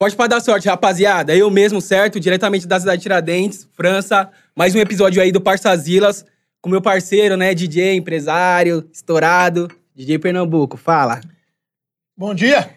[0.00, 1.34] Pode pra dar sorte, rapaziada.
[1.34, 2.20] Eu mesmo, certo?
[2.20, 4.30] Diretamente da cidade de Tiradentes, França.
[4.54, 6.24] Mais um episódio aí do Parçazilas
[6.62, 7.52] com meu parceiro, né?
[7.52, 9.66] DJ, empresário, estourado.
[9.96, 11.20] DJ Pernambuco, fala.
[12.16, 12.70] Bom dia.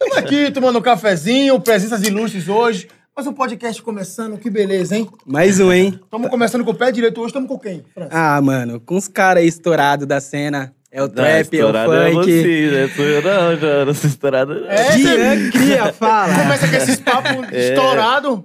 [0.00, 2.86] Estamos aqui tomando um cafezinho, presenças ilustres hoje.
[3.16, 5.10] Mais um podcast começando, que beleza, hein?
[5.26, 5.98] Mais um, hein?
[6.00, 7.82] Estamos começando com o pé direito hoje, estamos com quem?
[7.92, 8.10] França?
[8.12, 10.72] Ah, mano, com os caras aí estourados da cena.
[10.96, 12.24] É o Não, trap, é o estourado é funk.
[12.24, 12.90] você, né?
[12.98, 14.54] Eu não, já não sou estourado.
[14.60, 14.70] não.
[14.70, 16.32] É, Dian Cria, fala.
[16.42, 17.68] Começa com esses papos É.
[17.68, 18.40] estourados.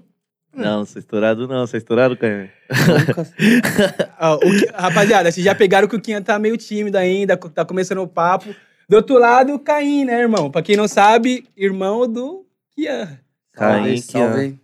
[0.54, 2.50] Não, não sou estourado não, sou estourado, Caio.
[3.40, 8.08] Ki- rapaziada, vocês já pegaram que o Kian tá meio tímido ainda, tá começando o
[8.08, 8.54] papo.
[8.90, 10.52] Do outro lado, o Caim, né, irmão?
[10.52, 13.18] Pra quem não sabe, irmão do Kian.
[13.54, 14.44] Caim, é.
[14.44, 14.60] hein?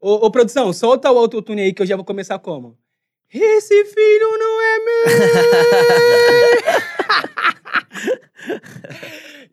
[0.00, 2.76] Ô, ô, produção, solta o autotune aí que eu já vou começar como?
[3.32, 5.04] Esse filho não é meu!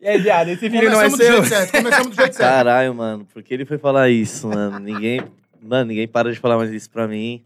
[0.00, 1.32] e aí, viado, esse filho não é Começamos do seu?
[1.32, 2.48] jeito certo, começamos do jeito certo.
[2.48, 4.78] Caralho, mano, por que ele foi falar isso, mano?
[4.78, 5.20] Ninguém,
[5.60, 7.44] mano, ninguém para de falar mais isso pra mim.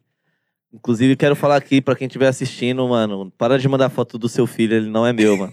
[0.73, 4.47] Inclusive, quero falar aqui pra quem estiver assistindo, mano, para de mandar foto do seu
[4.47, 5.53] filho, ele não é meu, mano.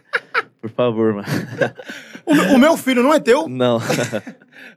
[0.62, 1.28] Por favor, mano.
[2.26, 3.48] O, meu- o meu filho não é teu?
[3.48, 3.76] Não.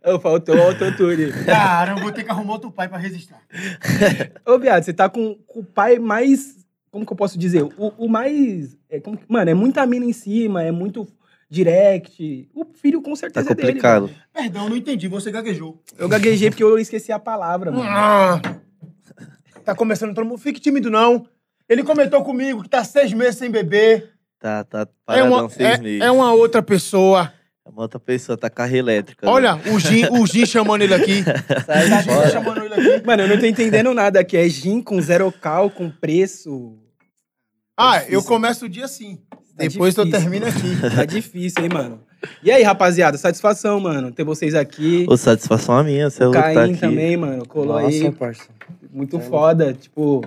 [0.06, 1.32] Ô, faltou o autotune.
[1.46, 3.42] Caramba, vou ter que arrumar outro pai pra registrar.
[4.46, 6.58] Ô, viado, você tá com, com o pai mais.
[6.92, 7.64] Como que eu posso dizer?
[7.64, 8.78] O, o mais.
[8.90, 11.08] é, como que- mano, é muita mina em cima, é muito
[11.50, 12.48] direct.
[12.54, 13.68] O filho com Tá certeza é dele.
[13.70, 14.10] complicado.
[14.34, 15.82] Perdão, não entendi, você gaguejou.
[15.98, 17.90] Eu gaguejei porque eu esqueci a palavra, mano.
[17.90, 18.40] Ah,
[19.66, 20.38] tá começando todo mundo.
[20.38, 21.26] Fique tímido, não.
[21.68, 24.12] Ele comentou comigo que tá seis meses sem beber.
[24.40, 26.02] Tá, tá É paradão uma, seis é, meses.
[26.02, 27.32] é uma outra pessoa.
[27.70, 29.26] É uma outra pessoa, tá carro elétrica.
[29.28, 29.32] né?
[29.32, 31.24] Olha, o Gin, o Gin chamando ele aqui.
[31.68, 32.30] Sai Tá fora.
[32.32, 33.06] chamando ele aqui.
[33.06, 34.36] Mano, eu não tô entendendo nada aqui.
[34.36, 36.78] É gin com zero cal, com preço.
[37.78, 38.14] Ah, difícil.
[38.16, 39.20] eu começo o dia assim.
[39.32, 40.30] Tá Depois eu difícil.
[40.32, 40.76] termino aqui.
[40.96, 42.02] Tá difícil, hein, mano?
[42.44, 45.06] E aí, rapaziada, satisfação, mano, ter vocês aqui.
[45.08, 46.80] Ô, satisfação a minha, você é o tá Caim aqui.
[46.82, 48.12] também, mano, colou Nossa, aí.
[48.12, 48.44] parça.
[48.92, 50.22] Muito É foda, tipo.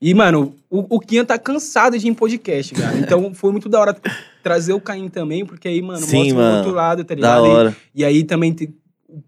[0.00, 2.96] E, mano, o, o Kian tá cansado de ir em podcast, cara.
[2.98, 3.96] Então foi muito da hora
[4.42, 6.56] trazer o Caim também, porque aí, mano, Sim, mostra o mano.
[6.58, 7.46] outro lado, tá Da ligado?
[7.46, 7.76] E- hora.
[7.94, 8.72] E, aí também te-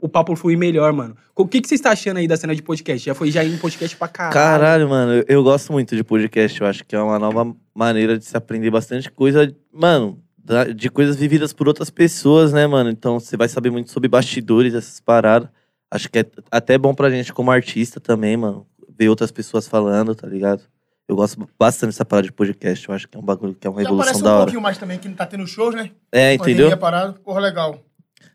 [0.00, 1.16] o papo flui melhor, mano.
[1.34, 3.04] O que, que você está achando aí da cena de podcast?
[3.04, 4.34] Já foi já em podcast pra caralho.
[4.34, 6.60] Caralho, mano, eu, eu gosto muito de podcast.
[6.60, 10.88] Eu acho que é uma nova maneira de se aprender bastante coisa, mano, da- de
[10.90, 12.90] coisas vividas por outras pessoas, né, mano?
[12.90, 15.48] Então você vai saber muito sobre bastidores, essas paradas.
[15.90, 18.64] Acho que é até bom pra gente como artista também, mano,
[19.00, 20.62] ver outras pessoas falando, tá ligado?
[21.08, 22.86] Eu gosto bastante dessa parada de podcast.
[22.88, 24.38] Eu acho que é um bagulho que é uma Já revolução um da hora.
[24.42, 25.90] pouquinho mais também, que não tá tendo shows, né?
[26.12, 26.66] É, entendeu?
[26.66, 27.14] Pandemia parado.
[27.20, 27.80] Porra, legal.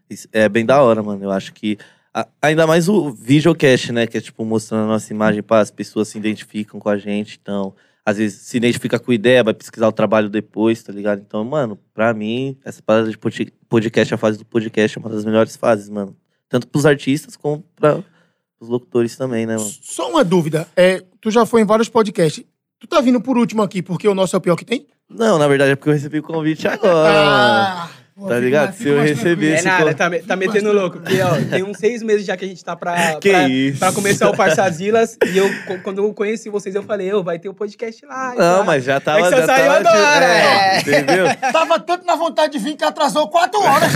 [0.09, 1.23] Isso É bem da hora, mano.
[1.23, 1.77] Eu acho que.
[2.13, 4.07] a- ainda mais o videocast, né?
[4.07, 7.39] Que é tipo mostrando a nossa imagem para as pessoas se identificam com a gente.
[7.41, 7.73] Então,
[8.05, 11.21] às vezes se identifica com a ideia, vai pesquisar o trabalho depois, tá ligado?
[11.25, 15.09] Então, mano, pra mim, essa parada de pod- podcast, a fase do podcast é uma
[15.09, 16.15] das melhores fases, mano.
[16.49, 18.03] Tanto pros artistas como para
[18.59, 19.69] os locutores também, né, mano?
[19.81, 20.67] Só uma dúvida.
[20.75, 22.43] É, tu já foi em vários podcasts.
[22.79, 24.87] Tu tá vindo por último aqui porque o nosso é o pior que tem?
[25.09, 27.89] Não, na verdade é porque eu recebi o convite agora, mano.
[28.15, 28.73] Pô, Tá ligado?
[28.73, 29.51] Se eu receber tranquilo.
[29.51, 30.99] É esse nada, tá, me- tá metendo louco.
[30.99, 33.79] Porque, ó, tem uns seis meses já que a gente tá pra, Que pra, isso?
[33.79, 35.17] pra começar o Parçazilas.
[35.25, 35.49] e eu,
[35.83, 38.33] quando eu conheci vocês, eu falei, ô, vai ter o podcast lá.
[38.37, 38.63] Não, pá.
[38.63, 39.19] mas já tava.
[39.19, 40.79] É que você já saiu tava agora, é.
[40.79, 41.25] Entendeu?
[41.51, 43.91] Tava tanto na vontade de vir que atrasou quatro horas.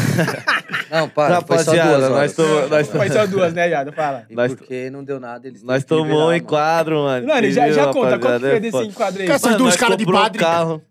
[0.92, 2.34] Não, para, foi só duas nós horas.
[2.36, 3.92] tô- nós tô- Foi só duas, né, viado?
[3.94, 4.26] Fala.
[4.30, 6.36] E nós- porque não deu nada, eles Nós tomou um mano.
[6.36, 7.28] enquadro, mano.
[7.28, 8.40] Mano, já, já conta, rapaziada?
[8.48, 9.28] foi É desse enquadro aí?
[9.30, 10.38] Essas Mano, duas nós caras de padre.
[10.38, 10.82] Um carro,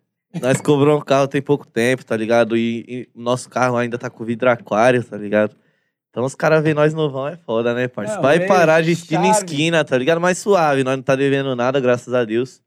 [0.41, 2.56] nós cobramos um carro tem pouco tempo, tá ligado?
[2.56, 5.55] E, e o nosso carro ainda tá com vidro aquário, tá ligado?
[6.11, 8.16] Então os caras veem nós novão é foda, né, parça?
[8.16, 9.44] Não, Vai veio parar de esquina em chave.
[9.47, 10.21] esquina, tá ligado?
[10.21, 12.61] Mais suave, nós não tá devendo nada, graças a Deus.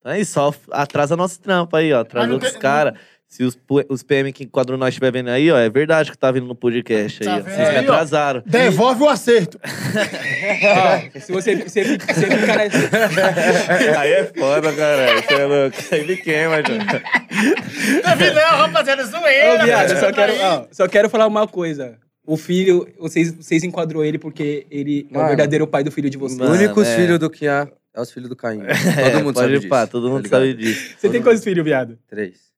[0.00, 2.00] Então é isso, só atrasa nosso trampo aí, ó.
[2.00, 2.98] Atrasa não outros tem- caras.
[3.34, 3.58] Se os,
[3.88, 6.54] os PM que enquadram nós estiver vendo aí, ó, é verdade que tá vindo no
[6.54, 7.40] podcast aí, Tá ó.
[7.40, 7.80] vendo Vocês me aí, ó?
[7.80, 8.42] atrasaram.
[8.46, 9.58] Devolve o acerto.
[9.66, 14.00] Ó, se você, você, fica- você fica nessa...
[14.00, 15.20] aí é foda, cara.
[15.20, 15.76] Você é louco.
[15.90, 18.08] Aí me queima, já.
[18.08, 19.64] Não vi não, rapaziada, Ô, zoeira.
[19.64, 20.14] viado, eu só velho.
[20.14, 20.40] quero, Aí.
[20.40, 21.98] ó, só quero falar uma coisa.
[22.24, 25.28] O filho, vocês, vocês enquadrou ele porque ele é o Mano.
[25.28, 26.40] verdadeiro pai do filho de vocês.
[26.40, 26.96] Os Mano, únicos é.
[26.96, 28.60] filhos do que há é os filhos do Caim.
[28.62, 29.68] Todo mundo Pode sabe disso.
[29.68, 30.40] pá, todo tá mundo ligado?
[30.40, 30.94] sabe disso.
[30.98, 31.98] Você tem quantos filhos, viado?
[32.08, 32.53] Três.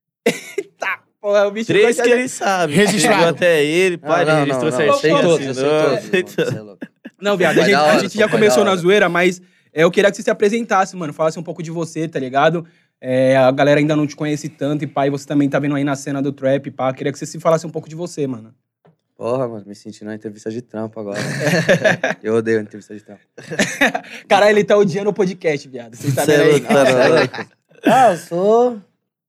[0.78, 2.75] Tá, porra, o bicho Três que ele sabe.
[2.75, 3.17] Registrado.
[3.17, 5.94] Chegou até ele, pai, não, ele não, registrou não, certinho.
[5.94, 6.44] aceitou.
[6.44, 6.87] é louco.
[7.20, 9.40] Não, viado, a gente, a gente já começou na zoeira, mas
[9.73, 11.12] é, eu queria que você se apresentasse, mano.
[11.12, 12.67] Falasse um pouco de você, tá ligado?
[13.00, 15.84] É, a galera ainda não te conhece tanto e pai, você também tá vendo aí
[15.84, 16.93] na cena do trap, pá.
[16.93, 18.55] Queria que você se falasse um pouco de você, mano.
[19.17, 21.19] Porra, mano, me senti na entrevista de trampo agora.
[22.22, 23.22] eu odeio a entrevista de trampo.
[24.29, 25.94] Caralho, ele tá odiando o podcast, viado.
[25.94, 27.29] Vocês tá é vendo aí?
[27.29, 27.46] tá.
[27.84, 28.82] Ah, eu sou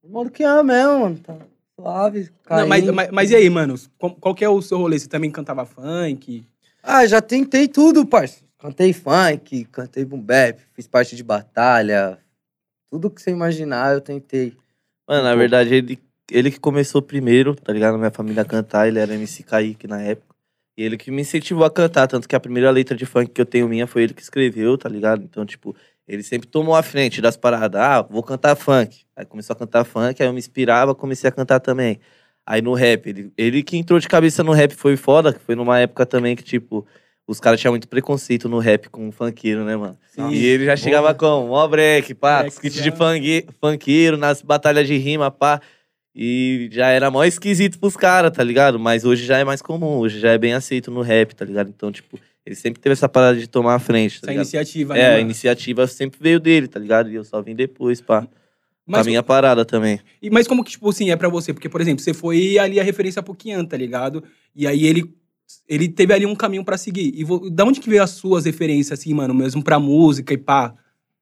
[0.07, 1.17] do que ama mesmo, mano.
[1.17, 1.37] Tá
[1.79, 2.29] suave.
[2.49, 3.75] Não, mas, mas, mas e aí, mano?
[3.97, 4.97] Qual, qual que é o seu rolê?
[4.97, 6.43] Você também cantava funk?
[6.81, 8.43] Ah, já tentei tudo, parça.
[8.57, 12.17] Cantei funk, cantei boom bap, fiz parte de batalha.
[12.89, 14.53] Tudo que você imaginar, eu tentei.
[15.07, 15.99] Mano, na verdade, ele,
[16.31, 17.97] ele que começou primeiro, tá ligado?
[17.97, 20.35] Minha família a cantar, ele era MC Kaique na época.
[20.77, 23.41] E ele que me incentivou a cantar, tanto que a primeira letra de funk que
[23.41, 25.23] eu tenho minha foi ele que escreveu, tá ligado?
[25.23, 25.75] Então, tipo,
[26.07, 27.79] ele sempre tomou a frente das paradas.
[27.81, 29.01] Ah, vou cantar funk.
[29.15, 31.99] Aí começou a cantar funk, aí eu me inspirava, comecei a cantar também.
[32.45, 35.53] Aí no rap, ele, ele que entrou de cabeça no rap foi foda, que foi
[35.55, 36.85] numa época também que, tipo,
[37.27, 39.97] os caras tinham muito preconceito no rap com o funkeiro, né, mano?
[40.11, 40.29] Sim.
[40.31, 42.83] E ele já chegava com mó break, pá, Break, skit já.
[42.83, 45.59] de fungue- funkeiro, nas batalhas de rima, pá.
[46.15, 48.79] E já era mó esquisito pros caras, tá ligado?
[48.79, 51.69] Mas hoje já é mais comum, hoje já é bem aceito no rap, tá ligado?
[51.69, 54.43] Então, tipo, ele sempre teve essa parada de tomar a frente, tá Essa ligado?
[54.45, 55.21] iniciativa, né, É, a mano?
[55.21, 57.09] iniciativa sempre veio dele, tá ligado?
[57.11, 58.21] E eu só vim depois, pá.
[58.21, 58.29] Pra
[58.99, 59.99] Mas, minha parada também.
[60.21, 61.53] e- mas como que, tipo assim, é pra você?
[61.53, 64.23] Porque, por exemplo, você foi ali a referência pro Kian, tá ligado?
[64.55, 65.13] E aí ele,
[65.67, 67.11] ele teve ali um caminho pra seguir.
[67.13, 69.33] E vo- da onde que veio as suas referências, assim, mano?
[69.33, 70.73] Mesmo pra música e pá?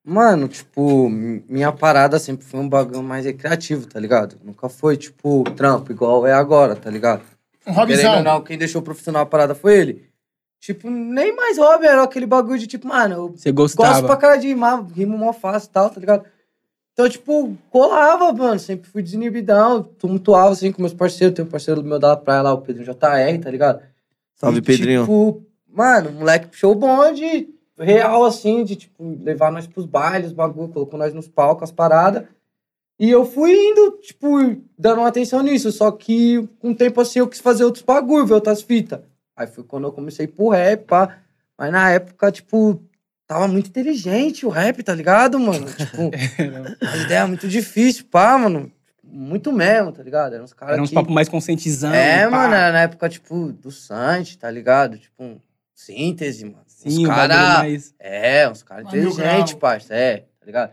[0.08, 4.38] Mano, tipo, mi- minha parada sempre foi um bagulho mais recreativo, tá ligado?
[4.44, 7.24] Nunca foi, tipo, trampo, igual é agora, tá ligado?
[7.66, 8.24] Um Querendo ou hobbyzão.
[8.24, 10.04] não, quem deixou profissional a parada foi ele.
[10.66, 14.08] Tipo, nem mais hobby, era aquele bagulho de tipo, mano, eu Você gosto gostava?
[14.08, 16.26] pra cara de rimar, rimo mó fácil e tal, tá ligado?
[16.92, 21.84] Então, tipo, colava, mano, sempre fui desinibidão, tumultuava assim com meus parceiros, tem um parceiro
[21.84, 23.80] meu da praia lá, o Pedro JR, tá ligado?
[24.34, 25.02] Salve, E, Pedrinho.
[25.02, 27.48] Tipo, mano, o moleque puxou o bonde
[27.78, 32.24] real, assim, de, tipo, levar nós pros bailes, bagulho, colocou nós nos palcos, as paradas.
[33.00, 34.28] E eu fui indo, tipo,
[34.80, 35.72] dando uma atenção nisso.
[35.72, 39.02] Só que, com o tempo assim, eu quis fazer outros bagulho, ver outras fitas.
[39.36, 41.18] Aí foi quando eu comecei pro rap, pá.
[41.58, 42.82] Mas na época, tipo,
[43.28, 45.66] tava muito inteligente o rap, tá ligado, mano?
[45.66, 46.12] Tipo,
[46.86, 48.72] as ideias muito difíceis, pá, mano.
[49.04, 50.34] Muito mesmo, tá ligado?
[50.34, 50.96] Eram uns caras Era uns que...
[50.96, 51.96] papos mais conscientizando.
[51.96, 52.32] É, pá.
[52.32, 54.98] mano, era na época, tipo, do Sante, tá ligado?
[54.98, 55.40] Tipo, um
[55.74, 56.64] síntese, mano.
[56.68, 57.60] Sim, uns um cara...
[57.60, 57.94] mais...
[58.00, 60.72] É, uns caras inteligentes, parça, é, tá ligado?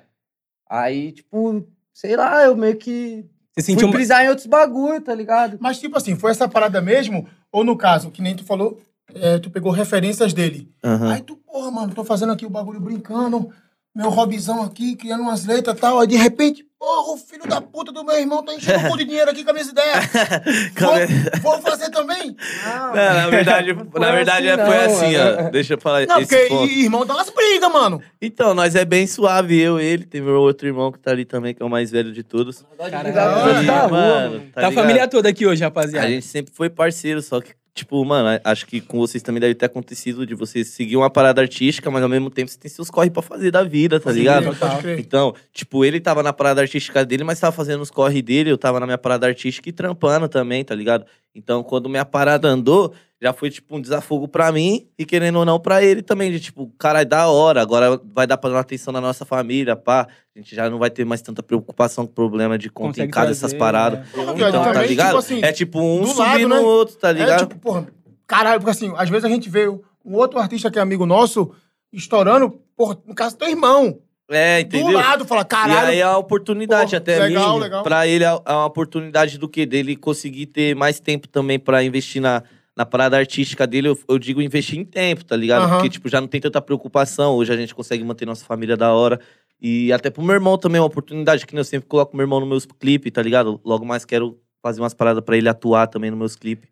[0.69, 3.25] Aí, tipo, sei lá, eu meio que
[3.55, 3.87] Você fui sentiu...
[3.87, 5.58] uma- brisar em outros bagulho, tá ligado?
[5.61, 7.29] Mas, tipo assim, foi essa parada mesmo?
[7.52, 8.81] Ou no caso, que nem tu falou,
[9.14, 10.72] é, tu pegou referências dele.
[10.82, 11.12] Aham.
[11.12, 13.50] Aí tu, porra, mano, tô fazendo aqui o bagulho brincando,
[13.94, 16.00] meu hobbyzão aqui, criando umas letras e tal.
[16.00, 18.97] Aí de repente, porra, o filho da puta do meu irmão tá enchendo o cu
[18.97, 20.05] de dinheiro aqui com as minhas ideias.
[21.43, 22.35] Vou, vou fazer também?
[22.65, 25.47] Não, Não, na verdade, Não na verdade assim, foi não, assim, mano.
[25.47, 25.50] ó.
[25.50, 26.73] Deixa eu falar Não, esse porque ponto.
[26.73, 28.03] irmão dá umas brigas, mano.
[28.21, 31.55] Então, nós é bem suave, eu, ele, tem meu outro irmão que tá ali também,
[31.55, 32.65] que é o mais velho de todos.
[32.79, 33.62] Caralho.
[33.62, 34.75] E, Tá, mano, Tá a ligado?
[34.75, 36.06] família toda aqui hoje, rapaziada.
[36.06, 39.54] A gente sempre foi parceiro, só que, tipo, mano, acho que com vocês também deve
[39.54, 42.90] ter acontecido de você seguir uma parada artística, mas ao mesmo tempo você tem seus
[42.90, 44.44] corre pra fazer da vida, tá ligado?
[44.46, 44.78] Total.
[44.78, 44.98] crer.
[44.98, 48.58] Então, tipo, ele tava na parada artística dele, mas tava fazendo os corre dele, eu
[48.58, 51.06] tava na minha parada artística e trampando também, tá ligado?
[51.34, 52.92] Então, quando minha parada andou,
[53.22, 56.32] já foi, tipo, um desafogo pra mim e, querendo ou não, pra ele também.
[56.32, 59.24] De, tipo, cara, é da hora, agora vai dar pra dar uma atenção na nossa
[59.24, 60.08] família, pá.
[60.34, 63.06] A gente já não vai ter mais tanta preocupação com o problema de conta em
[63.08, 64.00] Consegue casa, trazer, essas paradas.
[64.00, 64.06] né?
[64.12, 65.06] Então, viado, tá também, ligado?
[65.08, 66.56] tipo assim, é tipo um do subindo lado, né?
[66.56, 67.46] no outro, tá É ligado?
[67.46, 67.86] tipo, porra,
[68.26, 69.80] caralho, porque assim, às vezes a gente vê um
[70.16, 71.52] outro artista que é amigo nosso
[71.92, 73.98] estourando, porra, no caso teu irmão.
[74.30, 74.98] É, Do entendeu?
[74.98, 75.88] lado, fala, E caralho.
[75.88, 77.82] aí é a oportunidade Porra, até legal, minha, legal.
[77.82, 81.84] pra ele é é uma oportunidade do que dele conseguir ter mais tempo também pra
[81.84, 82.43] investir na,
[82.76, 83.88] na parada artística dele.
[83.88, 85.62] Eu, eu digo investir em tempo, tá ligado?
[85.62, 85.74] Aham.
[85.76, 87.34] Porque tipo já não tem tanta preocupação.
[87.34, 89.20] Hoje a gente consegue manter nossa família da hora.
[89.60, 92.41] E até pro meu irmão também é uma oportunidade que eu sempre coloco meu irmão
[92.41, 93.60] nos meus clipes, tá ligado?
[93.64, 96.69] Logo mais quero fazer umas paradas pra ele atuar também nos meus clipes.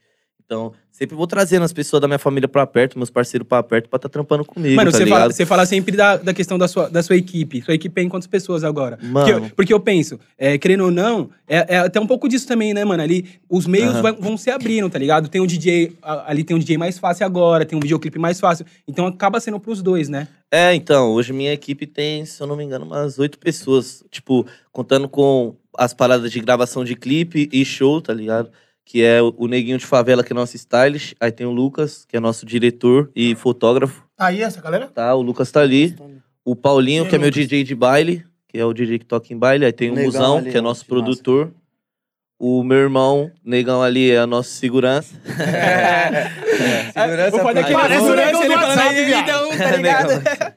[0.51, 3.89] Então, sempre vou trazendo as pessoas da minha família pra perto, meus parceiros pra perto,
[3.89, 6.67] pra tá trampando comigo, Mano, tá você, fala, você fala sempre da, da questão da
[6.67, 7.63] sua, da sua equipe.
[7.63, 8.97] Sua equipe é em quantas pessoas agora?
[8.97, 12.29] Porque, Mano, eu- porque eu penso, é, querendo ou não, é, é até um pouco
[12.29, 13.01] disso também, né, mano?
[13.01, 14.03] Ali, os meios Aham.
[14.03, 15.29] vai- vão se abrindo, tá ligado?
[15.29, 18.67] Tem um DJ, ali tem um DJ mais fácil agora, tem um videoclipe mais fácil.
[18.89, 20.27] Então acaba sendo pros dois, né?
[20.51, 24.03] É, então, hoje minha equipe tem, se eu não me engano, umas oito pessoas.
[24.11, 28.51] Tipo, contando com as paradas de gravação de clipe e show, tá ligado?
[28.91, 31.15] Que é o Neguinho de Favela, que é nosso stylist.
[31.21, 34.89] Aí tem o Lucas, que é nosso diretor e fotógrafo, Tá aí essa galera?
[34.89, 35.15] tá?
[35.15, 35.95] O Lucas tá ali.
[36.45, 37.31] O Paulinho, que é meu?
[37.31, 39.65] DJ de baile, que é o DJ que toca em baile.
[39.65, 41.03] Aí tem o Negão Musão, ali, que é nosso que massa.
[41.05, 41.55] produtor.
[42.37, 45.15] O meu irmão, Negão ali, é o nosso segurança.
[46.93, 47.83] Segurança foda é que pai.
[47.83, 49.23] Parece o segurança, negão do WhatsApp, viado.
[49.23, 50.57] então, tá ligado?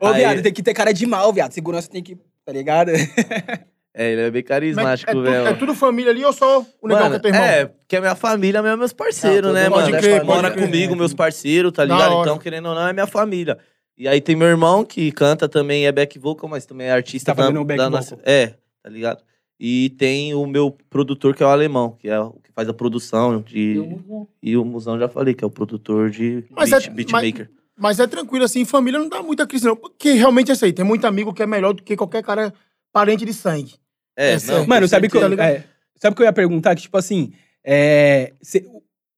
[0.00, 1.52] Ô, viado, tem que ter cara de mal, viado.
[1.52, 2.90] Segurança tem que, tá ligado?
[4.00, 5.46] É, ele é bem Mas carismático, é, tu- velho.
[5.48, 7.44] é tudo família ali ou só o negão Mano, que é teu irmão?
[7.44, 9.98] É, porque a minha família é meus parceiros, Ah, né, mano?
[9.98, 10.66] crer, Mora pode crer.
[10.66, 12.20] comigo, meus parceiros, tá ligado?
[12.20, 13.58] Então, querendo ou não, é minha família.
[13.96, 17.32] E aí tem meu irmão que canta também, é back vocal, mas também é artista
[17.32, 17.98] Tá fazendo da, um back da vocal.
[18.00, 18.18] nossa...
[18.24, 19.20] É, tá ligado?
[19.58, 22.72] E tem o meu produtor, que é o alemão, que é o que faz a
[22.72, 23.82] produção de.
[24.40, 27.50] E o Musão já falei, que é o produtor de Mas beat, é- beatmaker.
[27.76, 29.74] Mas é tranquilo, assim, família não dá muita crise, não.
[29.74, 30.72] Porque realmente é isso aí.
[30.72, 32.54] Tem muito amigo que é melhor do que qualquer cara
[32.92, 33.74] parente de sangue.
[34.18, 34.66] É, É não.
[34.66, 35.42] Mano, sabe o que, eu, certeza.
[35.44, 35.64] é,
[35.96, 36.74] sabe o que eu ia perguntar?
[36.74, 37.32] Que, tipo assim,
[37.64, 38.64] é, cê-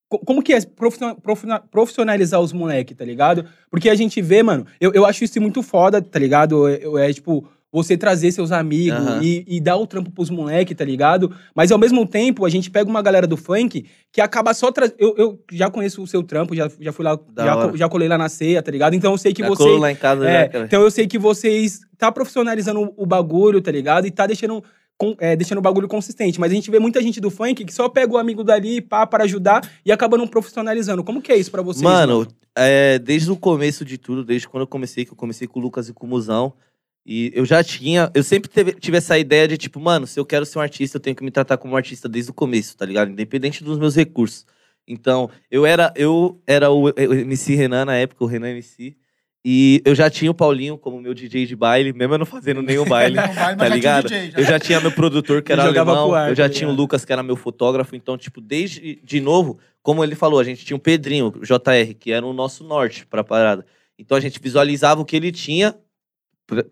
[0.09, 3.47] co- como que é profissional- profissional- profissionalizar os moleques, tá ligado?
[3.71, 6.69] Porque a gente vê, mano, eu, eu acho isso muito foda, tá ligado?
[6.69, 9.21] É, é, tipo, você trazer seus amigos Aham.
[9.23, 11.33] e, e dar o trampo pros moleques, tá ligado?
[11.55, 14.97] Mas ao mesmo tempo, a gente pega uma galera do funk que acaba só trazendo.
[14.99, 18.19] Eu, eu já conheço o seu trampo, já, já fui lá, já, já colei lá
[18.19, 18.95] na ceia, tá ligado?
[18.95, 19.63] Então eu sei que Já você.
[19.63, 23.07] colou lá em casa, É, já, então eu sei que vocês tá profissionalizando o- o
[23.07, 24.05] bagulho, tá ligado?
[24.05, 24.65] E tá deixando,
[25.01, 26.39] com- é, deixando o bagulho consistente.
[26.39, 29.07] Mas a gente vê muita gente do funk que só pega o amigo dali, pá,
[29.07, 31.03] para ajudar e acaba não profissionalizando.
[31.03, 31.83] Como que é isso pra vocês?
[31.83, 35.59] Mano, é, desde o começo de tudo, desde quando eu comecei, que eu comecei com
[35.59, 36.53] o Lucas e com o Musão,
[37.07, 40.27] e eu já tinha, eu sempre teve- tive essa ideia de tipo, mano, se eu
[40.27, 42.77] quero ser um artista, eu tenho que me tratar como um artista desde o começo,
[42.77, 43.11] tá ligado?
[43.11, 44.45] Independente dos meus recursos.
[44.87, 48.97] Então, eu era, eu era o, o MC Renan na época, o Renan MC,
[49.45, 52.61] e eu já tinha o Paulinho como meu DJ de baile, mesmo eu não fazendo
[52.61, 53.17] nenhum baile.
[53.17, 54.09] Não vai, mas tá já ligado?
[54.09, 54.39] DJ, já.
[54.39, 56.13] Eu já tinha meu produtor, que era alemão.
[56.15, 56.81] ar, eu já tá tinha o ligado?
[56.83, 57.97] Lucas, que era meu fotógrafo.
[57.97, 61.95] Então, tipo, desde de novo, como ele falou, a gente tinha o Pedrinho, o JR,
[61.99, 63.65] que era o nosso norte pra parada.
[63.99, 65.75] Então a gente visualizava o que ele tinha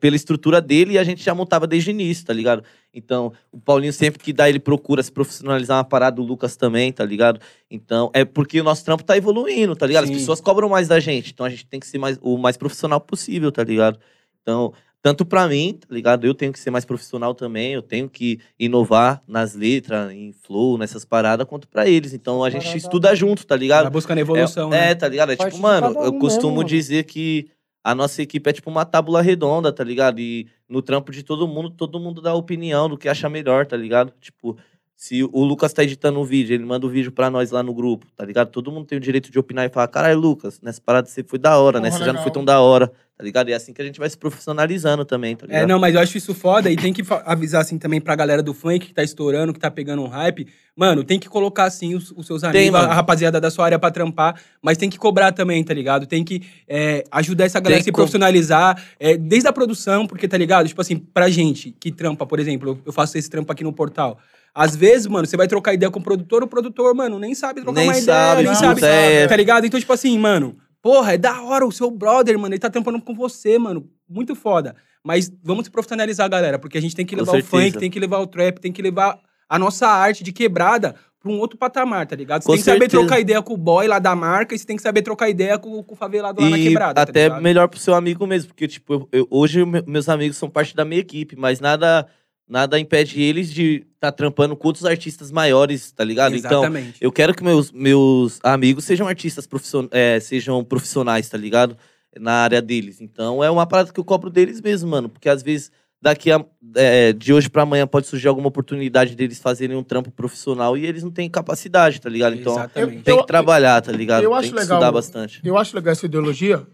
[0.00, 2.62] pela estrutura dele e a gente já montava desde o início, tá ligado?
[2.92, 6.92] Então, o Paulinho sempre que dá, ele procura se profissionalizar uma parada, o Lucas também,
[6.92, 7.40] tá ligado?
[7.70, 10.06] Então, é porque o nosso trampo tá evoluindo, tá ligado?
[10.06, 10.12] Sim.
[10.12, 12.56] As pessoas cobram mais da gente, então a gente tem que ser mais, o mais
[12.56, 13.98] profissional possível, tá ligado?
[14.42, 16.26] Então, tanto pra mim, tá ligado?
[16.26, 20.76] Eu tenho que ser mais profissional também, eu tenho que inovar nas letras, em flow,
[20.76, 22.12] nessas paradas, quanto pra eles.
[22.12, 23.84] Então a gente estuda junto, tá ligado?
[23.84, 24.90] Tá buscando evolução, é, né?
[24.90, 25.32] é, tá ligado?
[25.32, 27.48] É tipo, mano, eu um costumo mesmo, dizer que
[27.82, 30.20] a nossa equipe é tipo uma tábula redonda, tá ligado?
[30.20, 33.76] E no trampo de todo mundo, todo mundo dá opinião do que acha melhor, tá
[33.76, 34.12] ligado?
[34.20, 34.56] Tipo,
[34.94, 37.72] se o Lucas tá editando um vídeo, ele manda o vídeo pra nós lá no
[37.72, 38.50] grupo, tá ligado?
[38.50, 41.38] Todo mundo tem o direito de opinar e falar, caralho, Lucas, nessa parada você foi
[41.38, 43.48] da hora, Porra, nessa já não foi tão da hora, tá ligado?
[43.48, 45.62] E é assim que a gente vai se profissionalizando também, tá ligado?
[45.62, 48.40] É, não, mas eu acho isso foda e tem que avisar assim também pra galera
[48.42, 50.46] do funk que tá estourando, que tá pegando um hype.
[50.76, 52.92] Mano, tem que colocar assim os, os seus amigos, a, mano.
[52.92, 56.06] a rapaziada da sua área pra trampar, mas tem que cobrar também, tá ligado?
[56.06, 59.52] Tem que é, ajudar essa galera a Tem se que co- profissionalizar, é, desde a
[59.52, 60.68] produção, porque tá ligado?
[60.68, 64.18] Tipo assim, pra gente que trampa, por exemplo, eu- faço esse trampo aqui no portal.
[64.54, 67.60] Às vezes, mano, você vai trocar ideia com o produtor, o produtor, mano, nem sabe
[67.62, 69.26] trocar Nem uma sabe, ideia, nem não, sabe, é.
[69.26, 69.66] tá ligado?
[69.66, 73.00] Então, tipo assim, mano, porra, é da hora o seu brother, mano, ele tá trampando
[73.00, 74.74] com você, mano, muito foda.
[75.04, 78.00] Mas vamos se profissionalizar, galera, porque a gente tem que levar o funk, tem que
[78.00, 79.18] levar o trap, tem que levar
[79.48, 82.42] a nossa arte de quebrada pra um outro patamar, tá ligado?
[82.42, 83.02] Você Com tem que saber certeza.
[83.02, 85.58] trocar ideia com o boy lá da marca e você tem que saber trocar ideia
[85.58, 87.42] com, com o favelado lá na E quebrada, tá até ligado?
[87.42, 90.76] melhor pro seu amigo mesmo, porque, tipo, eu- eu- hoje me- meus amigos são parte
[90.76, 92.06] da minha equipe, mas nada,
[92.48, 96.34] nada impede eles de estar trampando com outros artistas maiores, tá ligado?
[96.34, 96.96] Então, Exatamente.
[97.00, 101.76] eu quero que meus, meus amigos sejam artistas profissionais, sejam profissionais, tá ligado?
[102.18, 103.00] Na área deles.
[103.00, 106.44] Então, é uma parada que eu cobro deles mesmo, mano, porque às vezes daqui a,
[106.76, 110.86] é, de hoje pra amanhã pode surgir alguma oportunidade deles fazerem um trampo profissional e
[110.86, 112.34] eles não têm capacidade, tá ligado?
[112.36, 113.02] Então, Exatamente.
[113.02, 114.22] tem Eu- que trabalhar, tá ligado?
[114.22, 115.40] eu tem acho que legal- estudar bastante.
[115.44, 116.66] Eu acho legal essa ideologia.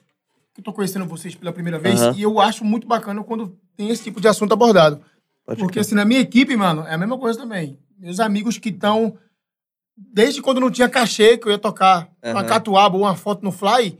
[0.57, 2.15] Eu tô conhecendo vocês pela primeira vez Aham.
[2.17, 5.01] e eu acho muito bacana quando tem esse tipo de assunto abordado.
[5.45, 7.79] Pode Porque assim, na minha equipe, mano, é a mesma coisa também.
[7.99, 9.19] Meus amigos que estão.
[9.97, 12.49] Desde quando não tinha cachê, que eu ia tocar uma Aham.
[12.49, 13.97] catuaba ou uma foto no fly,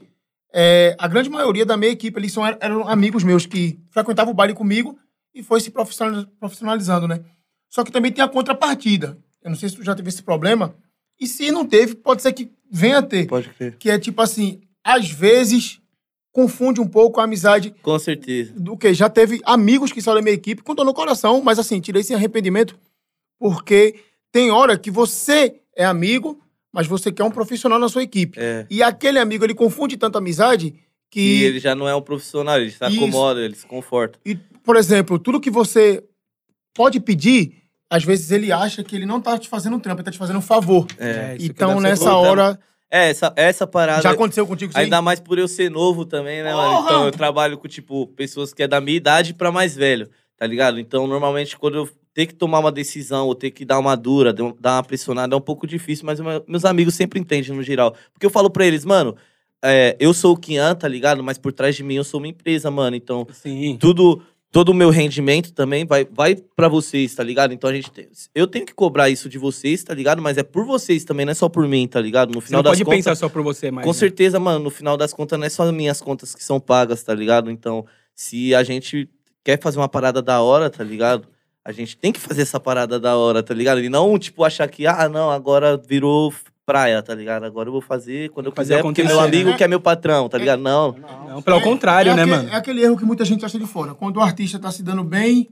[0.53, 4.37] é, a grande maioria da minha equipe eles são, eram amigos meus que frequentavam o
[4.37, 4.99] baile comigo
[5.33, 7.21] e foi se profissional- profissionalizando, né?
[7.69, 9.19] Só que também tem a contrapartida.
[9.43, 10.75] Eu não sei se tu já teve esse problema.
[11.21, 13.27] E se não teve, pode ser que venha a ter.
[13.27, 13.77] Pode crer.
[13.79, 15.81] Que é tipo assim, às vezes
[16.35, 18.53] confunde um pouco a amizade Com certeza.
[18.57, 21.61] do que já teve amigos que são da minha equipe com dor no coração, mas
[21.61, 22.77] assim, tirei sem arrependimento,
[23.39, 23.95] porque
[24.33, 26.41] tem hora que você é amigo,
[26.73, 28.37] mas você quer um profissional na sua equipe.
[28.37, 28.67] É.
[28.69, 30.75] E aquele amigo, ele confunde tanta amizade
[31.09, 32.85] que, E ele já não é um profissional, ele se Isso.
[32.85, 34.19] acomoda, ele se conforta.
[34.27, 36.03] e, por exemplo, tudo que você
[36.75, 40.05] pode pedir, às vezes ele acha que ele não tá te fazendo um trampo, ele
[40.07, 40.89] tá te fazendo um favor.
[40.99, 42.59] É, isso que então, nessa hora,
[42.95, 44.03] É, essa, essa parada.
[44.03, 44.85] já aconteceu contigo aí?
[44.85, 46.77] Ainda mais por eu ser novo também, né, mano?
[46.77, 46.85] Porra!
[46.85, 50.47] Então eu trabalho com, tipo, pessoas que é da minha idade pra mais velho, tá
[50.47, 50.79] ligado?
[50.79, 54.33] Então, normalmente, quando eu ter que tomar uma decisão ou ter que dar uma dura,
[54.33, 57.97] dar uma pressionada, é um pouco difícil, mas meu- meus amigos sempre entendem no geral.
[58.13, 59.17] Porque eu falo pra eles, mano,
[59.65, 61.21] é, eu sou o Kian, tá ligado?
[61.25, 62.95] Mas por trás de mim eu sou uma empresa, mano.
[62.95, 63.77] Então, Sim.
[63.81, 64.23] tudo
[64.55, 67.53] todo o meu rendimento também vai vai para vocês, tá ligado?
[67.53, 70.23] Então a gente tem, eu tenho que cobrar isso de vocês, tá ligado?
[70.23, 72.33] Mas é por vocês também, não é só por mim, tá ligado?
[72.33, 73.83] No Você final não das pode contas, pensar só por você, mas.
[73.83, 73.99] com né?
[73.99, 77.13] certeza, mano, no final das contas não é só minhas contas que são pagas, tá
[77.13, 77.51] ligado?
[77.51, 77.85] Então,
[78.15, 79.09] se a gente
[79.43, 81.27] quer fazer uma parada da hora, tá ligado?
[81.65, 83.81] a gente tem que fazer essa parada da hora, tá ligado?
[83.81, 86.31] E não, tipo, achar que, ah, não, agora virou
[86.65, 87.45] praia, tá ligado?
[87.45, 89.57] Agora eu vou fazer quando eu Fazer quiser, porque meu amigo né?
[89.57, 90.61] que é meu patrão, tá ligado?
[90.61, 90.93] Não.
[91.29, 92.49] Não, pelo contrário, é né, aquele, mano?
[92.49, 93.95] É aquele erro que muita gente acha de fora.
[93.95, 95.49] Quando o artista tá se dando bem,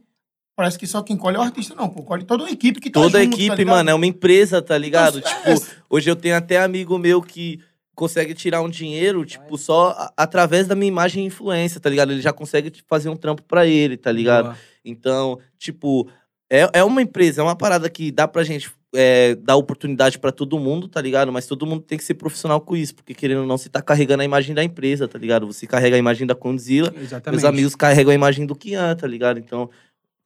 [0.56, 2.02] parece que só quem colhe é o artista, não, pô.
[2.02, 3.74] Colhe toda a equipe que tá Toda a junto, tá equipe, ligado?
[3.74, 5.18] mano, é uma empresa, tá ligado?
[5.18, 7.60] Então, tipo, é- hoje eu tenho até amigo meu que
[7.94, 12.10] consegue tirar um dinheiro, tipo, só através da minha imagem e influência, tá ligado?
[12.12, 14.44] Ele já consegue tipo, fazer um trampo pra ele, tá ligado?
[14.46, 14.56] Boa.
[14.82, 16.08] Então, tipo,
[16.50, 20.30] é, é uma empresa, é uma parada que dá pra gente é, dar oportunidade pra
[20.30, 21.32] todo mundo, tá ligado?
[21.32, 23.80] Mas todo mundo tem que ser profissional com isso, porque querendo ou não, você tá
[23.80, 25.46] carregando a imagem da empresa, tá ligado?
[25.46, 26.92] Você carrega a imagem da Condzilla,
[27.30, 29.38] meus amigos carregam a imagem do Kian, tá ligado?
[29.38, 29.70] Então,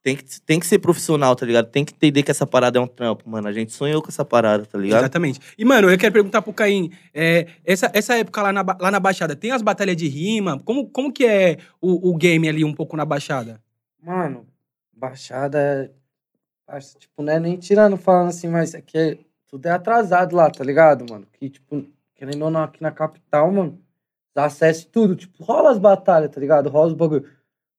[0.07, 1.69] tem que, tem que ser profissional, tá ligado?
[1.69, 3.47] Tem que entender que essa parada é um trampo, mano.
[3.47, 5.01] A gente sonhou com essa parada, tá ligado?
[5.01, 5.39] Exatamente.
[5.57, 8.99] E, mano, eu quero perguntar pro Caim, é, essa, essa época lá na, lá na
[8.99, 10.59] Baixada, tem as batalhas de rima?
[10.63, 13.61] Como, como que é o, o game ali um pouco na Baixada?
[14.01, 14.47] Mano,
[14.93, 15.91] Baixada.
[16.67, 20.35] Parça, Tipo, não é nem tirando falando assim, mas é que é- tudo é atrasado
[20.35, 21.25] lá, tá ligado, mano?
[21.31, 23.79] Que, tipo, querendo ou não, aqui na capital, mano,
[24.35, 25.15] dá acesso e tudo.
[25.15, 26.69] Tipo, rola as batalhas, tá ligado?
[26.69, 27.25] Rola os bagulho.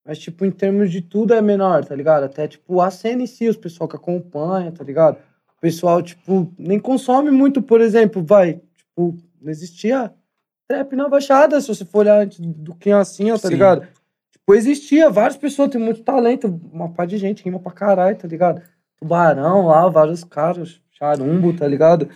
[0.04, 2.24] Mas, tipo, em termos de tudo é menor, tá ligado?
[2.24, 5.16] Até, tipo, a cena em si, os pessoal que acompanha, tá ligado?
[5.54, 8.62] O pessoal, tipo, nem consome muito, por exemplo, vai.
[8.74, 10.10] Tipo, não existia
[10.66, 13.54] trap na Baixada, se você for olhar antes do que assim, ó, tá Sim.
[13.54, 13.86] ligado?
[14.30, 18.26] Tipo, existia, várias pessoas têm muito talento, uma par de gente, rima pra caralho, tá
[18.26, 18.62] ligado?
[19.00, 22.08] Tubarão lá, vários caras, charumbo, tá ligado?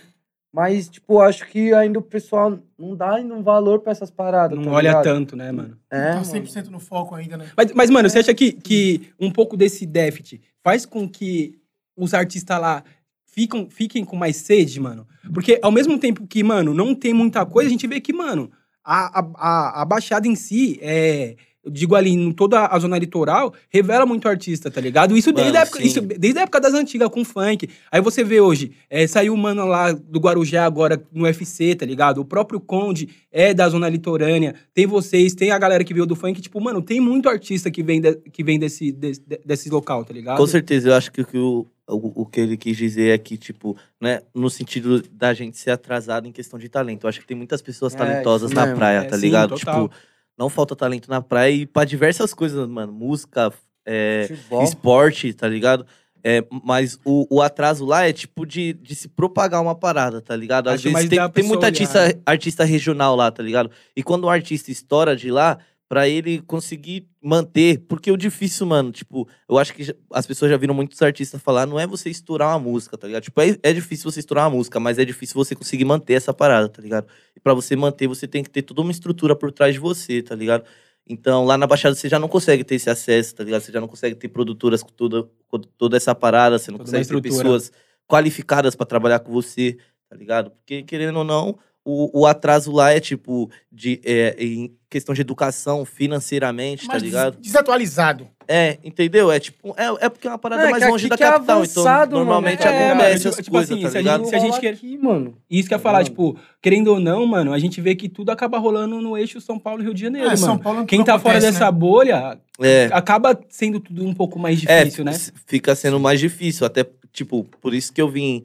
[0.51, 4.55] Mas, tipo, acho que ainda o pessoal não dá ainda um valor pra essas paradas,
[4.57, 5.03] Não tá olha ligado?
[5.03, 5.77] tanto, né, mano?
[5.89, 6.25] É, Tá mano.
[6.25, 7.47] 100% no foco ainda, né?
[7.57, 11.57] Mas, mas, mano, você acha que, que um pouco desse déficit faz com que
[11.97, 12.83] os artistas lá
[13.25, 15.07] ficam, fiquem com mais sede, mano?
[15.33, 18.51] Porque ao mesmo tempo que, mano, não tem muita coisa, a gente vê que, mano,
[18.83, 22.97] a, a, a, a Baixada em si, é, eu digo ali, em toda a zona
[22.97, 25.15] litoral, revela muito artista, tá ligado?
[25.15, 25.85] Isso desde, Mano, a época, sim.
[25.85, 27.69] isso desde a época das antigas, com funk.
[27.91, 31.85] Aí você vê hoje, é, saiu o mano lá do Guarujá agora no UFC, tá
[31.85, 32.19] ligado?
[32.19, 34.55] O próprio Conde é da zona litorânea.
[34.73, 36.41] Tem vocês, tem a galera que veio do funk.
[36.41, 40.13] Tipo, mano, tem muito artista que vem, de- que vem desse, desse, desse local, tá
[40.13, 40.37] ligado?
[40.37, 43.17] Com certeza, eu acho que o, que o, o, o que ele quis dizer é
[43.17, 47.05] que, tipo, né, no sentido da gente ser atrasado em questão de talento.
[47.05, 49.55] Eu acho que tem muitas pessoas É, talentosas na praia, É, tá sim, ligado?
[49.55, 49.87] total.
[49.89, 49.95] Tipo,
[50.37, 52.91] não falta talento na praia e pra diversas coisas, mano.
[52.91, 53.53] Música,
[53.85, 54.27] é,
[54.63, 55.85] esporte, tá ligado?
[56.25, 60.33] É, mas o, o atraso lá é tipo de, de se propagar uma parada, tá
[60.35, 60.69] ligado?
[60.69, 62.13] Às Acho vezes tem, tem muito olhar, artista, né?
[62.25, 63.69] artista regional lá, tá ligado?
[63.93, 68.91] E quando o artista estoura de lá, pra ele conseguir manter, porque o difícil, mano,
[68.91, 72.49] tipo, eu acho que as pessoas já viram muitos artistas falar, não é você estourar
[72.49, 73.23] uma música, tá ligado?
[73.23, 76.33] Tipo, é, é difícil você estourar uma música, mas é difícil você conseguir manter essa
[76.33, 77.07] parada, tá ligado?
[77.35, 80.21] E pra você manter, você tem que ter toda uma estrutura por trás de você,
[80.23, 80.63] tá ligado?
[81.07, 83.61] Então, lá na Baixada você já não consegue ter esse acesso, tá ligado?
[83.61, 86.89] Você já não consegue ter produtoras com toda, com toda essa parada, você não Toda
[86.89, 87.71] consegue ter pessoas
[88.07, 89.77] qualificadas pra trabalhar com você,
[90.09, 90.51] tá ligado?
[90.51, 95.21] Porque, querendo ou não, o, o atraso lá é tipo, de, é, em questão de
[95.21, 97.33] educação, financeiramente, tá Mas ligado?
[97.37, 98.27] des- desatualizado.
[98.47, 99.31] É, entendeu?
[99.31, 101.23] É tipo, é, é porque é uma parada É, mais que longe aqui da que
[101.23, 102.71] é capital, avançado, então normalmente mano.
[102.75, 104.25] É, acontece mano, essas tipo coisas, assim, tá se a ligado?
[104.25, 105.37] se a gente quer- aqui, mano.
[105.49, 106.11] Isso que eu ia Tá falar, ligado?
[106.11, 109.57] tipo, querendo ou não, mano, a gente vê que tudo acaba rolando no eixo São
[109.57, 110.37] Paulo e Rio de Janeiro, É, mano.
[110.45, 111.77] São Paulo Quem não tá fora acontece, dessa né?
[111.77, 115.11] bolha É, acaba sendo tudo um pouco mais é, difícil, né?
[115.11, 118.43] s- fica sendo mais difícil, até, tipo, por isso que eu vim,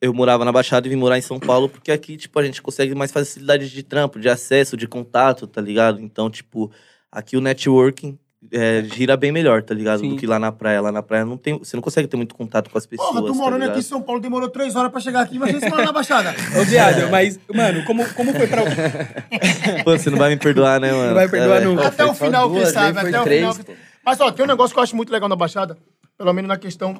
[0.00, 2.62] eu morava na Baixada e vim morar em São Paulo, porque aqui, tipo, a gente
[2.62, 6.00] consegue mais facilidade de trampo, de acesso, de contato, tá ligado?
[6.00, 6.70] Então, tipo,
[7.12, 8.18] aqui o networking
[8.50, 10.00] é, gira bem melhor, tá ligado?
[10.00, 10.10] Sim.
[10.10, 10.80] Do que lá na praia.
[10.80, 13.20] Lá na praia não tem, você não consegue ter muito contato com as pessoas, Porra,
[13.20, 13.70] tu tá morando ligado?
[13.72, 16.34] aqui em São Paulo, demorou três horas pra chegar aqui, imagina se morar na Baixada.
[16.58, 18.62] Ô, viado, mas, mano, como, como foi pra.
[19.84, 21.08] Pô, você não vai me perdoar, né, mano?
[21.08, 21.88] Não vai perdoar É, nunca.
[21.88, 23.64] até o final, quem duas, sabe, nem foi até o três, final.
[23.64, 23.72] pô.
[24.02, 25.76] Mas, ó, tem um negócio que eu acho muito legal na Baixada,
[26.16, 26.98] pelo menos na questão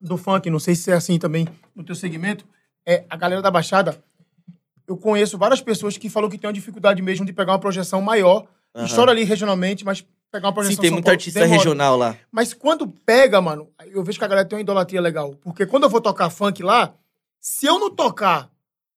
[0.00, 2.44] do funk, não sei se é assim também no teu segmento,
[2.86, 3.98] é a galera da Baixada,
[4.86, 8.00] eu conheço várias pessoas que falam que tem uma dificuldade mesmo de pegar uma projeção
[8.00, 8.86] maior, Aham.
[8.86, 11.58] estoura ali regionalmente, mas pegar uma projeção Sim, tem muito Paulo artista demora.
[11.58, 12.16] regional lá.
[12.30, 15.34] Mas quando pega, mano, eu vejo que a galera tem uma idolatria legal.
[15.42, 16.94] Porque quando eu vou tocar funk lá,
[17.40, 18.50] se eu não tocar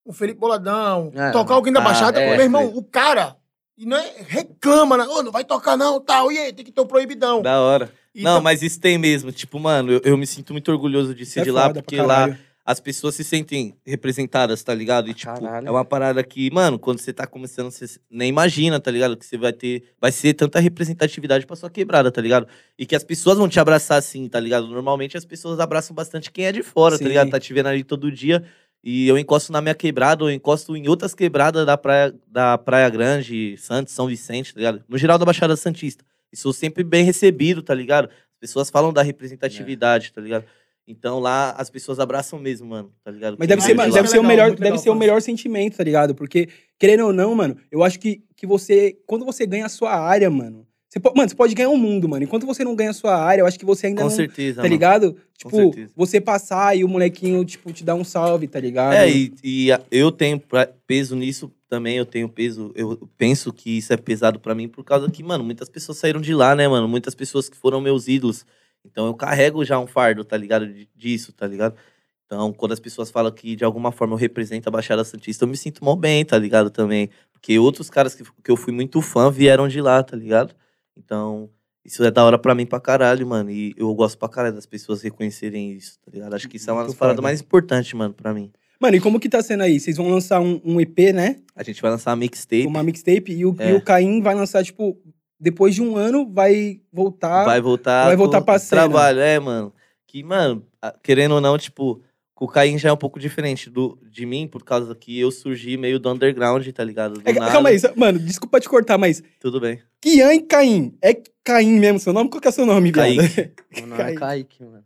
[0.05, 2.77] o Felipe Boladão, É, tocar alguém da ah, Baixada, é, meu irmão, sim.
[2.77, 3.35] o cara
[3.77, 5.05] e não é, reclama, né?
[5.05, 7.41] Ô, não vai tocar não, tal, e aí, tem que ter o proibidão.
[7.41, 7.91] Da hora.
[8.15, 9.31] Não, mas isso tem mesmo.
[9.31, 12.37] Tipo, mano, eu, eu me sinto muito orgulhoso de ser É de lá, porque lá
[12.65, 15.09] as pessoas se sentem representadas, tá ligado?
[15.09, 15.67] E, tipo, Caralho.
[15.67, 19.17] é uma parada que, mano, quando você tá começando, você nem imagina, tá ligado?
[19.17, 19.83] Que você vai ter.
[19.99, 22.47] Vai ser tanta representatividade pra sua quebrada, tá ligado?
[22.77, 24.67] E que as pessoas vão te abraçar assim, tá ligado?
[24.67, 27.03] Normalmente as pessoas abraçam bastante quem é de fora, Sim.
[27.03, 27.29] tá ligado?
[27.29, 28.43] Tá te vendo ali todo dia.
[28.83, 32.89] E eu encosto na minha quebrada, eu encosto em outras quebradas da Praia, da praia
[32.89, 34.83] Grande, Santos, São Vicente, tá ligado?
[34.87, 36.03] No geral da Baixada Santista.
[36.31, 38.05] E sou sempre bem recebido, tá ligado?
[38.05, 40.45] As pessoas falam da representatividade, tá ligado?
[40.87, 43.35] Então lá as pessoas abraçam mesmo, mano, tá ligado?
[43.37, 45.77] Mas deve ser, deve é ser o legal, melhor, deve legal, ser o melhor sentimento,
[45.77, 46.15] tá ligado?
[46.15, 49.93] Porque, querendo ou não, mano, eu acho que, que você, quando você ganha a sua
[49.95, 52.23] área, mano, você pode, mano, você pode ganhar o mundo, mano.
[52.23, 54.57] Enquanto você não ganha a sua área, eu acho que você ainda Com não, certeza,
[54.57, 54.73] tá mano.
[54.73, 55.15] ligado?
[55.37, 55.93] Tipo, certeza.
[55.95, 58.93] você passar e o molequinho, tipo, te dar um salve, tá ligado?
[58.95, 63.77] É, e, e eu tenho pra- peso nisso também, eu tenho peso, eu penso que
[63.77, 66.67] isso é pesado pra mim por causa que, mano, muitas pessoas saíram de lá, né,
[66.67, 66.85] mano?
[66.85, 68.45] Muitas pessoas que foram meus ídolos.
[68.83, 70.67] Então eu carrego já um fardo, tá ligado?
[70.93, 71.77] Disso, tá ligado?
[72.25, 75.47] Então, quando as pessoas falam que de alguma forma eu represento a Baixada Santista, eu
[75.47, 76.69] me sinto mal bem, tá ligado?
[76.69, 77.09] Também.
[77.31, 80.53] Porque outros caras que, que eu fui muito fã vieram de lá, tá ligado?
[80.97, 81.49] Então,
[81.85, 83.49] isso é da hora pra mim pra caralho, mano.
[83.49, 86.33] E eu gosto pra caralho das pessoas reconhecerem isso, tá ligado?
[86.33, 88.51] Acho que isso é uma das paradas mais importantes, mano, pra mim.
[88.81, 89.79] Mano, e como que tá sendo aí?
[89.79, 91.35] Vocês vão lançar um, um EP, né?
[91.55, 92.65] A gente vai lançar a mixtape.
[92.65, 93.69] Uma mixtape e o, É.
[93.69, 94.97] e o Caim vai lançar, tipo,
[95.39, 97.45] depois de um ano, vai voltar.
[97.45, 98.81] vai voltar vai voltar pra cena.
[98.81, 99.71] trabalho, é, mano.
[100.07, 100.65] Que, mano,
[101.03, 102.01] querendo ou não, tipo,
[102.39, 105.77] o Caim já é um pouco diferente do, de mim, por causa que eu surgi
[105.77, 107.19] meio do underground, tá ligado?
[107.19, 107.51] Do É, nada.
[107.51, 109.79] calma aí, mano, desculpa te cortar, mas Tudo bem.
[110.01, 110.97] Kian e Caim.
[111.03, 111.13] É
[111.43, 112.31] Caim mesmo seu nome?
[112.31, 113.15] Qual que é seu nome, viado?
[113.15, 113.51] Kaique.
[113.77, 114.13] Meu nome é.
[114.17, 114.83] Kaique, mano.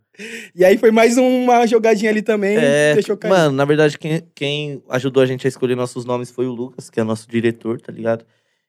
[0.56, 3.30] E aí foi mais uma jogadinha ali também, É, deixou cair.
[3.30, 6.90] mano, na verdade, quem, quem ajudou a gente a escolher nossos nomes foi o Lucas,
[6.90, 8.26] que é nosso diretor, tá ligado?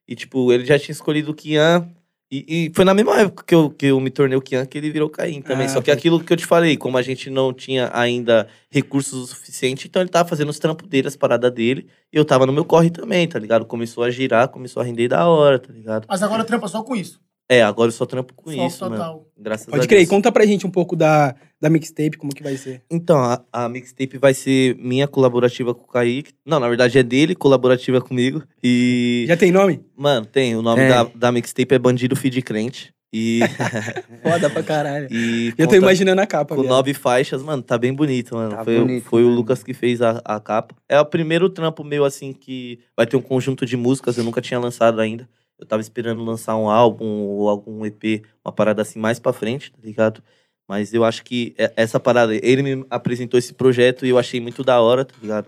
[0.09, 1.88] E, tipo, ele já tinha escolhido o Kian.
[2.28, 4.76] E, e foi na mesma época que eu, que eu me tornei o Kian que
[4.76, 5.66] ele virou Caim também.
[5.66, 9.14] Ah, Só que aquilo que eu te falei, como a gente não tinha ainda recursos
[9.22, 11.87] o suficiente, então ele tava fazendo os trampos dele, as paradas dele.
[12.12, 13.64] E eu tava no meu corre também, tá ligado?
[13.64, 16.06] Começou a girar, começou a render da hora, tá ligado?
[16.09, 17.20] Mas agora trampa só com isso.
[17.48, 18.96] É, agora eu só trampo com Foco isso, mano.
[18.96, 19.26] total.
[19.38, 20.11] Graças a Pode crer, Deus.
[20.11, 22.82] conta pra gente um pouco da, da mixtape, como que vai ser.
[22.90, 26.32] Então, a, a mixtape vai ser minha colaborativa com o Kaique.
[26.44, 28.42] Não, na verdade é dele, colaborativa comigo.
[28.62, 29.24] E.
[29.28, 29.80] Já tem nome?
[29.96, 30.56] Mano, tem.
[30.56, 30.88] O nome Tem.
[30.90, 32.92] da, da mixtape é Bandido Feed Crente.
[33.12, 33.38] E.
[34.24, 35.06] Foda pra caralho.
[35.11, 36.72] e Já tô imaginando a capa, Com viado.
[36.74, 38.50] nove faixas, mano, tá bem bonito, mano.
[38.56, 39.37] Tá foi bonito, foi o mano.
[39.37, 40.74] Lucas que fez a, a capa.
[40.88, 44.40] É o primeiro trampo meu, assim, que vai ter um conjunto de músicas, eu nunca
[44.40, 45.28] tinha lançado ainda.
[45.59, 49.73] Eu tava esperando lançar um álbum ou algum EP, uma parada assim mais pra frente,
[49.73, 50.23] tá ligado?
[50.69, 54.64] Mas eu acho que essa parada, ele me apresentou esse projeto e eu achei muito
[54.64, 55.47] da hora, tá ligado?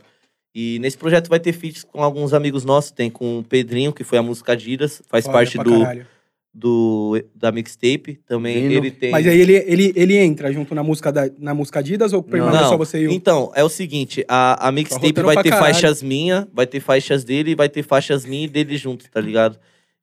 [0.54, 4.04] E nesse projeto vai ter feats com alguns amigos nossos, tem com o Pedrinho, que
[4.04, 6.06] foi a música Adidas, faz Foda parte do, caralho.
[6.54, 8.20] do da mixtape.
[8.26, 8.72] Também Vino.
[8.74, 9.10] ele tem.
[9.10, 12.62] Mas aí ele, ele, ele entra junto na música, da, na música Adidas ou permanece
[12.62, 13.12] Não, só você e o...
[13.12, 15.74] Então, é o seguinte, a, a mixtape vai ter caralho.
[15.74, 19.58] faixas minha, vai ter faixas dele, vai ter faixas minha e dele junto, tá ligado?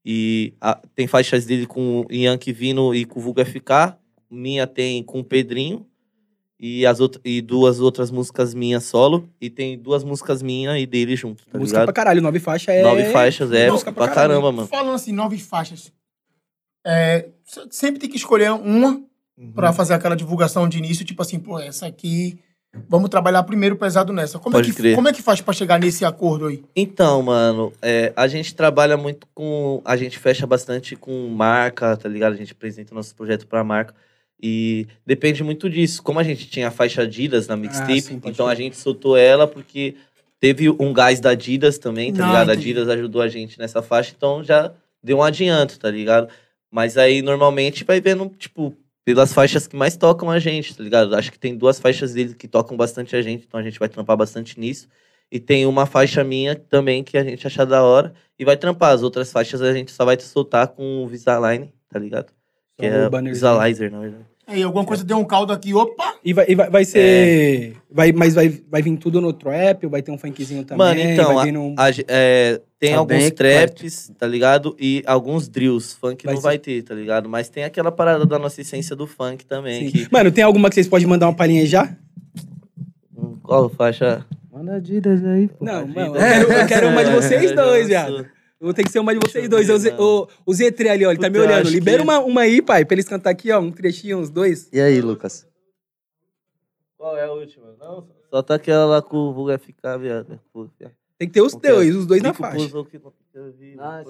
[0.06, 3.98] E a- tem faixas dele com o Yankee Vino e com o Vulgo FK,
[4.30, 5.86] minha tem com o Pedrinho
[6.60, 10.86] e as outras e duas outras músicas minhas solo e tem duas músicas minhas e
[10.86, 11.96] dele junto, tá música pra ligado?
[11.96, 12.82] caralho, nove faixas é...
[12.84, 14.68] Nove faixas, é música pra caramba, mano.
[14.68, 15.92] Falando assim, nove faixas.
[16.86, 17.30] É,
[17.72, 19.02] sempre tem que escolher uma
[19.56, 19.74] pra Uhum.
[19.76, 22.38] fazer aquela divulgação de início, tipo assim, pô, essa aqui.
[22.90, 24.38] Vamos trabalhar primeiro pesado nessa.
[24.40, 24.96] Como, é Pode que, crer.
[24.96, 26.64] como é que faz pra chegar nesse acordo aí?
[26.76, 29.82] Então, mano, é, a gente trabalha muito com.
[29.86, 32.34] A gente fecha bastante com marca, tá ligado?
[32.34, 33.94] A gente apresenta nosso projeto pra marca.
[34.42, 36.04] E depende muito disso.
[36.04, 39.48] Como a gente tinha a faixa Adidas na mixtape, Ah, então a gente soltou ela
[39.48, 39.96] porque
[40.40, 42.50] teve um gás da Adidas também, tá Ah, ligado?
[42.50, 42.54] A.
[42.54, 46.28] Adidas ajudou a gente nessa faixa, então já deu um adianto, tá ligado?
[46.70, 51.16] Mas aí normalmente vai vendo, tipo, pelas faixas que mais tocam a gente, tá ligado?
[51.16, 53.88] Acho que tem duas faixas dele que tocam bastante a gente, então a gente vai
[53.88, 54.88] trampar bastante nisso.
[55.32, 58.94] E tem uma faixa minha também que a gente achar da hora e vai trampar.
[58.94, 62.34] As outras faixas a gente só vai soltar com o Visalign, tá ligado?
[62.78, 63.12] Que é o.
[63.34, 64.26] Visualizer, na verdade.
[64.48, 66.16] Aí alguma coisa deu um caldo aqui, opa!
[66.24, 66.86] E vai, e vai, vai É.
[66.86, 67.76] ser...
[67.92, 70.78] Vai, mas vai, vai vir tudo no trap ou vai ter um funkzinho também?
[70.88, 71.74] Mano, então, vai a- vir num...
[71.78, 74.76] A é, tem Tá alguns bem traps, tá ligado?
[74.80, 75.96] E alguns drills.
[76.00, 77.28] Funk Vai não ser- vai ter, tá ligado?
[77.28, 79.86] Mas tem aquela parada da nossa essência do funk também.
[79.86, 79.92] Sim.
[79.92, 81.96] Que, Mano, tem alguma que vocês podem mandar uma palhinha aí já?
[83.42, 84.26] Qual faixa?
[84.52, 85.64] Manda Adidas aí, pô.
[85.66, 88.26] Não, mano, eu quero, eu quero uma de vocês dois, viado.
[88.60, 89.70] Eu vou ter que ser uma de vocês dois.
[89.70, 91.66] O, Zé- o, o Z3 ali, ó, ele tá me Puta, eu olhando.
[91.68, 94.30] acho Libera que- uma, uma aí, pai, pra eles cantar aqui, ó, um trechinho, uns
[94.30, 94.70] dois.
[94.72, 95.46] E aí, Lucas?
[96.98, 97.76] Qual é a última?
[97.80, 100.40] Não, só tá aquela lá com o Vulgo FK, viado.
[101.18, 101.72] Tem que ter os Qual que é?
[101.72, 102.70] dois, os dois na faixa.
[103.80, 104.04] Ah,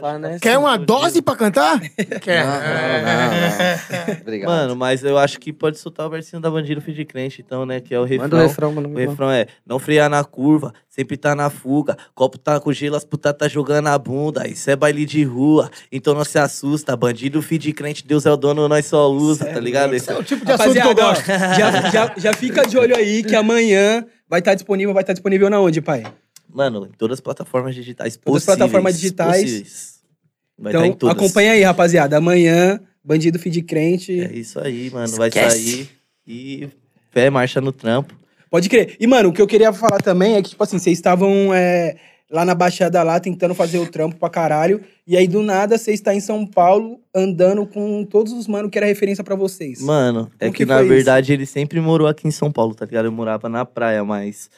[0.00, 0.40] tá nessa.
[0.40, 1.80] Quer uma Sim, dose pra cantar?
[2.20, 2.44] Quer.
[2.44, 4.14] Não, não, não.
[4.22, 4.48] Obrigado.
[4.48, 7.64] Mano, mas eu acho que pode soltar o versinho da Bandido Filho de Crente, então,
[7.64, 7.80] né?
[7.80, 8.24] Que é o refrão.
[8.28, 8.88] Manda o refrão, mano.
[8.88, 11.96] O refrão é, não frear na curva, sempre tá na fuga.
[12.14, 14.48] Copo tá com gelo, as putas tá jogando a bunda.
[14.48, 16.96] Isso é baile de rua, então não se assusta.
[16.96, 19.94] Bandido, filho de crente, Deus é o dono, nós só usa, tá ligado?
[19.94, 21.26] Esse É o tipo de assunto que eu Rapaziada, gosto.
[21.26, 25.48] já, já, já fica de olho aí que amanhã vai estar disponível, vai estar disponível
[25.50, 26.04] na onde, pai?
[26.52, 28.58] Mano, em todas as plataformas digitais Todas as possíveis.
[28.58, 29.42] plataformas digitais.
[29.42, 30.00] possíveis.
[30.58, 31.16] Vai estar em Então, todas.
[31.16, 32.16] acompanha aí, rapaziada.
[32.16, 34.20] Amanhã Bandido Feed Crente.
[34.20, 35.16] É isso aí, mano.
[35.16, 35.56] Vai Esquece.
[35.56, 35.88] sair
[36.26, 36.68] e
[37.10, 38.14] fé, marcha no trampo.
[38.50, 38.96] Pode crer.
[39.00, 41.96] E, mano, o que eu queria falar também é que, tipo assim, vocês estavam é,
[42.30, 44.82] lá na Baixada lá, tentando fazer o trampo pra caralho.
[45.06, 48.76] E aí, do nada, você está em São Paulo, andando com todos os manos que
[48.76, 49.80] era referência pra vocês.
[49.80, 52.84] Mano, é Como que, que na verdade ele sempre morou aqui em São Paulo, tá
[52.84, 53.04] ligado?
[53.06, 54.50] Eu morava na praia, mas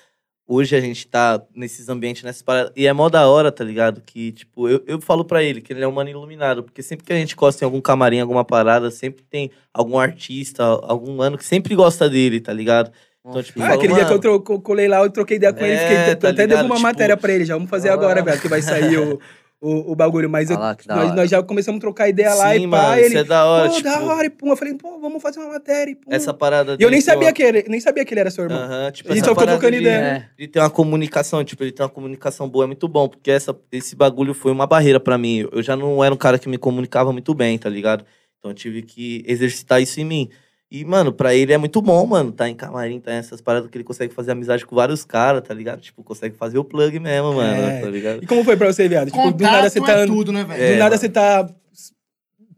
[0.47, 2.73] hoje a gente tá nesses ambientes, nessas paradas.
[2.77, 4.03] E é mó da hora, tá ligado?
[4.05, 7.07] Que, tipo, eu, eu falo pra ele que ele é um mano iluminado, porque sempre
[7.07, 11.39] que a gente gosta em algum camarim, alguma parada, sempre tem algum artista, algum mano
[11.39, 12.91] que sempre gosta dele, tá ligado?
[13.25, 15.53] Então, tipo, Ah, falou, aquele dia que eu "Mano, tro- colei lá, eu troquei ideia
[15.53, 16.67] com ele, É, fiquei, tá até devo ligado?
[16.67, 17.55] uma Tipo, matéria pra ele já.
[17.55, 17.95] Vamos fazer ah.
[17.95, 19.21] agora, velho, que vai sair o,
[19.63, 20.29] o, o bagulho.
[20.29, 22.65] Mas eu- Ah lá, que da nós, nós já começamos a trocar ideia lá Sim,
[22.67, 22.77] e pá.
[22.83, 24.49] mano, ele, isso é da hora, pô, tipo, da hora, e pum.
[24.51, 26.11] Eu falei, pô, vamos fazer uma matéria, e pum.
[26.13, 28.45] essa parada E eu nem sabia uma- que ele, nem sabia que ele era seu
[28.45, 28.59] irmão.
[28.59, 30.01] Aham, tipo, A gente só ficou trocando de- ideia.
[30.01, 30.29] né?
[30.39, 30.47] É.
[30.49, 33.95] ter uma comunicação, tipo, ele tem uma comunicação boa é muito bom, porque essa, esse
[33.97, 35.47] bagulho foi uma barreira pra mim.
[35.53, 38.05] Eu já não era um cara que me comunicava muito bem, tá ligado?
[38.39, 40.29] Então eu tive que exercitar isso em mim.
[40.75, 43.77] E, mano, pra ele é muito bom, mano, tá em camarim, tá nessas paradas que
[43.77, 45.83] ele consegue fazer amizade com vários caras, tá ligado?
[45.83, 47.81] Tipo, consegue fazer o plug mesmo, mano, É.
[47.83, 48.25] tá ligado?
[48.25, 49.11] E como foi pra você, viado?
[49.11, 49.93] Tipo, do nada você tá.
[49.93, 50.63] é Do tudo, né, velho?
[50.63, 50.99] É, nada mano.
[50.99, 51.47] você tá.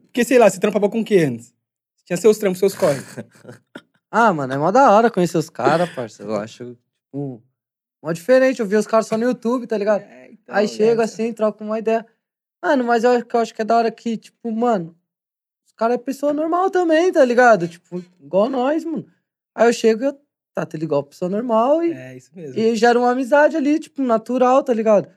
[0.04, 1.52] Porque, sei lá, você trampava com quê antes?
[2.04, 3.04] Tinha seus trampos, seus corres.
[4.16, 6.30] Ah, mano, é mó da hora conhecer os caras, parceiro.
[6.30, 7.42] Eu acho, tipo,
[8.00, 8.60] mó diferente.
[8.60, 10.02] Eu vi os caras só no YouTube, tá ligado?
[10.02, 11.04] É, então, Aí chego né?
[11.04, 12.06] assim, troco uma ideia.
[12.62, 14.94] Mano, mas eu acho que eu acho que é da hora que, tipo, mano,
[15.74, 17.66] os caras é pessoa normal também, tá ligado?
[17.66, 19.04] Tipo, igual nós, mano.
[19.52, 20.16] Aí eu chego e eu
[20.54, 22.56] trato ele igual pessoa normal e, É, isso mesmo.
[22.56, 25.08] e gera uma amizade ali, tipo, natural, tá ligado?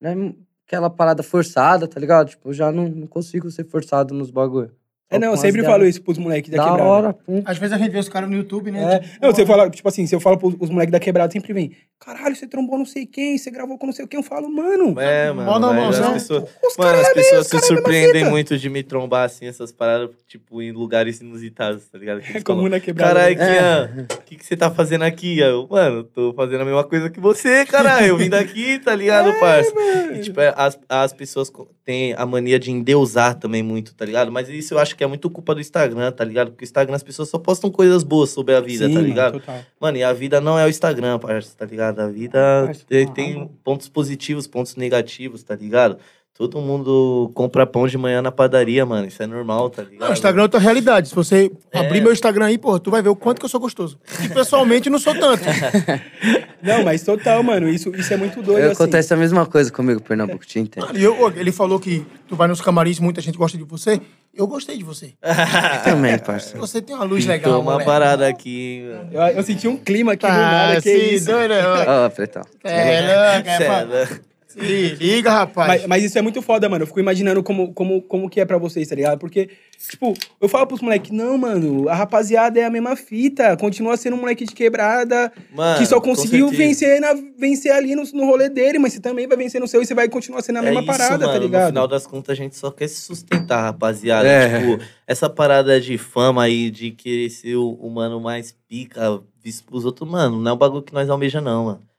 [0.00, 0.34] Não é
[0.66, 2.30] aquela parada forçada, tá ligado?
[2.30, 4.74] Tipo, eu já não, não consigo ser forçado nos bagulho.
[5.10, 6.88] É, não, eu sempre falo isso pros moleques da, Da quebrada.
[6.88, 7.42] hora, pum.
[7.44, 8.94] Às vezes a gente vê os caras no YouTube, né?
[8.94, 8.98] É.
[9.00, 11.72] Tipo, Não, você fala, tipo assim, se eu falo pros moleques da quebrada, sempre vem,
[11.98, 14.18] caralho, você trombou não sei quem, você gravou com não sei quem.
[14.20, 16.06] Eu falo, mano, É, mano, mas normalzão.
[16.08, 19.24] as pessoas, os mano, as é pessoas os se é surpreendem muito de me trombar,
[19.24, 22.20] assim, essas paradas, tipo, em lugares inusitados, tá ligado?
[22.20, 23.14] Que É comum falam, na quebrada.
[23.14, 23.46] Caralho, né?
[23.58, 25.40] Kian, o que, que você tá fazendo aqui?
[25.40, 28.06] Eu, mano, tô fazendo a mesma coisa que você, caralho.
[28.06, 29.72] Eu vim daqui, tá ligado, parça?
[30.14, 31.50] E, tipo, é, as, as pessoas
[31.84, 34.30] têm a mania de endeusar também muito, tá ligado?
[34.30, 36.50] Mas isso eu acho que é muito culpa do Instagram, tá ligado?
[36.50, 39.08] Porque o Instagram as pessoas só postam coisas boas sobre a vida, Sim, tá mano,
[39.08, 39.32] ligado?
[39.40, 39.60] total.
[39.80, 42.00] Mano, e a vida não é o Instagram, parça, tá ligado?
[42.00, 43.50] A vida tem, tem mano.
[43.64, 45.98] pontos positivos, pontos negativos, tá ligado?
[46.40, 49.06] Todo mundo compra pão de manhã na padaria, mano.
[49.06, 50.00] Isso é normal, tá ligado?
[50.00, 51.10] Não, o Instagram é outra realidade.
[51.10, 51.80] Se você É.
[51.80, 53.98] abrir meu Instagram aí, pô, tu vai ver o quanto que eu sou gostoso.
[54.24, 55.44] E pessoalmente não sou tanto.
[56.62, 58.82] Não, mas total, mano, isso, isso é muito doido, Eu, assim.
[58.82, 60.86] acontece a mesma coisa comigo, Pernambuco, te entendo.
[60.86, 63.98] Mano, eu, ele falou que tu vai nos camarins, muita gente gosta de você.
[64.34, 65.12] Eu gostei de você.
[65.84, 66.60] Também, parceiro.
[66.60, 67.86] Você tem uma luz legal, Tô uma moleque.
[67.90, 68.82] parada aqui.
[68.88, 69.08] mano.
[69.12, 71.26] Eu, eu senti um clima aqui do Tá, nada, que isso.
[71.26, 71.62] doido, né?
[71.86, 72.42] Ó, pretão.
[72.64, 73.00] É,
[73.34, 73.80] louco, é, é pá.
[73.82, 74.29] louco.
[74.52, 74.58] Se
[74.96, 75.68] liga, rapaz.
[75.68, 76.82] Mas, mas isso é muito foda, mano.
[76.82, 79.18] Eu fico imaginando como, como, como que é pra vocês, tá ligado?
[79.18, 79.48] Porque,
[79.88, 83.56] tipo, eu falo pros moleques, não, mano, a rapaziada é a mesma fita.
[83.56, 88.02] Continua sendo um moleque de quebrada, Mano, que só conseguiu vencer, na, vencer ali no,
[88.12, 90.58] no rolê dele, mas você também vai vencer no seu e você vai continuar sendo
[90.58, 91.32] a mesma é isso, parada, mano.
[91.32, 91.66] tá No ligado?
[91.68, 94.26] final das contas, a gente só quer se sustentar, rapaziada.
[94.26, 94.58] É.
[94.58, 99.64] Tipo, essa parada de fama aí, de querer ser o, o mano mais pica, visto
[99.64, 101.89] pros outros, mano, não é um bagulho que nós almeja, não, mano.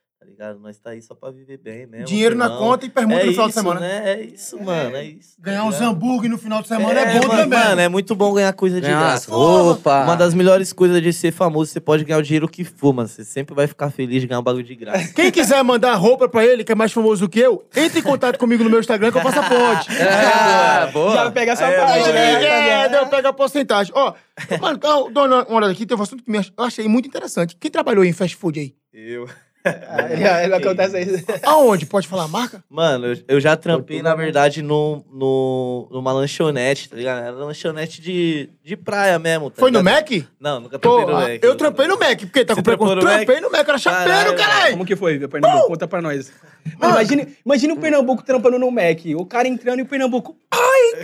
[0.41, 0.59] Tá ligado?
[0.59, 2.07] Nós tá aí só pra viver bem mesmo.
[2.07, 3.79] Dinheiro na conta e permuta é no final de isso, semana.
[3.79, 4.11] Né?
[4.11, 4.95] É isso, mano.
[4.95, 5.35] É isso.
[5.37, 5.91] tá Ganhar uns ligado?
[5.91, 7.59] hambúrguer no final de semana é, bom mano, também.
[7.59, 9.31] Mano, é muito bom ganhar coisa de Ganhar graça.
[9.31, 10.03] roupas.
[10.03, 13.07] Uma das melhores coisas de ser famoso, você pode ganhar o dinheiro que for, mano.
[13.07, 15.13] Você sempre vai ficar feliz de ganhar um bagulho de graça.
[15.13, 18.39] Quem quiser mandar roupa pra ele, que é mais famoso que eu, entre em contato
[18.39, 19.91] comigo no meu Instagram que eu faço a ponte.
[19.95, 21.13] É, boa.
[21.21, 22.31] Já pega essa Aí, parte, aí, né?
[22.31, 22.33] É,
[22.81, 22.97] rapaziada?
[22.97, 23.93] eu pego a porcentagem.
[23.95, 24.13] Ó,
[24.59, 24.79] mano,
[25.11, 27.55] dou uma olhada aqui, tem um assunto que eu achei muito interessante.
[27.59, 28.73] Quem trabalhou em fast food aí?
[28.91, 29.29] Eu.
[29.63, 31.25] Ah, ele- ele acontece isso.
[31.43, 31.85] Aonde?
[31.85, 32.63] Pode falar a marca?
[32.69, 37.19] Mano, eu, eu já trampei, na verdade, no, no, numa lanchonete, tá ligado?
[37.23, 39.93] Era lanchonete de, de praia mesmo, tá Foi no ligado?
[40.11, 40.25] Mac?
[40.39, 41.43] Não, nunca Pô, trampei no ah, Mac.
[41.43, 42.95] eu trampei no Mac, porque tá Você com preconceito.
[42.95, 43.01] no?
[43.01, 44.71] Trampei no Mac, era chapeiro, Caralho.
[44.71, 45.67] Como que foi, Pernambuco?
[45.67, 46.31] Conta pra nós.
[46.79, 48.99] Mano, imagina, imagina o Pernambuco trampando no Mac.
[49.15, 50.35] O cara entrando e o Pernambuco.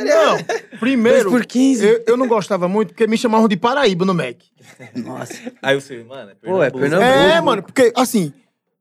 [0.00, 1.84] Não, primeiro, Dois por 15.
[1.86, 4.36] eu, eu não gostava muito porque me chamavam de Paraíba no Mac.
[4.96, 5.52] Nossa.
[5.62, 6.80] Aí eu falei, mano, é Pô, é Pernambuco.
[6.80, 7.34] Pernambuco.
[7.36, 8.32] É, mano, porque assim,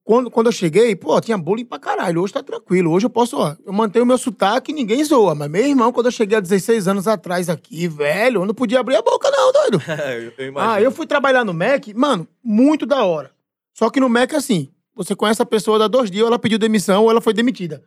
[0.04, 2.22] quando, quando eu cheguei, pô, tinha bullying pra caralho.
[2.22, 2.92] Hoje tá tranquilo.
[2.92, 5.36] Hoje eu posso, ó, eu mantenho o meu sotaque e ninguém zoa.
[5.36, 8.80] Mas meu irmão, quando eu cheguei há 16 anos atrás aqui, velho, eu não podia
[8.80, 9.82] abrir a boca, não, doido.
[10.38, 10.74] eu, imagino.
[10.74, 13.32] Ah, eu fui trabalhar no Mac, mano, muito da hora.
[13.74, 16.60] Só que no Mac, assim, você conhece a pessoa dá dois dias, ou ela pediu
[16.60, 17.82] demissão ou ela foi demitida.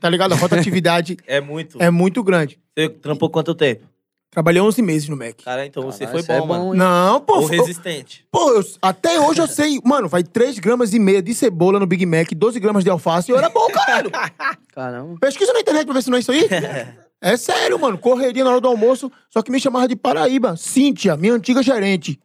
[0.00, 0.32] Tá ligado?
[0.32, 1.80] A rotatividade É muito.
[1.80, 2.58] é muito grande.
[2.76, 3.86] Você trampou quanto tempo?
[4.30, 5.42] Trabalhei 11 meses no Mac.
[5.44, 6.72] Cara, então você Caralho, foi isso bom, é bom, mano.
[6.74, 6.78] hein?
[6.78, 8.24] Não, pô, Ou foi- resistente.
[8.30, 11.86] pô eu- até hoje eu sei, mano, vai 3 gramas e meia de cebola no
[11.86, 14.10] Big Mac, 12 gramas de alface, e eu era bom, caralho.
[14.72, 15.18] Caramba.
[15.20, 16.48] Pesquisa na internet pra ver se não é isso aí.
[17.22, 17.98] É sério, mano.
[17.98, 20.56] Correria na hora do almoço, só que me chamava de Paraíba.
[20.56, 22.18] Cíntia, minha antiga gerente.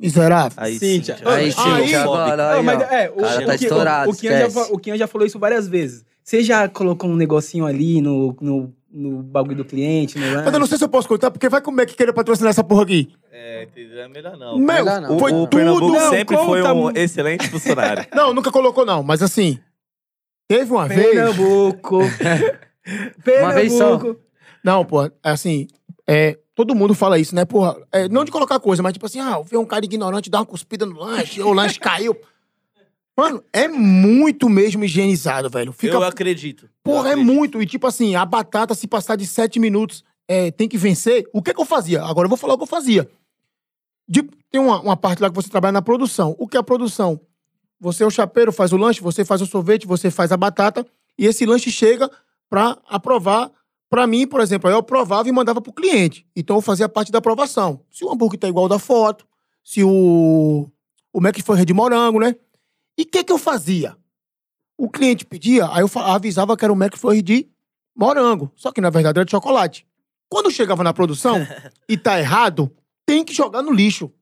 [0.00, 0.52] Miserável.
[0.56, 1.16] Aí, Cíntia.
[1.18, 1.30] Cíntia.
[1.30, 2.82] Aí, Aí- Cíntia, agora, aí, Não, mas ó.
[2.84, 4.54] é, o, cara o, tá estourado, o, o, Kian já, esquece.
[4.68, 6.02] fa- o Kian já falou isso várias vezes.
[6.24, 10.58] Você já colocou um negocinho ali no, no, no bagulho do cliente, no Mas eu
[10.58, 12.82] não sei se eu posso contar, porque vai como é que querer patrocinar essa porra
[12.82, 13.12] aqui.
[13.30, 14.00] É, entendeu?
[14.00, 14.58] É melhor não.
[14.58, 15.18] Meu, Melhor não.
[15.18, 15.48] foi o tudo.
[15.48, 18.06] Pernambuco Não, sempre foi um excelente funcionário.
[18.14, 19.02] Não, nunca colocou, não.
[19.02, 19.58] Mas assim,
[20.48, 21.02] teve uma vez.
[21.02, 21.98] Pernambuco.
[23.40, 23.98] Uma vez só.
[23.98, 24.20] Pernambuco.
[24.64, 25.66] Não, pô, assim,
[26.06, 27.76] é, todo mundo fala isso, né, porra?
[27.92, 30.46] É, não de colocar coisa, mas tipo assim, ah, ver um cara ignorante dar uma
[30.46, 32.16] cuspida no lanche, ou o lanche caiu.
[33.20, 35.72] Mano, é muito mesmo higienizado, velho.
[35.72, 36.68] Fica, Eu acredito.
[36.84, 37.34] porra, Eu é acredito.
[37.34, 37.60] muito.
[37.62, 41.26] E tipo assim, a batata, se passar de sete minutos, é, tem que vencer.
[41.32, 42.02] O que que eu fazia?
[42.04, 43.10] Agora eu vou falar o que eu fazia.
[44.08, 46.36] De- tem uma, uma parte lá que você trabalha na produção.
[46.38, 47.20] O que é a produção?
[47.80, 50.86] Você é o chapeiro, faz o lanche, você faz o sorvete, você faz a batata,
[51.18, 52.10] e esse lanche chega
[52.48, 53.50] pra aprovar.
[53.90, 56.26] Pra mim, por exemplo, aí eu aprovava e mandava pro cliente.
[56.36, 57.80] Então eu fazia parte da aprovação.
[57.90, 59.26] Se o hambúrguer tá igual da foto,
[59.64, 60.68] se o,
[61.12, 62.36] o Mac foi de morango, né?
[62.98, 63.96] E o que que eu fazia?
[64.76, 67.48] O cliente pedia, aí eu avisava que era o McFlurry de
[67.94, 68.52] morango.
[68.56, 69.86] Só que na verdade era de chocolate.
[70.28, 71.38] Quando chegava na produção
[71.88, 72.70] e tá errado,
[73.06, 74.12] tem que jogar no lixo.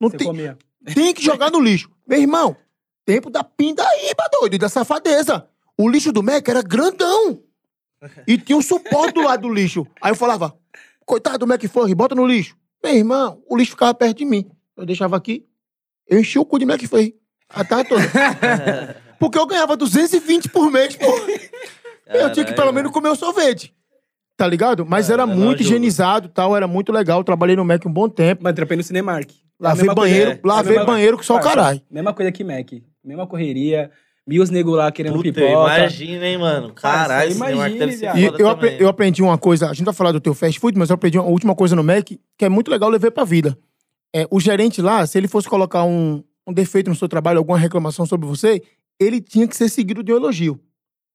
[0.00, 0.58] Não Você tem, comia.
[0.94, 1.90] tem que jogar no lixo.
[2.06, 2.56] Meu irmão,
[3.04, 5.46] tempo da pindaíba, doido, e da safadeza.
[5.76, 7.42] O lixo do Mac era grandão.
[8.26, 9.86] E tinha um suporte do lado do lixo.
[10.00, 10.56] Aí eu falava,
[11.04, 12.56] coitado do McFlurry, bota no lixo.
[12.82, 14.50] Meu irmão, o lixo ficava perto de mim.
[14.76, 15.46] Eu deixava aqui,
[16.06, 17.18] eu enchia o cu de McFlurry.
[17.48, 18.02] A tarde toda.
[19.18, 21.06] Porque eu ganhava 220 por mês, pô.
[22.06, 23.74] Eu tinha que pelo menos comer o sorvete.
[24.36, 24.86] Tá ligado?
[24.86, 27.24] Mas É, era muito higienizado e tal, era muito legal.
[27.24, 28.42] Trabalhei no Mac um bom tempo.
[28.44, 29.28] Mas trampei no Cinemark.
[29.58, 31.82] Lavei Mesma coisa- banheiro, é, lavei mesma- banheiro que só o caralho.
[31.90, 32.70] Mesma coisa que Mac.
[33.04, 33.90] Mesma correria.
[34.24, 35.78] Mil os nego lá querendo Puta, pipoca.
[35.78, 36.72] imagina, hein, mano.
[36.74, 38.38] Caralho, esse imagine, Cinemark deve ser viado.
[38.38, 40.78] E eu, apre- eu aprendi uma coisa, a gente vai falar do teu fast food,
[40.78, 42.06] mas eu aprendi uma última coisa no Mac,
[42.36, 43.58] que é muito legal levar pra vida.
[44.14, 47.58] É, o gerente lá, se ele fosse colocar um, um defeito no seu trabalho, alguma
[47.58, 48.62] reclamação sobre você,
[48.98, 50.58] ele tinha que ser seguido de um elogio.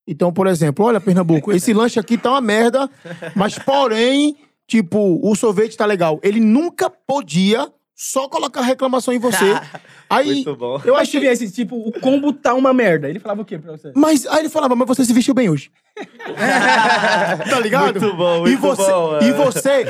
[0.08, 2.90] Então, por exemplo, olha, Pernambuco, esse lanche aqui tá uma merda,
[3.36, 4.36] mas porém,
[4.68, 6.20] tipo, o sorvete tá legal.
[6.22, 9.46] Ele nunca podia só colocar reclamação em você.
[10.10, 10.80] Aí, Muito bom.
[10.86, 11.22] eu Mas se achei...
[11.22, 13.10] viesse, tipo, o combo tá uma merda.
[13.10, 13.92] Ele falava o quê pra você?
[13.96, 15.72] Mas aí ele falava, mas você se vestiu bem hoje.
[17.50, 18.00] tá ligado?
[18.00, 19.34] Muito bom, e muito você, bom, E é.
[19.34, 19.86] você,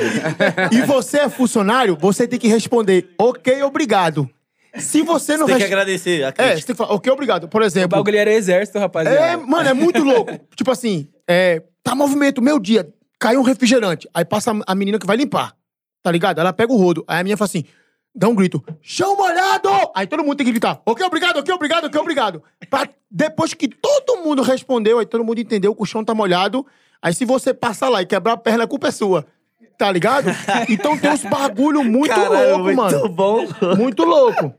[0.72, 4.30] e você é funcionário, você tem que responder, ok, obrigado.
[4.78, 6.24] Se você não Tem que agradecer.
[6.24, 7.48] a É, você tem que falar, ok, obrigado.
[7.48, 9.16] Por O exemplo, bagulho era exército, rapaziada.
[9.18, 10.32] é, mano, é muito louco.
[10.56, 12.88] tipo assim, é, tá movimento, meu dia,
[13.20, 14.08] caiu um refrigerante.
[14.12, 15.54] Aí passa a- menina que vai limpar.
[16.02, 16.40] Tá ligado?
[16.40, 17.04] Ela pega o rodo.
[17.06, 17.64] Aí a menina fala assim,
[18.14, 19.68] dá um grito, chão molhado!
[19.94, 22.42] Aí todo mundo tem que gritar, ok, obrigado, ok, obrigado, ok, obrigado.
[22.68, 26.66] Pra, depois que todo mundo respondeu, aí todo mundo entendeu que o chão tá molhado.
[27.00, 29.24] Aí se você passar lá e quebrar a perna, a culpa é sua.
[29.78, 30.26] Tá ligado?
[30.68, 33.08] Então tem uns bagulho muito Caralho, louco, muito mano.
[33.08, 33.44] bom.
[33.76, 34.54] Muito louco.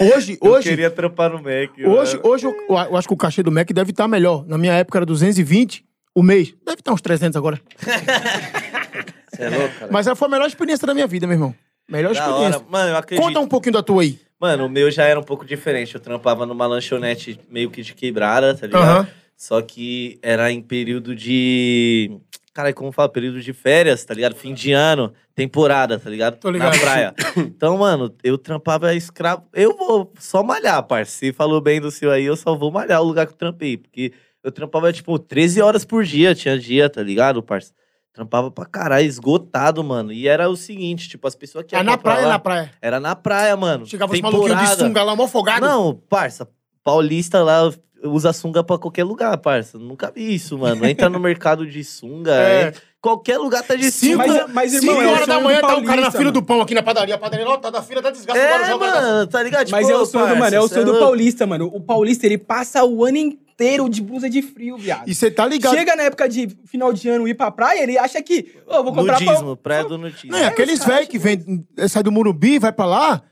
[0.00, 1.70] Hoje, Eu hoje, queria trampar no Mac.
[1.78, 2.28] Hoje, mano.
[2.28, 4.44] hoje eu, eu acho que o cachê do Mac deve estar melhor.
[4.46, 6.54] Na minha época era 220 o mês.
[6.64, 7.60] Deve estar uns 300 agora.
[9.32, 9.92] Você é louco, cara.
[9.92, 11.54] Mas foi a melhor experiência da minha vida, meu irmão.
[11.88, 12.58] Melhor Da experiência.
[12.58, 12.66] hora.
[12.68, 13.24] Mano, eu acredito.
[13.24, 14.18] Conta um pouquinho da tua aí.
[14.40, 15.94] Mano, o meu já era um pouco diferente.
[15.94, 18.82] Eu trampava numa lanchonete meio que de quebrada, tá ligado?
[18.82, 19.08] Aham.
[19.36, 22.12] Só que era em período de.
[22.54, 23.08] Cara, como fala?
[23.08, 24.34] Período de férias, tá ligado?
[24.34, 26.36] Fim de ano, temporada, tá ligado?
[26.38, 26.74] Tô ligado.
[26.74, 27.14] Na praia.
[27.36, 29.44] Então, mano, eu trampava escravo.
[29.54, 31.12] Eu vou só malhar, parça.
[31.12, 33.78] Você falou bem do seu aí, eu só vou malhar o lugar que eu trampei.
[33.78, 34.12] Porque
[34.44, 37.72] eu trampava, tipo, 13 horas por dia, tinha dia, tá ligado, parça?
[38.12, 40.12] Trampava pra caralho, esgotado, mano.
[40.12, 42.38] E era o seguinte, tipo, as pessoas que É iam na pra praia, lá- na
[42.38, 42.70] praia.
[42.82, 43.86] Era na praia, mano.
[43.86, 44.84] Chegava os maluquinhos de Temporada.
[44.84, 45.64] sunga lá, mó folgado.
[45.64, 46.46] Não, parça,
[46.84, 47.70] paulista lá
[48.04, 49.78] usa sunga pra qualquer lugar, parça.
[49.78, 50.84] Nunca vi isso, mano.
[50.86, 52.62] Entra no mercado de sunga, É.
[52.62, 52.72] é.
[53.00, 54.46] qualquer lugar tá de Cinco, sunga.
[54.48, 56.24] Mas- mas, cinco irmão, é horas da manhã do tá o cara na paulista, fila
[56.24, 56.32] mano.
[56.32, 57.14] do pão aqui na padaria.
[57.14, 58.40] A padaria lotada, a fila da desgraça.
[58.40, 59.70] agora É, joga mano, tá ligado?
[59.70, 61.70] Mas Tipo, é o sonho do, parça, mano, é o sonho do paulista, mano.
[61.72, 65.08] O paulista, ele passa o ano inteiro de blusa de frio, viado.
[65.08, 65.76] E você tá ligado.
[65.76, 68.82] Chega na época de final de ano ir pra praia, ele acha que, ô, eu
[68.84, 69.56] vou comprar Nudismo, pão.
[69.56, 70.32] praia do nudismo.
[70.32, 73.22] Não, é aqueles velhos que vem, sai do Murubi, vai pra lá,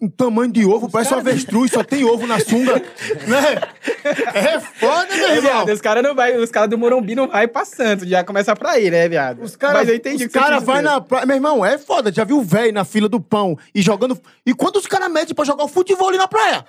[0.00, 2.74] um tamanho de ovo, parece um caras- avestruz, só tem ovo na sunga.
[3.26, 3.60] né?
[4.34, 5.52] É foda, meu É, irmão.
[5.52, 8.54] viado, os caras não vai, os caras do Morumbi não vai pra Santos, já começa
[8.54, 9.42] pra ir, né, viado?
[9.42, 11.24] Os caras Mas eu entendi os que cara vai na praia.
[11.26, 12.12] Meu irmão, é foda.
[12.12, 14.20] Já viu o velho na fila do pão e jogando.
[14.44, 16.64] E quando os caras medem pra jogar o futebol ali na praia?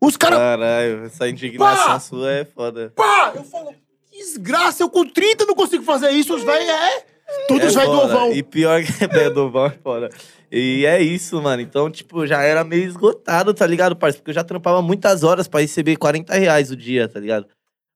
[0.00, 0.38] Os caras.
[0.38, 2.00] Caralho, essa indignação Pá!
[2.00, 2.92] sua é foda.
[2.96, 3.32] Pá!
[3.34, 3.74] Eu falo,
[4.10, 6.34] que desgraça, eu com 30 não consigo fazer isso.
[6.34, 7.04] Os velhos é.
[7.54, 8.32] Tudo é velhos do ovão.
[8.32, 10.08] E pior que é do ovão é foda.
[10.50, 11.62] E é isso, mano.
[11.62, 14.22] Então, tipo, já era meio esgotado, tá ligado, parceiro?
[14.22, 17.46] Porque eu já trampava muitas horas pra receber 40 reais o dia, tá ligado?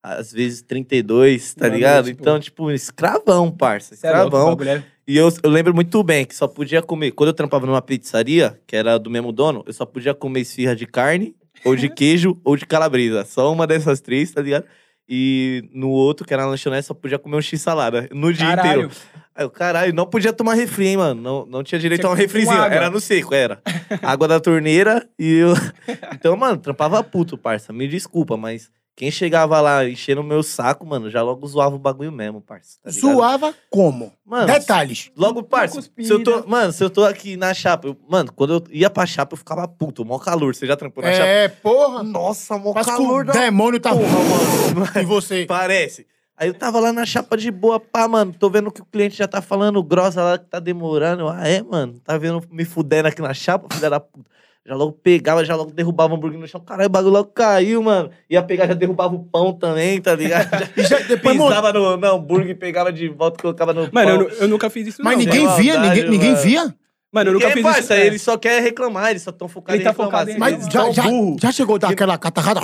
[0.06, 2.04] às vezes 32, tá Mano, ligado?
[2.08, 3.94] tipo- Então, tipo, escravão, parça.
[3.94, 4.50] É louco, Escravão.
[4.50, 7.12] bagulho é- E eu, eu lembro muito bem que só podia comer.
[7.12, 10.76] Quando eu trampava numa pizzaria, que era do mesmo dono, eu só podia comer esfirra
[10.76, 11.34] de carne,
[11.64, 13.24] ou de queijo, ou de calabresa.
[13.24, 14.66] Só uma dessas três, tá ligado?
[15.08, 18.08] E no outro, que era na lanchonete, só podia comer um x-salada.
[18.12, 18.84] No dia Caralho.
[18.84, 18.90] inteiro.
[19.34, 21.20] Aí eu, caralho, não podia tomar refri, hein, mano.
[21.20, 22.56] Não, não tinha direito a um refrizinho.
[22.56, 23.60] Era no seco, era.
[24.00, 25.54] Água da torneira e eu.
[26.14, 27.72] Então, mano, trampava puto, parça.
[27.72, 31.78] Me desculpa, mas quem chegava lá enchendo o meu saco, mano, já logo zoava o
[31.78, 32.78] bagulho mesmo, parça.
[32.82, 32.92] Tá?
[32.92, 34.12] Suava como?
[34.24, 35.10] Mano, Detalhes.
[35.16, 38.54] Logo, parça, se eu tô, mano, se eu tô aqui na chapa, eu- mano, quando
[38.54, 40.54] eu ia pra chapa, eu ficava puto, mó calor.
[40.54, 41.26] Você já trampou na chapa?
[41.26, 42.02] É, porra.
[42.02, 44.90] Nossa, mó o calor da demônio tá porra, mano.
[45.00, 45.44] E você?
[45.48, 46.06] Parece.
[46.36, 49.16] Aí eu tava lá na chapa de boa, pá, mano, tô vendo que o cliente
[49.16, 51.28] já tá falando grossa lá, que tá demorando.
[51.28, 52.00] Ah, é, mano?
[52.00, 54.28] Tá vendo me fudendo aqui na chapa, filha da puta.
[54.66, 56.58] Já logo pegava, já logo derrubava o hambúrguer no chão.
[56.60, 58.10] Caralho, o bagulho logo caiu, mano.
[58.30, 60.48] Ia pegar, já derrubava o pão também, tá ligado?
[60.58, 63.88] Já E já, depois, mano, pisava no, no hambúrguer, pegava de volta e colocava no
[63.92, 64.28] Mano, eu, pão.
[64.28, 65.24] nu- eu nunca fiz isso, mas não.
[65.24, 66.42] ninguém via, maldade, ninguém, ninguém mano.
[66.42, 66.74] via.
[67.12, 67.62] Mano, eu nunca fiz isso.
[67.74, 68.06] parça, é.
[68.06, 70.10] eles só querem reclamar, eles só tão focados Ele em tá reclamar.
[70.26, 71.02] focado em Assim, Mas já, já,
[71.40, 72.60] já chegou daquela catarrada?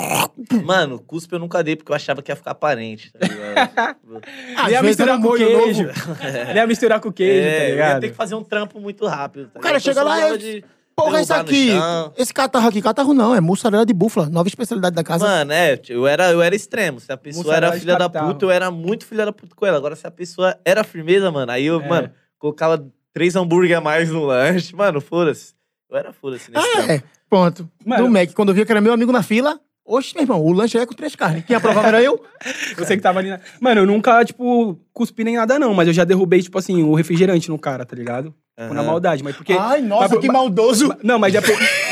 [0.65, 3.95] Mano, cuspe eu nunca dei porque eu achava que ia ficar aparente, tá ligado?
[4.65, 5.53] Ele ia misturar com queijo.
[5.85, 5.93] novo.
[6.51, 8.01] Ele ia misturar com queijo, é, tá eu ia ligado?
[8.01, 9.51] ter que fazer um trampo muito rápido.
[9.53, 9.89] Tá O cara ligado?
[9.89, 10.65] Eu chega lá e- de
[11.05, 11.71] Porra, isso no aqui.
[12.17, 15.27] Esse catarro aqui, catarro não, é mussarela de búfala, nova especialidade da casa.
[15.27, 17.01] Mano, é, eu era, eu era extremo.
[17.01, 19.67] Se a pessoa Mussarela era filha da puta, eu era muito filha da puta com
[19.67, 19.77] ela.
[19.77, 21.89] Agora, se a pessoa era firmeza, mano, aí eu, É.
[21.89, 24.75] mano, colocava três hambúrguer a mais no lanche.
[24.75, 25.55] Mano, foda-se.
[25.91, 26.93] Eu era foda-se nesse Ah, trampo.
[26.93, 27.03] é.
[27.29, 27.71] Pronto.
[27.85, 30.41] Mano- Do Mac, quando eu via que era meu amigo na fila, oxe, meu irmão,
[30.41, 31.45] o lanche é com três carnes.
[31.45, 32.21] Quem aprovava era eu.
[32.79, 33.41] Você que tava ali na...
[33.61, 35.75] Mano, eu nunca, tipo, cuspi nem nada, não.
[35.75, 38.33] Mas eu já derrubei, tipo assim, o refrigerante no cara, tá ligado?
[38.63, 39.23] Tipo, na maldade.
[39.23, 39.53] Mas porque...
[39.53, 40.95] Ai, nossa, Mas- que maldoso.
[41.03, 41.41] Não, mas já...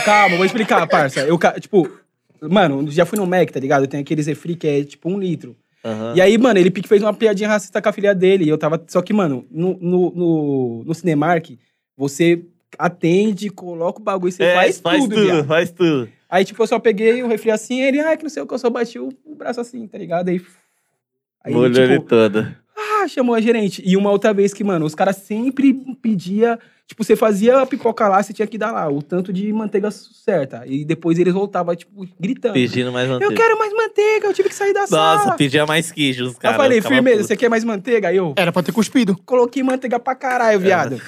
[0.05, 1.21] Calma, vou explicar, parça.
[1.21, 1.89] Eu, tipo...
[2.41, 3.87] Mano, já fui no Mac, tá ligado?
[3.87, 5.57] Tenho aqueles refri que é, tipo, um litro.
[5.85, 6.13] Aham.
[6.15, 8.45] E aí, mano, ele fez uma piadinha racista com a filha dele.
[8.45, 8.81] E eu tava.
[8.87, 11.59] Só que, mano, no, no, no, no Cinemark,
[11.97, 12.43] você
[12.79, 15.47] atende, coloca o bagulho, você É, faz, tudo, viado.
[15.47, 16.09] faz tudo.
[16.31, 18.55] Aí, tipo, eu só peguei o refri assim, ele, ah, que não sei o que,
[18.55, 20.29] eu só bati o, braço assim, tá ligado?
[20.29, 20.41] Aí.
[21.43, 22.55] Aí, Molhou ele tipo, todo.
[23.03, 23.83] Ah, chamou a gerente.
[23.85, 25.73] E uma outra vez que, mano, os caras sempre
[26.03, 26.59] pedia.
[26.87, 29.91] Tipo, você fazia a pipoca lá, você tinha que dar lá o tanto de manteiga
[29.91, 30.63] certa.
[30.67, 32.55] E depois eles voltavam, tipo, gritando.
[32.55, 33.31] Pedindo mais manteiga.
[33.31, 35.37] Eu quero mais manteiga, eu tive que sair da Nossa, sala.
[35.37, 36.57] pedia mais queijo, os Aí caras.
[36.57, 37.29] eu falei, firmeza, puto.
[37.29, 38.09] você quer mais manteiga?
[38.09, 39.15] Aí eu Era pra ter cuspido.
[39.27, 40.99] coloquei manteiga pra caralho, viado.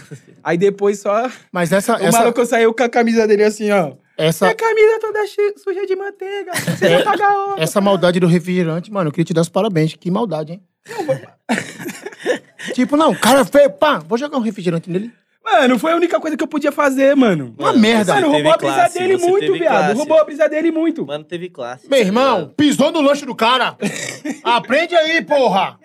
[0.45, 1.31] Aí depois só.
[1.51, 3.93] Mas essa, O essa, maluco saiu com a camisa dele assim, ó.
[4.19, 5.21] essa, Minha camisa toda
[5.65, 6.53] suja de manteiga.
[6.57, 7.63] Você vai pagar outra.
[7.65, 9.95] essa maldade do refrigerante, mano, eu queria te dar os parabéns.
[9.99, 10.63] Que maldade, hein?
[12.75, 15.11] tipo, não, cara feio, pá, vou jogar um refrigerante nele.
[15.43, 17.55] Mano, foi a única coisa que eu podia fazer, mano.
[17.59, 18.15] Uma merda.
[18.15, 19.73] Mano, roubou a brisa classe, dele você muito, teve viado.
[19.79, 19.95] classe.
[19.95, 21.07] Roubou a brisa dele muito.
[21.07, 21.89] Mano, teve classe.
[21.89, 22.55] Meu tá irmão, ligado?
[22.55, 23.77] pisou no lanche do cara.
[24.45, 25.79] Aprende aí, porra.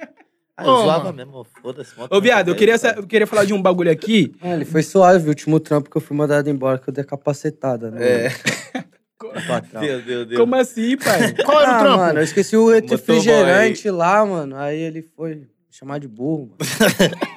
[0.57, 1.17] Ah, eu Ô, zoava mano.
[1.17, 1.97] mesmo, foda-se.
[1.97, 4.33] mó Ô, viado, eu queria, sa- eu queria falar de um bagulho aqui.
[4.41, 7.03] Ah, ele foi suave, o último trampo que eu fui mandado embora, que eu dei
[7.03, 8.05] capacetada, né?
[8.05, 8.31] É.
[9.47, 9.81] patrão.
[9.81, 10.39] Meu Deus, Deus.
[10.39, 11.33] Como assim, pai?
[11.43, 11.97] Qual era o Ah, trampo?
[11.97, 14.55] mano, eu esqueci o refrigerante lá, mano.
[14.57, 16.57] Aí ele foi chamar de burro, mano.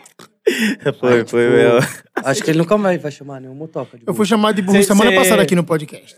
[0.98, 1.78] Foi, foi tipo, meu.
[2.24, 4.10] Acho que ele nunca mais vai chamar nenhum motoca de burro.
[4.10, 6.16] Eu fui chamado de burro Cê- semana cê- passada aqui no podcast.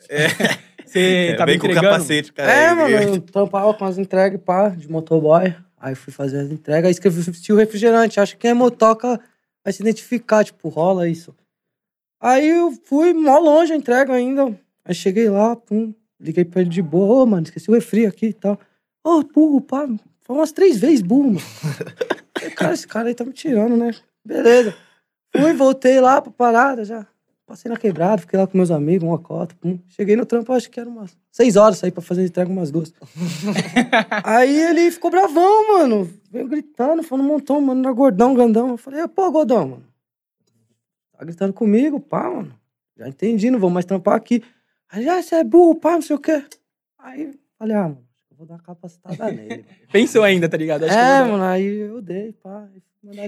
[0.87, 1.89] Você tá me Bem com entregando?
[1.93, 2.53] capacete, cara.
[2.53, 5.53] É, mano, eu trampava com as entregas, pá, de motoboy.
[5.81, 7.21] Aí fui fazer as entregas, aí escrevi
[7.53, 8.21] o refrigerante.
[8.21, 9.19] Acho que quem é motoca
[9.65, 11.35] vai se identificar, tipo, rola isso.
[12.21, 14.57] Aí eu fui mó longe a entrega ainda.
[14.91, 18.27] Aí cheguei lá, pum, liguei pra ele de boa, ô, mano, esqueci o refri aqui
[18.27, 18.59] e tal.
[19.05, 19.87] Ô, burro, pá,
[20.23, 21.39] foi umas três vezes burro, mano.
[22.37, 23.95] Falei, cara, esse cara aí tá me tirando, né?
[24.25, 24.75] Beleza.
[25.31, 27.07] Fui, voltei lá pra parada já.
[27.47, 29.55] Passei na quebrada, fiquei lá com meus amigos, uma cota.
[29.61, 29.79] Pum.
[29.91, 32.93] Cheguei no trampo, acho que era umas seis horas, saí pra fazer entrega umas duas.
[34.25, 36.13] Aí ele ficou bravão, mano.
[36.33, 38.71] Veio gritando, falando um montão, mano, era gordão, grandão.
[38.71, 39.85] Eu falei, pô, gordão, mano.
[41.17, 42.53] Tá gritando comigo, pá, mano.
[42.97, 44.43] Já entendi, não vou mais trampar aqui.
[44.93, 46.43] Aí, ah, você é burro, pá, não sei o quê.
[46.99, 49.49] Aí, falei, ah, mano, eu vou dar uma capacitada nele.
[49.49, 49.65] mano.
[49.93, 50.85] Pensou ainda, tá ligado?
[50.85, 52.67] Acho é, mano, aí eu dei, pá.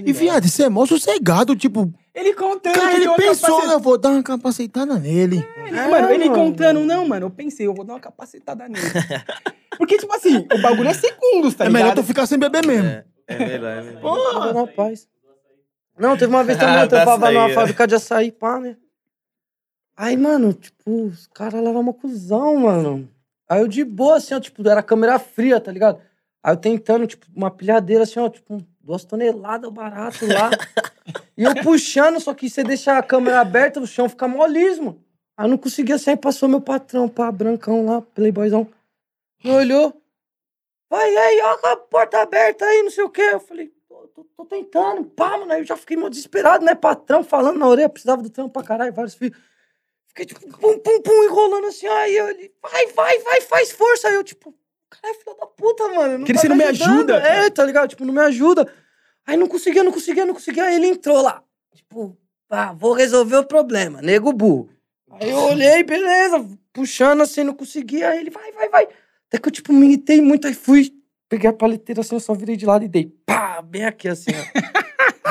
[0.05, 1.91] e viado, você é mó sossegado, tipo...
[2.13, 2.73] Ele contando.
[2.75, 5.43] Cara, que ele pensou, capacete- eu vou dar uma capacitada nele.
[5.65, 6.35] Ele- É, mano, ele mano.
[6.43, 8.85] contando, não, mano, eu pensei, eu vou dar uma capacitada nele.
[9.77, 12.03] Porque, tipo assim, o bagulho é segundos, tá é melhor ligado?
[12.03, 12.87] tu ficar sem beber mesmo.
[12.87, 14.33] É, é melhor, é melhor.
[14.33, 15.07] Tava na paz.
[15.97, 17.53] Não, teve uma vez também, Ah, eu trampava açaí, numa é.
[17.53, 18.75] fábrica de açaí, pá, né?
[19.95, 23.07] Aí, mano, tipo, os caras lá eram uma cuzão, mano.
[23.47, 26.01] Aí eu de boa, assim, ó, tipo, era câmera fria, tá ligado?
[26.41, 30.49] Aí eu tentando, tipo, uma pilhadeira, assim, ó, tipo, duas toneladas barato lá.
[31.37, 34.99] e eu puxando, só que você deixa a câmera aberta, o chão fica molismo.
[35.37, 38.67] Aí eu não conseguia sair, passou meu patrão, pá, brancão lá, playboyzão.
[39.43, 40.01] Me olhou.
[40.89, 43.29] vai aí, ó, com a porta aberta aí, não sei o quê.
[43.33, 45.51] Eu falei, tô, tô, tô tentando, pá, mano.
[45.51, 46.73] Aí eu já fiquei meio desesperado, né?
[46.73, 49.37] Patrão falando na orelha, precisava do trampo pra caralho, vários filhos.
[50.15, 51.87] Fiquei tipo, pum, pum, pum, enrolando assim.
[51.87, 54.07] Aí ele, vai, vai, vai, faz força.
[54.07, 54.53] Aí eu, tipo,
[54.89, 56.19] caralho, filho da puta, mano.
[56.19, 57.45] Não Que tá você não me ajuda, cara.
[57.45, 57.89] É, tá ligado?
[57.89, 58.71] Tipo, não me ajuda.
[59.25, 60.65] Aí não conseguia, não conseguia, não conseguia.
[60.65, 61.41] Aí ele entrou lá.
[61.73, 62.15] Tipo,
[62.47, 64.69] pá, vou resolver o problema, nego burro.
[65.19, 68.09] Aí eu olhei, beleza, puxando assim, não conseguia.
[68.09, 68.87] Aí ele, vai, vai, vai.
[69.27, 70.93] Até que eu, tipo, me irritei muito, aí fui,
[71.27, 74.31] peguei a paleteira assim, eu só virei de lado e dei, pá, bem aqui assim,
[74.31, 74.82] ó.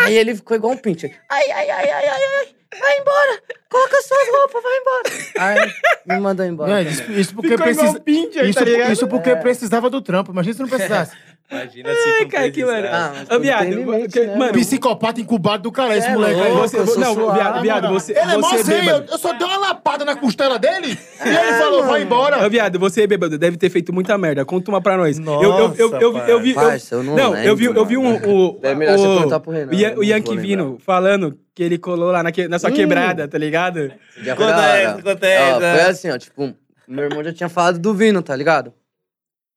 [0.05, 1.19] Aí ele ficou igual um pincher.
[1.31, 2.49] Ai, ai, ai, ai, ai, ai,
[2.79, 5.03] vai embora, coloca suas roupas, vai embora.
[5.39, 5.73] Aí
[6.07, 6.73] me mandou embora.
[6.73, 10.33] Não, isso, isso porque um pincher, Isso, tá isso porque precisava do trampo.
[10.33, 11.17] Imagina se não precisasse.
[11.53, 12.89] Imagina se Ai, não cara, que mano.
[12.91, 16.41] Ah, mas Ô, tudo viado, limite, né, mano, Psicopata incubado do cara, esse É moleque
[16.41, 16.53] aí.
[16.53, 18.85] você, eu não, suave, viado, viado, você, Ele é mó você é feio.
[18.85, 19.07] bêbado.
[19.13, 22.45] Eu só dei uma lapada na costela dele e ele falou, vai embora.
[22.47, 24.45] Ô, viado, você é bêbado, deve ter feito muita merda.
[24.45, 25.19] Conta uma pra nós.
[25.19, 26.51] Nossa, eu, eu, eu, eu, vi- eu vi.
[26.51, 28.13] eu- Parça, eu não não, eu vi, eu vi um.
[28.13, 31.63] lembro, O, É melhor você o, perguntar pro Renan, o, eu Yankee Vino falando que
[31.63, 32.75] ele colou lá na, que- na sua Hum.
[32.75, 33.93] quebrada, tá ligado?
[34.39, 34.91] Hora.
[34.99, 35.77] acontece, Ó, né?
[35.79, 36.55] Foi assim, ó, tipo,
[36.89, 38.73] meu irmão já tinha falado do Vino, tá ligado?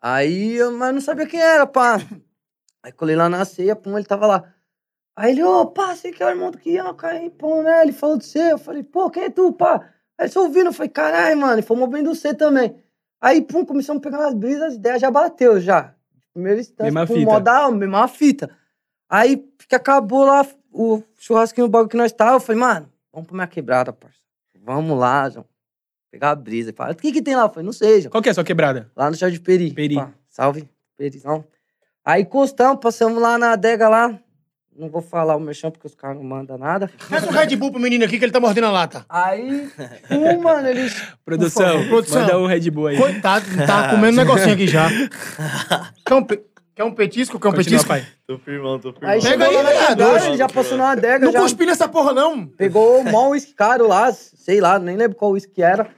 [0.08, 1.97] Aí eu mas não sabia quem era, pá.
[2.84, 4.53] Aí colei lá na ceia, pum, ele tava lá.
[5.16, 7.82] Aí ele, ô, pá, você que é o irmão do Kianca, aí, pô, né?
[7.82, 8.51] Ele falou de você.
[8.51, 9.89] Eu falei, pô, quem é tu, pá?
[10.16, 12.76] Aí sou o Vino, eu falei, caralho, mano, ele falou bem do você também.
[13.20, 15.95] Aí, pum, começamos a pegar umas brisas, as ideias já bateu, já.
[16.32, 17.72] Primeira instância, Mesma pum, fita.
[17.72, 18.58] mesma fita.
[19.10, 19.38] Aí,
[19.68, 23.36] que acabou lá o churrasquinho, o bagulho que nós tava, eu falei, mano, vamos pra
[23.36, 24.20] minha quebrada, parça.
[24.62, 25.47] Vamos lá, João.
[26.12, 26.70] Pegar a brisa.
[26.70, 27.43] Ele fala, o que que tem lá?
[27.43, 28.12] Eu falei, não sei, João.
[28.12, 28.89] Qual que é a sua quebrada?
[28.95, 29.74] Lá no Jardim Peri.
[29.74, 29.95] Peri.
[29.95, 31.43] Pá, salve, Perizão.
[32.03, 34.18] Aí encostamos, passamos lá na adega lá.
[34.78, 36.89] Não vou falar o merchan porque os caras não mandam nada.
[36.97, 39.06] Faz um Red Bull pro menino aqui que ele tá mordendo a lata.
[39.08, 39.70] Aí,
[40.10, 41.01] pum, mano, eles...
[41.24, 42.22] Produção, produção.
[42.22, 42.97] manda um Red Bull aí.
[42.97, 44.89] Coitado, tá comendo um negocinho aqui já.
[46.12, 46.43] Um, pe-
[46.76, 47.39] quer um petisco?
[47.39, 47.88] Quer um Continua, petisco?
[47.88, 48.05] pai.
[48.28, 49.09] Tô firmão, tô firmão.
[49.09, 50.38] Aí Pega aí, viado.
[50.38, 52.45] já passou na adega, Não já cuspi nessa porra, não.
[52.45, 55.89] pegou o maior uísque caro lá, sei lá, nem lembro qual uísque que era.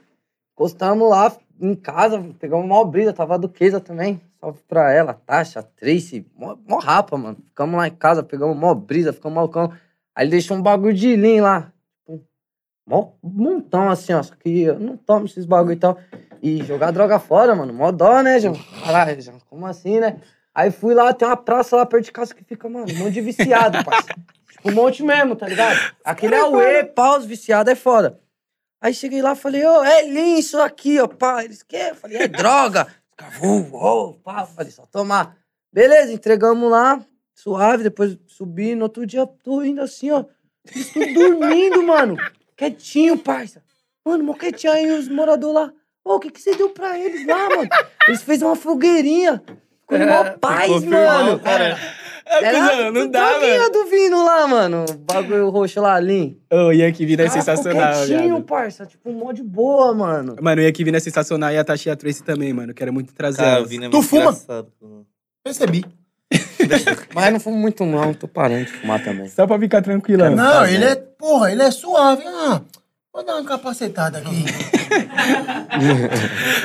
[0.54, 4.20] Encostamos lá em casa, pegamos uma brisa, tava a Duquesa também.
[4.40, 7.36] Salve pra ela, Tasha, Tracy, mó, mó rapa, mano.
[7.48, 9.72] Ficamos lá em casa, pegamos mó brisa, ficamos malcão.
[10.14, 11.72] Aí ele deixou um bagulho de lean lá.
[12.06, 12.24] Tipo,
[12.86, 14.22] mó montão assim, ó.
[14.22, 15.98] Só que eu não tomo esses bagulho e tal.
[16.40, 17.72] E jogar droga fora, mano.
[17.72, 18.54] Mó dó, né, João?
[18.84, 20.20] Caralho, João, como assim, né?
[20.54, 23.14] Aí fui lá, tem uma praça lá perto de casa que fica, mano, um monte
[23.14, 24.20] de viciado, parceiro.
[24.50, 25.94] Tipo, um monte mesmo, tá ligado?
[26.04, 28.20] Aquele é o E, pau, os viciados é foda.
[28.80, 31.44] Aí cheguei lá, falei, ô, é lean isso aqui, ó, pá.
[31.44, 31.76] Eles, que?
[31.76, 32.86] Eu falei, é droga.
[33.16, 34.46] Caras, "Uh, ô, pá.
[34.46, 35.36] Falei, só tomar.
[35.72, 38.74] Beleza, entregamos lá, suave, depois subi.
[38.74, 40.24] No outro dia, tô indo assim, ó.
[40.92, 42.16] Tudo dormindo, mano.
[42.56, 43.62] Quietinho, parça.
[44.04, 45.72] Mano, mó quietinho aí, os moradores lá.
[46.04, 47.68] Ô, o que que você deu pra eles lá, mano?
[48.06, 49.42] Eles fez uma fogueirinha.
[49.88, 51.38] Ficou mó paz, Ficou firmão, mano.
[51.40, 51.78] cara.
[52.30, 53.72] É, cuzão, não dá, droguinha mano.
[53.72, 54.84] do Vino lá, mano.
[54.86, 55.98] O bagulho roxo lá.
[56.52, 58.42] Ô, O Yankee Vino é sensacional, quietinho, viado.
[58.44, 58.84] parça.
[58.84, 60.36] Tipo, um mó de boa, mano.
[60.40, 62.74] Mano, o Yankee Vino é sensacional e a Tasha e a Tracy também, mano.
[62.74, 63.72] Quero muito trazer Cara, elas.
[63.72, 64.36] É Tu fuma?
[65.42, 65.86] Percebi.
[67.14, 68.12] Mas não fumo muito, não.
[68.12, 69.26] Tô parando de fumar também.
[69.28, 70.36] Só pra ficar tranquilão.
[70.36, 72.22] Não, ele é, porra, ele é suave.
[72.26, 72.60] Ah,
[73.18, 74.44] vou dar uma capacetada aqui.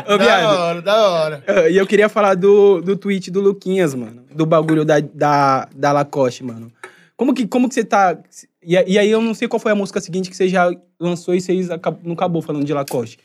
[0.08, 1.44] Ô, da hora, da hora.
[1.70, 4.24] E eu queria falar do, do tweet do Luquinhas, mano.
[4.32, 6.72] Do bagulho da, da, da Lacoste, mano.
[7.18, 8.18] Como que, como que você tá.
[8.62, 11.34] E, e aí eu não sei qual foi a música seguinte que você já lançou
[11.34, 13.18] e vocês acab- não acabou falando de Lacoste.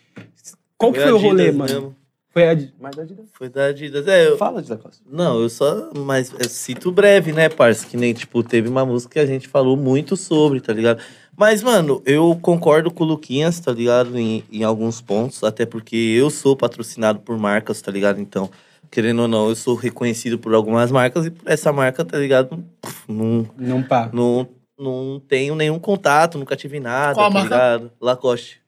[0.77, 1.73] Qual que foi o Adidas rolê, mano?
[1.73, 1.97] mesmo.
[2.31, 2.57] Foi a.
[2.81, 3.27] Mas da Adidas.
[3.33, 4.07] Foi da Adidas.
[4.07, 5.03] É, eu, Fala de Lacoste.
[5.11, 5.91] Não, eu só.
[5.97, 7.87] Mas eu cito breve, né, parça?
[7.87, 11.01] Que nem, tipo, teve uma música que a gente falou muito sobre, tá ligado?
[11.39, 14.19] Mas, mano, eu concordo com o Luquinhas, tá ligado?
[14.19, 18.21] Em, em alguns pontos, até porque eu sou patrocinado por marcas, tá ligado?
[18.21, 18.51] Então,
[18.91, 22.65] querendo ou não, eu sou reconhecido por algumas marcas e por essa marca, tá ligado?
[23.07, 24.11] Não, Não pá.
[24.13, 27.55] não, não tenho nenhum contato, nunca tive nada, Qual a tá marca?
[27.55, 27.93] ligado?
[28.01, 28.61] Lacoste.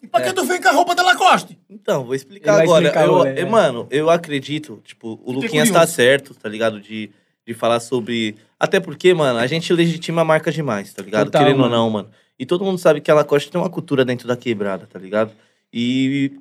[0.00, 1.58] E pra que tu vem com a roupa da Lacoste?
[1.68, 2.84] Então, vou explicar agora.
[2.86, 3.44] explicar eu, rolê, eu- é.
[3.44, 6.80] Mano, eu acredito, tipo, o Luquinhas tá certo, tá ligado?
[6.80, 7.10] De,
[7.52, 8.36] de falar sobre.
[8.58, 11.26] Até porque, mano, a gente legitima a marca demais, tá ligado?
[11.26, 11.74] Total, Querendo mano.
[11.74, 12.08] ou não, mano.
[12.38, 15.32] E todo mundo sabe que a Lacoste tem uma cultura dentro da quebrada, tá ligado?
[15.72, 16.32] E.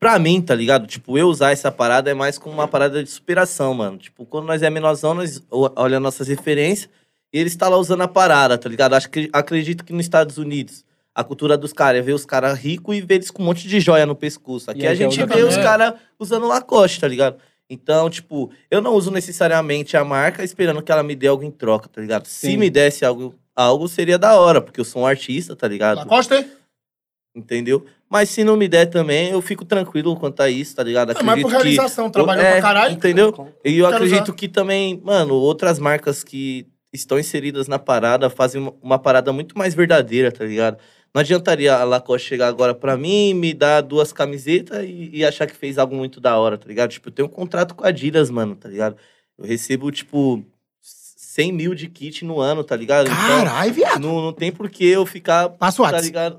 [0.00, 0.86] Pra mim, tá ligado?
[0.86, 3.96] Tipo, eu usar essa parada é mais como uma parada de superação, mano.
[3.96, 6.90] Tipo, quando nós é menorzão, nós olha nossas referências
[7.32, 8.94] e eles tá lá usando a parada, tá ligado?
[8.94, 10.84] Acho que, acredito que nos Estados Unidos,
[11.14, 13.66] a cultura dos caras é ver os caras ricos e ver eles com um monte
[13.66, 14.70] de joia no pescoço.
[14.70, 17.36] Aqui E a já gente vê os caras usando Lacoste, tá ligado?
[17.70, 21.50] Então, tipo, eu não uso necessariamente a marca esperando que ela me dê algo em
[21.50, 22.26] troca, tá ligado?
[22.26, 22.56] Se Sim.
[22.58, 25.98] me desse algo, algo seria da hora, porque eu sou um artista, tá ligado?
[25.98, 26.46] Lacoste?
[27.36, 27.84] Entendeu?
[28.08, 31.10] Mas se não me der também, eu fico tranquilo quanto a isso, tá ligado?
[31.10, 32.94] É mais por Acredito que- realização, trabalhou É, pra caralho.
[32.94, 33.50] Entendeu?
[33.64, 34.34] E eu acredito usar.
[34.34, 39.74] que também, mano, outras marcas que estão inseridas na parada fazem uma parada muito mais
[39.74, 40.76] verdadeira, tá ligado?
[41.14, 45.46] Não adiantaria a Lacoste chegar agora pra mim, me dar duas camisetas e, e achar
[45.46, 46.90] que fez algo muito da hora, tá ligado?
[46.90, 48.96] Tipo, eu tenho um contrato com a Adidas, mano, tá ligado?
[49.38, 50.44] Eu recebo, tipo,
[51.34, 53.08] 100 mil de kit no ano, tá ligado?
[53.10, 53.98] Caralho, viado.
[53.98, 56.36] Então, não, não tem por que eu ficar, Passa o tá ligado?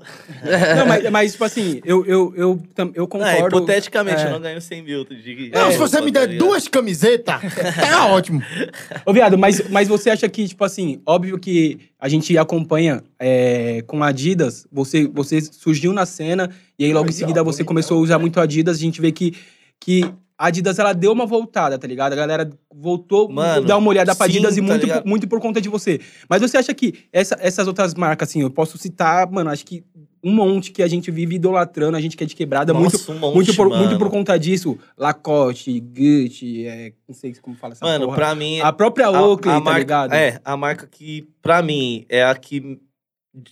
[0.74, 3.58] Não, mas, mas, tipo assim, eu, eu, eu, eu Não, concordo.
[3.58, 4.26] hipoteticamente, é.
[4.28, 5.04] eu não ganho 100 mil.
[5.04, 6.46] tu diga- Não, É, se você me tá der ligado?
[6.48, 7.40] duas camisetas,
[7.78, 8.42] tá ótimo.
[9.04, 13.82] Ô, viado, mas, mas você acha que, tipo assim, óbvio que a gente acompanha é,
[13.86, 17.42] com a Adidas, você, você surgiu na cena e aí logo em Aí, ó, seguida
[17.44, 19.34] você começou a usar muito a Adidas, a gente vê que,
[19.78, 22.12] que a Adidas, ela deu uma voltada, tá ligado?
[22.12, 25.28] A galera voltou Mano, dar uma olhada pra sim, Adidas e tá muito, por, muito
[25.28, 26.00] por conta de você.
[26.28, 29.82] Mas você acha que essa- essas outras marcas, assim, eu posso citar, mano, acho que
[30.22, 33.12] um monte que a gente vive idolatrando, a gente que é de quebrada, muito, Nossa,
[33.12, 34.76] um monte, muito, por, muito por conta disso.
[34.98, 38.16] Lacoste, Gucci, é, não sei como fala essa Mano, porra.
[38.16, 38.60] pra mim.
[38.60, 40.12] A própria a- Oakley, a tá marca, ligado?
[40.14, 42.78] É, a marca que, pra mim, é a que.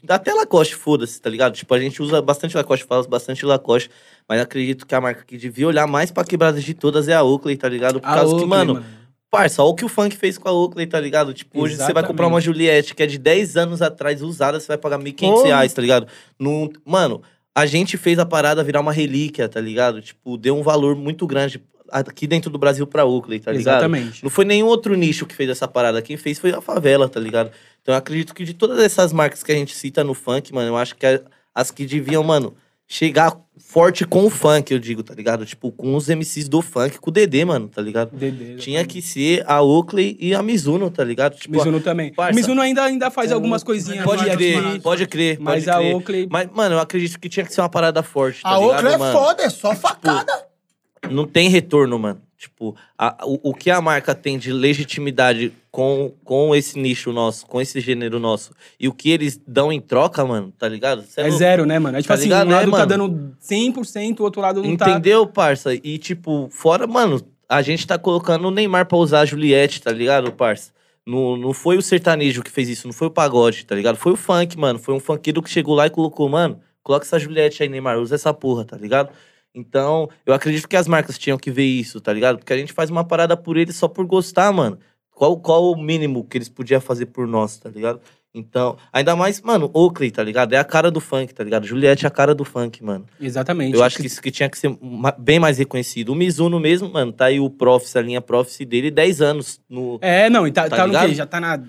[0.09, 1.53] Até Lacoste, foda-se, tá ligado?
[1.55, 3.91] Tipo, a gente usa bastante Lacoste, fala bastante Lacoste,
[4.29, 7.23] mas acredito que a marca que devia olhar mais pra quebradas de todas é a
[7.23, 8.01] Oakley, tá ligado?
[8.01, 8.85] Por A causa que, Oakley, mano,
[9.31, 11.35] parça, olha o que o funk fez com a Oakley, tá ligado?
[11.35, 14.69] Tipo, hoje você vai comprar uma Juliette que é de 10 anos atrás usada, você
[14.69, 15.45] vai pagar 1.500 Porra.
[15.47, 16.07] reais, tá ligado?
[16.39, 17.23] Num, mano,
[17.55, 20.01] a gente fez a parada virar uma relíquia, tá ligado?
[20.01, 23.75] Tipo, deu um valor muito grande aqui dentro do Brasil pra Oakley, tá ligado?
[23.75, 24.23] Exatamente.
[24.25, 26.01] Não foi nenhum outro nicho que fez essa parada.
[26.01, 27.51] Quem fez foi a favela, tá ligado?
[27.83, 30.69] Então eu acredito que de todas essas marcas que a gente cita no funk, mano,
[30.69, 31.23] eu acho que é
[31.55, 32.55] as que deviam, mano,
[32.89, 33.37] chegar
[33.75, 35.45] forte com o funk, eu digo, tá ligado?
[35.45, 38.17] Tipo, com os MCs do funk, com o Dedê, mano, tá ligado?
[38.17, 41.35] Dedê, Tinha que ser a Oakley e a Mizuno, tá ligado?
[41.35, 42.13] Tipo, Mizuno também.
[42.13, 42.31] parça.
[42.33, 45.79] O Mizuno ainda, ainda faz algumas coisinhas pode crer, aqui, pode crer, mas pode a
[45.81, 45.95] crer.
[45.97, 46.29] Oakley...
[46.31, 48.93] Mas, mano, eu acredito que tinha que ser uma parada forte, tá A ligado, Oakley
[48.93, 49.19] é mano?
[49.19, 50.47] foda, é só facada.
[51.11, 52.23] não tem retorno, mano.
[52.37, 57.47] Tipo, a- o, o que a marca tem de legitimidade com, com esse nicho nosso,
[57.47, 61.03] com esse gênero nosso, e o que eles dão em troca, mano, tá ligado?
[61.03, 61.39] Cê É louco.
[61.39, 61.97] zero, né, mano?
[61.99, 62.87] É tipo Tá assim, ligado, um lado tá mano?
[62.87, 64.91] dando 100%, o outro lado não tá...
[64.91, 65.75] Entendeu, parça?
[65.75, 69.91] E, tipo, fora, mano, a gente tá colocando o Neymar pra usar a Juliette, tá
[69.93, 70.73] ligado, parça?
[71.07, 73.97] Não, não foi o sertanejo que fez isso, não foi o pagode, tá ligado?
[73.97, 74.79] Foi o funk, mano.
[74.79, 78.15] Foi um funkeiro que chegou lá e colocou, mano, coloca essa Juliette aí, Neymar, usa
[78.15, 79.11] essa porra, tá ligado?
[79.55, 82.39] Então, eu acredito que as marcas tinham que ver isso, tá ligado?
[82.39, 84.79] Porque a gente faz uma parada por eles só por gostar, mano.
[85.13, 88.01] Qual, qual o mínimo que eles podiam fazer por nós, tá ligado?
[88.35, 90.55] Então, ainda mais, mano, Oakley, tá ligado?
[90.55, 91.65] É a cara do funk, tá ligado?
[91.65, 93.07] Juliette é a cara do funk, mano.
[93.21, 93.77] Exatamente.
[93.77, 94.77] Eu acho que isso que tinha que ser
[95.17, 96.09] bem mais reconhecido.
[96.09, 99.61] O Mizuno mesmo, mano, tá aí o Profs, a linha Profs dele, 10 anos.
[99.71, 100.01] No...
[100.03, 101.15] É, não, e tá, Tá tá no quê?
[101.15, 101.63] Já tá na...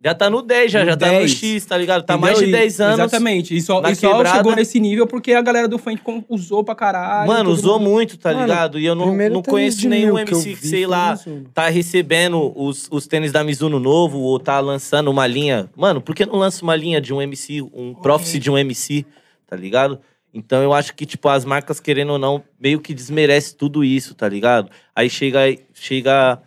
[0.00, 1.30] Já tá no 10, já, No já tá no 10.
[1.32, 2.04] X, tá ligado?
[2.04, 2.30] Tá entendeu?
[2.32, 2.98] mais de E- 10 anos.
[3.00, 3.56] Exatamente.
[3.56, 4.36] E só, e só quebrada.
[4.36, 7.26] chegou nesse nível porque a galera do funk usou pra caralho.
[7.26, 8.78] Mano, usou mundo- muito, tá Mano, ligado?
[8.78, 11.18] E eu não, não conheço nenhum que MC que, sei lá,
[11.52, 15.68] tá recebendo os, os tênis da Mizuno novo ou tá lançando uma linha.
[15.76, 19.04] Mano, por que não lança uma linha de um MC, um Profs de um MC,
[19.48, 19.98] tá ligado?
[20.32, 24.14] Então eu acho que, tipo, as marcas, querendo ou não, meio que desmerece tudo isso,
[24.14, 24.70] tá ligado?
[24.94, 25.40] Aí chega,
[25.74, 26.38] chega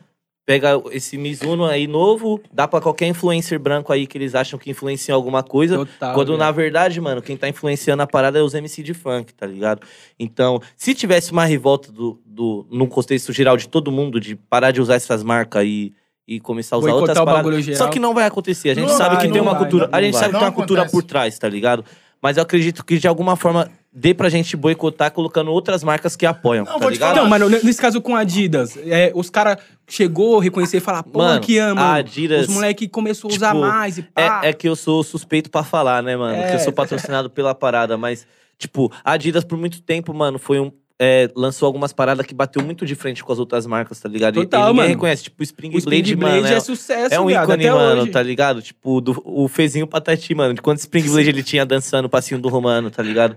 [0.46, 4.70] pega esse Mizuno aí novo, dá pra qualquer influencer branco aí que eles acham que
[4.70, 5.78] influencia alguma coisa.
[5.78, 6.14] Total.
[6.14, 6.40] Quando, velho.
[6.40, 9.82] na verdade, mano, quem tá influenciando a parada é os MC de funk, tá ligado?
[10.20, 14.72] Então, se tivesse uma revolta do, do, no contexto geral de todo mundo, de parar
[14.72, 15.94] de usar essas marcas e,
[16.28, 17.78] e começar a usar Boicotar outras paradas.
[17.78, 18.72] Só que não vai acontecer.
[18.72, 19.88] A gente Não sabe vai, que tem não uma vai, cultura.
[19.88, 20.20] não a gente vai.
[20.22, 21.02] sabe que tem uma cultura acontece.
[21.04, 21.86] por trás, tá ligado?
[22.22, 26.26] Mas eu acredito que de alguma forma dê pra gente boicotar colocando outras marcas que
[26.26, 27.10] apoiam, Não, tá vou te ligado?
[27.16, 27.22] falar.
[27.24, 31.04] Não, mano, nesse caso com a Adidas, é, os caras chegou a reconhecer e falar,
[31.04, 31.82] pô, Mano, que ama.
[31.82, 34.42] a Adidas, Os moleque começou a usar tipo, mais e pá.
[34.44, 36.36] É, é que eu sou suspeito pra falar, né, mano?
[36.42, 36.50] É.
[36.52, 38.26] Que eu sou patrocinado pela parada, mas,
[38.58, 40.72] tipo, a Adidas por muito tempo, mano, foi um.
[40.98, 44.40] é, lançou algumas paradas que bateu muito de frente com as outras marcas, tá ligado?
[44.40, 44.90] E- Total, e, ninguém mano.
[44.90, 45.24] reconhece.
[45.24, 46.48] Tipo, o Spring, o Spring Blade, Blade mano.
[46.48, 48.12] é, É, sucesso, é um viado, ícone, até mano, hoje.
[48.12, 48.62] tá ligado?
[48.62, 50.54] Tipo, do, o Fezinho Patati, mano.
[50.54, 53.36] De quanto Spring Blade ele tinha dançando o passinho do Romano, tá ligado?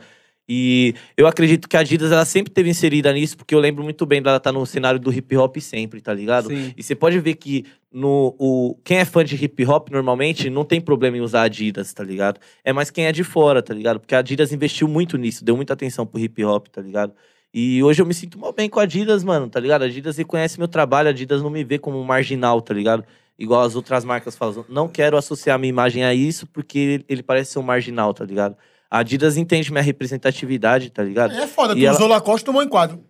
[0.48, 4.04] E eu acredito que a Adidas, ela sempre teve inserida nisso, porque eu lembro muito
[4.04, 6.48] bem dela estar no cenário do hip hop sempre, tá ligado?
[6.48, 6.72] Sim.
[6.76, 10.64] E você pode ver que no, o, quem é fã de hip hop normalmente não
[10.64, 12.38] tem problema em usar Adidas, tá ligado?
[12.62, 13.98] É mais quem é de fora, tá ligado?
[14.00, 17.14] Porque a Adidas investiu muito nisso, deu muita atenção pro hip hop, tá ligado?
[17.52, 19.82] E hoje eu me sinto mal bem com a Adidas, mano, tá ligado?
[19.82, 23.04] A Adidas reconhece meu trabalho, a Adidas não me vê como marginal, tá ligado?
[23.38, 24.64] Igual as outras marcas falam.
[24.68, 28.56] Não quero associar minha imagem a isso porque ele parece ser um marginal, tá ligado?
[28.94, 31.34] A Adidas entende minha representatividade, tá ligado?
[31.34, 33.00] É foda, E tu ela- usou Lacoste e tomou enquadro.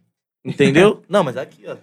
[0.44, 1.02] Entendeu?
[1.08, 1.76] não, mas aqui, ó.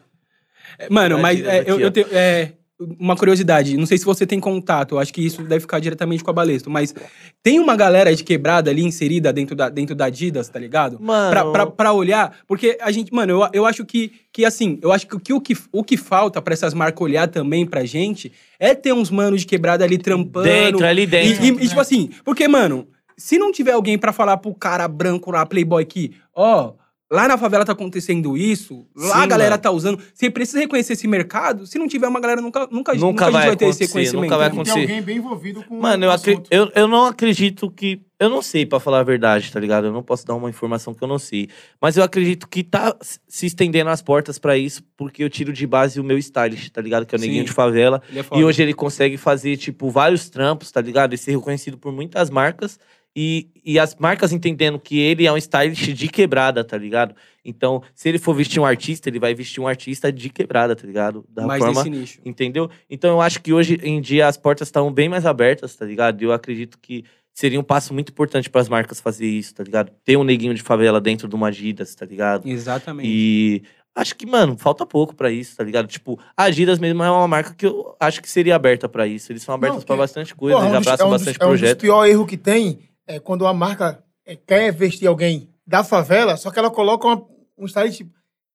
[0.89, 1.79] Mano, Não é mas Adidas é, aqui, eu, ó.
[1.79, 2.07] eu tenho.
[2.11, 2.53] é,
[2.99, 6.23] uma curiosidade, não sei se você tem contato, eu acho que isso deve ficar diretamente
[6.23, 6.95] com a Balesto, mas
[7.43, 10.97] tem uma galera de quebrada ali inserida dentro da, dentro da Adidas, tá ligado?
[10.99, 11.29] Mano.
[11.29, 14.91] Pra, pra, pra olhar, porque a gente, mano, eu, eu acho que, que assim, eu
[14.91, 17.85] acho que o que, o que, o que falta pra essas marcas olhar também pra
[17.85, 20.45] gente é ter uns manos de quebrada ali trampando.
[20.45, 21.43] Dentro, ali E, dentro.
[21.45, 22.87] e- e, tipo assim, porque, mano,
[23.17, 26.73] se não tiver alguém pra falar pro cara branco lá, playboy, que, ó,
[27.11, 29.61] lá na favela tá acontecendo isso, lá Sim, a galera mano.
[29.61, 33.25] tá usando, você precisa reconhecer esse mercado, se não tiver uma galera, nunca, nunca, Nunca
[33.25, 34.23] a gente vai vai ter esse acontecer, reconhecimento.
[34.23, 34.51] nunca vai né?
[34.51, 34.79] Tem acontecer.
[34.81, 36.11] alguém bem envolvido com Mano, eu,
[36.49, 38.01] eu, eu não acredito que.
[38.21, 39.87] Eu não sei, pra falar a verdade, tá ligado?
[39.87, 41.49] Eu não posso dar uma informação que eu não sei.
[41.81, 45.65] Mas eu acredito que tá se estendendo as portas pra isso, porque eu tiro de
[45.65, 47.03] base o meu stylist, tá ligado?
[47.03, 47.45] Que é o neguinho Sim.
[47.45, 47.99] de favela.
[48.13, 48.37] É.
[48.37, 51.15] E hoje ele consegue fazer, tipo, vários trampos, tá ligado?
[51.15, 52.79] E ser reconhecido por muitas marcas.
[53.15, 57.15] E, e as marcas entendendo que ele é um stylist de quebrada, tá ligado?
[57.43, 60.85] Então, se ele for vestir um artista, ele vai vestir um artista de quebrada, tá
[60.85, 61.25] ligado?
[61.27, 62.21] Da mais forma nicho.
[62.23, 62.69] Entendeu?
[62.89, 66.21] Então eu acho que hoje em dia as portas estão bem mais abertas, tá ligado?
[66.21, 67.03] Eu acredito que
[67.33, 69.91] seria um passo muito importante para as marcas fazer isso, tá ligado?
[70.03, 72.47] Ter um neguinho de favela dentro de uma Adidas, tá ligado?
[72.47, 73.07] Exatamente.
[73.09, 73.63] E
[73.95, 75.87] acho que, mano, falta pouco pra isso, tá ligado?
[75.87, 79.31] Tipo, a Adidas mesmo é uma marca que eu acho que seria aberta pra isso.
[79.31, 81.41] Eles são abertos porque, bastante coisa, Porra, eles um dos- abraçam é um dos- bastante
[81.41, 81.79] É um dos projeto.
[81.81, 86.51] piores erros que tem é quando a marca é, quer vestir alguém da favela, só
[86.51, 87.25] que ela coloca uma-
[87.57, 88.03] um stylist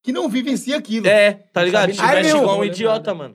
[0.03, 1.07] que não vivencia aquilo.
[1.09, 1.91] É, tá ligado?
[1.93, 3.35] Te veste meu, igual um idiota, mano.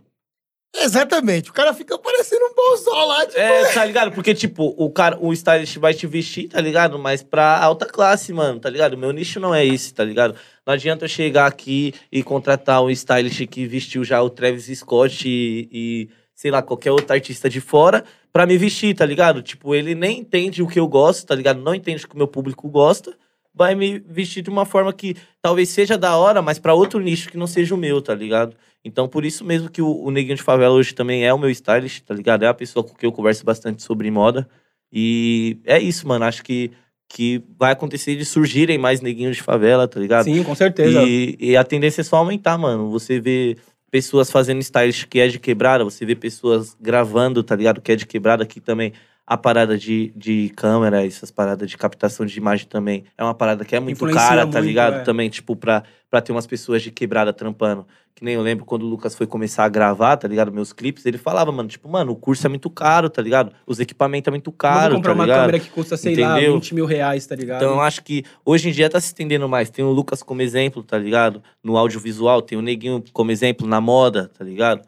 [0.74, 1.50] Exatamente.
[1.50, 3.40] O cara fica parecendo um bolsão lá, tipo...
[3.40, 4.12] É, tá ligado?
[4.12, 6.98] Porque, tipo, o cara, o stylist vai te vestir, tá ligado?
[6.98, 8.94] Mas pra alta classe, mano, tá ligado?
[8.94, 10.36] O meu nicho não é esse, tá ligado?
[10.66, 15.28] Não adianta eu chegar aqui e contratar um stylist que vestiu já o Travis Scott
[15.28, 19.42] e, e, sei lá, qualquer outro artista de fora pra me vestir, tá ligado?
[19.42, 21.62] Tipo, ele nem entende o que eu gosto, tá ligado?
[21.62, 23.14] Não entende o que o meu público gosta.
[23.54, 27.30] Vai me vestir de uma forma que talvez seja da hora, mas pra outro nicho
[27.30, 28.56] que não seja o meu, tá ligado?
[28.84, 31.50] Então, por isso mesmo que o, o Neguinho de Favela hoje também é o meu
[31.50, 32.44] stylist, tá ligado?
[32.44, 34.50] É a pessoa com quem eu converso bastante sobre moda.
[34.92, 36.26] E é isso, mano.
[36.26, 36.72] Acho que,
[37.08, 40.26] que vai acontecer de surgirem mais neguinhos de favela, tá ligado?
[40.26, 41.04] Sim, com certeza.
[41.04, 42.90] E, e a tendência é só aumentar, mano.
[42.90, 43.56] Você vê
[43.92, 47.82] pessoas fazendo stylist que é de quebrada, você vê pessoas gravando, tá ligado?
[47.82, 48.94] Que é de quebrada aqui também.
[49.32, 53.06] A parada de, de câmera, essas paradas de captação de imagem também.
[53.18, 54.96] É uma parada que é muito Influencia cara, tá muito, ligado?
[54.96, 55.00] é.
[55.04, 57.88] Também, tipo, pra, pra ter umas pessoas de quebrada trampando.
[58.14, 60.52] Que nem eu lembro quando o Lucas foi começar a gravar, tá ligado?
[60.52, 63.54] Meus clipes, ele falava, mano, tipo, mano, o curso é muito caro, tá ligado?
[63.66, 65.40] Os equipamentos é muito caro, comprar tá uma ligado?
[65.40, 66.56] câmera que custa, sei lá, Entendeu?
[66.56, 67.64] 20 mil reais, tá ligado?
[67.64, 69.70] Então eu acho que hoje em dia tá se estendendo mais.
[69.70, 71.42] Tem o Lucas como exemplo, tá ligado?
[71.64, 74.82] No audiovisual, tem o Neguinho como exemplo na moda, tá ligado?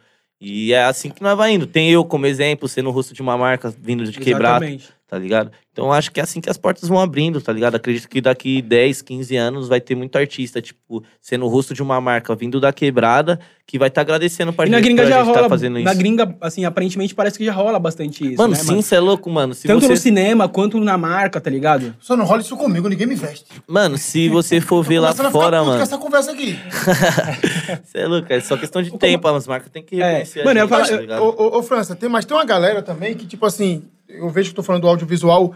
[0.46, 1.66] E é assim que nós vai indo.
[1.66, 4.94] Tem eu como exemplo, sendo o rosto de uma marca vindo de quebrado, Exatamente.
[5.14, 5.52] Tá ligado?
[5.72, 7.76] Então eu acho que é assim que as portas vão abrindo, tá ligado?
[7.76, 11.84] Acredito que daqui 10, 15 anos vai ter muito artista, tipo, sendo o rosto de
[11.84, 15.12] uma marca vindo da quebrada, que vai estar agradecendo pra E na gente, gringa pra
[15.12, 15.42] já gente rola.
[15.44, 15.86] tá fazendo isso.
[15.86, 18.38] na gringa, assim, aparentemente parece que já rola bastante isso.
[18.38, 19.54] Mano, né, sim, você é louco, mano.
[19.54, 19.90] Se Tanto você...
[19.94, 21.96] no cinema quanto na marca, tá ligado?
[22.00, 23.46] Só não rola isso comigo, ninguém me veste.
[23.68, 25.78] Mano, se você for ver lá fora, mano.
[25.78, 26.58] com essa conversa aqui.
[27.84, 29.28] Você é louco, é só questão de tempo.
[29.28, 30.42] As marcas têm que É, reconhecer.
[30.42, 32.82] a mano, eu gente, falo- tá ô, ô, ô, França, tem, mas tem uma galera
[32.82, 35.56] também que, tipo assim, eu vejo que tô falando do audiovisual.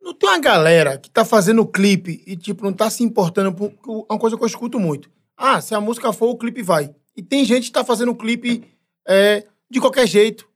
[0.00, 3.52] Não tem uma galera que tá fazendo clipe e, tipo, não tá se importando.
[3.52, 3.70] por-
[4.08, 5.10] É uma coisa que eu escuto muito.
[5.36, 6.94] Ah, se a música for, o clipe vai.
[7.16, 8.62] E tem gente que tá fazendo clipe
[9.08, 10.48] é, de qualquer jeito,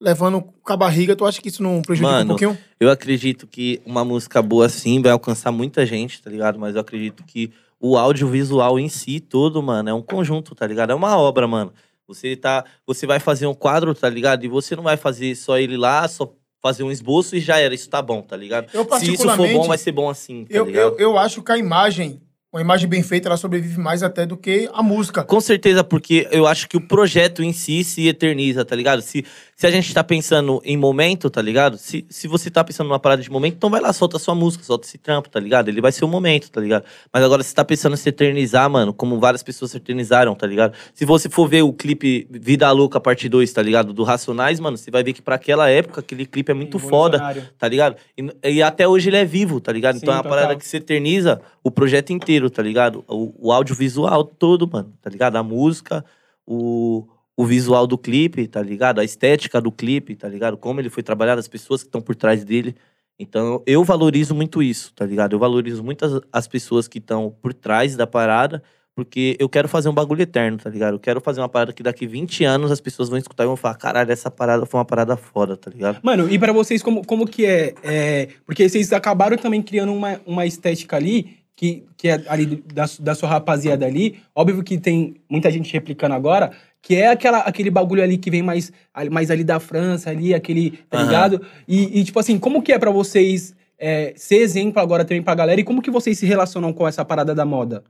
[0.00, 1.16] levando com a barriga.
[1.16, 2.58] Tu acha que isso não prejudica um Mano, pouquinho?
[2.78, 6.58] Eu acredito que uma música boa assim vai alcançar muita gente, tá ligado?
[6.58, 10.90] Mas eu acredito que o audiovisual em si todo, mano, é um conjunto, tá ligado?
[10.90, 11.72] É uma obra, mano.
[12.06, 14.44] Você tá, você vai fazer um quadro, tá ligado?
[14.44, 16.32] E você não vai fazer só ele lá, só
[16.62, 18.68] fazer um esboço e já era, isso tá bom, tá ligado?
[18.72, 21.50] Eu, Se isso for bom, vai ser bom assim, tá eu, eu, eu acho que
[21.50, 25.24] a imagem, uma imagem bem feita, ela sobrevive mais até do que a música.
[25.24, 29.02] Com certeza, porque eu acho que o projeto em si se eterniza, tá ligado?
[29.02, 29.24] Se,
[29.62, 31.78] se a gente tá pensando em momento, tá ligado?
[31.78, 34.34] Se, se você tá pensando numa parada de momento, então vai lá, solta a sua
[34.34, 35.68] música, solta esse trampo, tá ligado?
[35.68, 36.84] Ele vai ser o momento, tá ligado?
[37.12, 40.48] Mas agora, se tá pensando em se eternizar, mano, como várias pessoas se eternizaram, tá
[40.48, 40.74] ligado?
[40.92, 43.92] Se você for ver o clipe Vida Louca Parte 2, tá ligado?
[43.92, 47.20] Do Racionais, mano, você vai ver que pra aquela época, aquele clipe é muito foda,
[47.56, 47.94] tá ligado?
[48.18, 49.94] E, e até hoje ele é vivo, tá ligado?
[49.94, 50.38] então é Sim, uma total.
[50.38, 53.04] parada que se eterniza o projeto inteiro, tá ligado?
[53.06, 55.36] O, o audiovisual todo, mano, tá ligado?
[55.36, 56.04] A música,
[56.44, 57.06] o,
[57.36, 59.00] o visual do clipe, tá ligado?
[59.00, 60.56] A estética do clipe, tá ligado?
[60.56, 62.74] Como ele foi trabalhado, as pessoas que estão por trás dele.
[63.18, 65.34] Então eu valorizo muito isso, tá ligado?
[65.34, 68.62] Eu valorizo muito as, as pessoas que estão por trás da parada,
[68.94, 70.94] porque eu quero fazer um bagulho eterno, tá ligado?
[70.94, 73.56] Eu quero fazer uma parada que daqui 20 anos as pessoas vão escutar e vão
[73.56, 76.00] falar: caralho, essa parada foi uma parada foda, tá ligado?
[76.02, 77.74] Mano, e pra vocês, como, como que é?
[77.82, 82.84] É, Porque vocês acabaram também criando uma, uma estética ali, que, que é ali da,
[83.00, 84.18] da sua rapaziada ali.
[84.34, 86.50] Óbvio que tem muita gente replicando agora,
[86.82, 90.34] que é aquela, aquele bagulho ali que vem mais, ali- mais ali da França, ali,
[90.34, 91.06] aquele, tá Aham.
[91.06, 91.46] ligado?
[91.66, 95.34] E, e, tipo assim, como que é pra vocês é, ser exemplo agora também pra
[95.34, 95.60] galera?
[95.60, 97.84] E como que vocês se relacionam com essa parada da moda?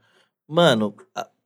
[0.48, 0.94] Mano,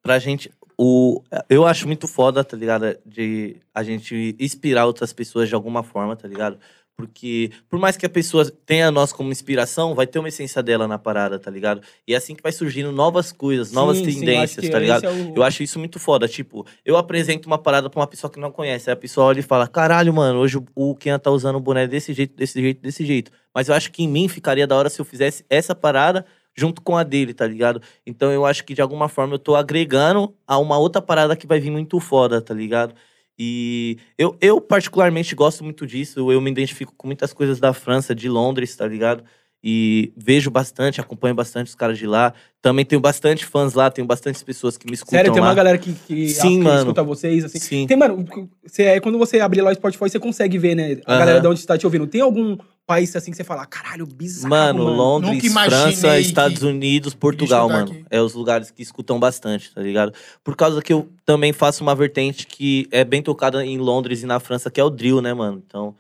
[0.03, 0.51] pra gente.
[0.79, 2.99] O, eu acho muito foda, tá ligado?
[3.07, 6.59] De a gente inspirar outras pessoas de alguma forma, tá ligado?
[6.97, 10.89] Porque, por mais que a pessoa tenha nós como inspiração, vai ter uma essência dela
[10.89, 11.83] na parada, tá ligado?
[12.09, 15.05] E é assim que vai surgindo novas coisas, novas Sim, sim, tendências, que tá ligado?
[15.05, 16.27] é o- Eu acho isso muito foda.
[16.27, 18.89] Tipo, eu apresento uma parada pra uma pessoa que não conhece.
[18.89, 21.61] Aí a pessoa olha e fala: caralho, mano, hoje o- o Ken tá usando o
[21.61, 23.31] boné desse jeito, desse jeito, desse jeito.
[23.55, 26.25] Mas eu acho que em mim ficaria da hora se eu fizesse essa parada
[26.57, 27.83] junto com a dele, tá ligado?
[28.07, 31.47] Então eu acho que de alguma forma eu tô agregando a uma outra parada que
[31.47, 32.95] vai vir muito foda, tá ligado?
[33.39, 36.31] E eu, eu particularmente gosto muito disso.
[36.33, 39.25] Eu me identifico com muitas coisas da França, de Londres, tá ligado?
[39.65, 42.33] E vejo bastante, acompanho bastante os caras de lá.
[42.63, 45.49] Também tenho bastante fãs lá, tenho bastante pessoas que me escutam Sério, tem lá.
[45.49, 46.79] uma galera que, que, Sim, que mano.
[46.81, 47.59] escuta vocês, assim.
[47.59, 47.87] Sim.
[47.87, 48.25] Tem, mano,
[48.65, 51.01] você, é, quando você abrir lá o Spotify, você consegue ver, né?
[51.05, 51.19] A Aham.
[51.19, 52.07] galera de onde está te ouvindo.
[52.07, 54.97] Tem algum país assim que você fala, caralho, bizarro, Mano, mano.
[54.97, 57.93] Londres, Nunca imaginei França, que- Estados Unidos, Portugal, escutar mano.
[57.93, 58.05] aqui.
[58.11, 60.13] É os lugares que escutam bastante, tá ligado?
[60.45, 64.27] Por causa que eu também faço uma vertente que é bem tocada em Londres e
[64.27, 65.61] na França, que é o drill, né, mano?
[65.67, 65.97] Então,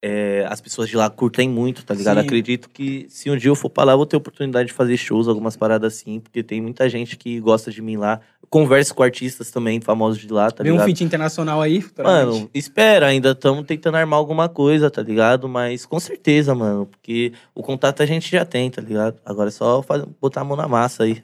[0.00, 2.20] é, as pessoas de lá curtem muito, tá ligado?
[2.20, 2.26] Sim.
[2.26, 4.96] Acredito que se um dia eu for pra lá, eu vou ter oportunidade de fazer
[4.96, 8.20] shows, algumas paradas assim, porque tem muita gente que gosta de mim lá.
[8.48, 10.86] Converso com artistas também, famosos de lá, tá Vem um ligado?
[10.86, 11.84] feat internacional aí.
[11.98, 15.48] Mano, espera, ainda estamos tentando armar alguma coisa, tá ligado?
[15.48, 19.16] Mas com certeza, mano, porque o contato a gente já tem, tá ligado?
[19.26, 21.22] Agora é só fazer, botar a mão na massa aí.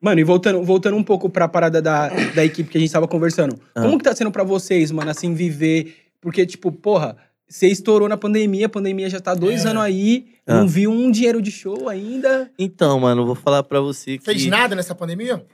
[0.00, 3.06] Mano, e voltando, voltando um pouco pra parada da, da equipe que a gente tava
[3.06, 3.54] conversando.
[3.74, 3.82] Ah.
[3.82, 5.94] Como que tá sendo pra vocês, mano, assim, viver?
[6.20, 7.16] Porque, tipo, porra,
[7.50, 9.68] você estourou na pandemia, a pandemia já tá dois É.
[9.68, 10.60] anos aí, Ah.
[10.60, 12.50] não viu um dinheiro de show ainda.
[12.58, 14.24] Então, mano, vou falar pra você que.
[14.24, 15.44] Fez nada nessa pandemia?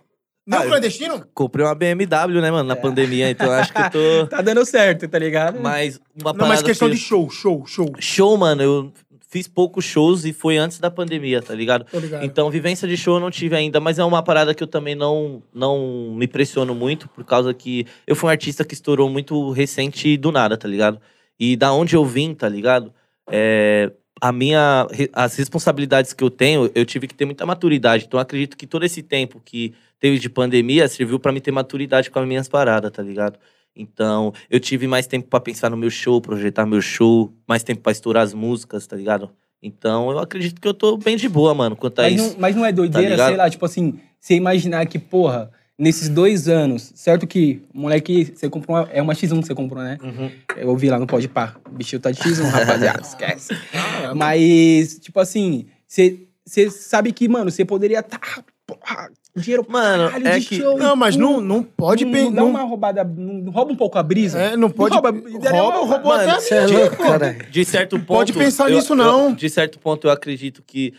[0.46, 1.26] Nem Ah, eu- clandestino?
[1.34, 3.98] Comprei uma BMW, né, mano, na pandemia, então acho que eu tô.
[4.30, 5.58] Tá dando certo, tá ligado?
[5.60, 7.90] Mas uma Não, mas questão que- de show, show, show.
[7.98, 8.92] Show, mano, eu
[9.28, 11.84] fiz poucos shows e foi antes da pandemia, tá ligado?
[11.90, 12.24] Tô ligado.
[12.24, 14.94] Então, vivência de show eu não tive ainda, mas é uma parada que eu também
[14.94, 19.50] não, não me pressiono muito, por causa que eu fui um artista que estourou muito
[19.50, 21.00] recente do nada, tá ligado?
[21.38, 22.92] E da onde eu vim, tá ligado?
[23.30, 28.04] É, a minha, as responsabilidades que eu tenho, eu tive que ter muita maturidade.
[28.06, 31.50] Então, eu acredito que todo esse tempo que teve de pandemia serviu pra me ter
[31.50, 33.38] maturidade com as minhas paradas, tá ligado?
[33.74, 37.82] Então, eu tive mais tempo pra pensar no meu show, projetar meu show, mais tempo
[37.82, 39.30] pra estourar as músicas, tá ligado?
[39.62, 42.32] Então, eu acredito que eu tô bem de boa, mano, quanto a Mas isso.
[42.32, 43.28] não, mas não é doideira, ligado?
[43.28, 48.48] sei lá, tipo assim, você imaginar que, porra, nesses dois anos, certo que, moleque, você
[48.48, 49.98] comprou uma, é uma X1 que você comprou, né?
[50.02, 50.30] Uhum.
[50.56, 51.54] Eu ouvi lá no Pode Pá.
[51.68, 53.54] O bichinho tá de X1, rapaziada, esquece.
[53.74, 58.18] Ah, Mas, tipo assim, você sabe que, mano, você poderia tá,
[58.66, 60.78] porra, dinheiro Mano, caralho é de que- show.
[60.78, 63.76] Não, mas não, não pode não, não dá não- uma roubada, não, não rouba um
[63.76, 64.38] pouco a brisa?
[64.40, 64.94] É, não pode.
[64.94, 67.02] rouba, rouba, daria uma- roubou Mano, até a é minha, louco, pô.
[67.02, 67.36] cara.
[67.50, 68.06] De certo ponto.
[68.06, 69.34] Pode pensar eu- nisso, eu- não.
[69.34, 70.94] de certo ponto, eu acredito que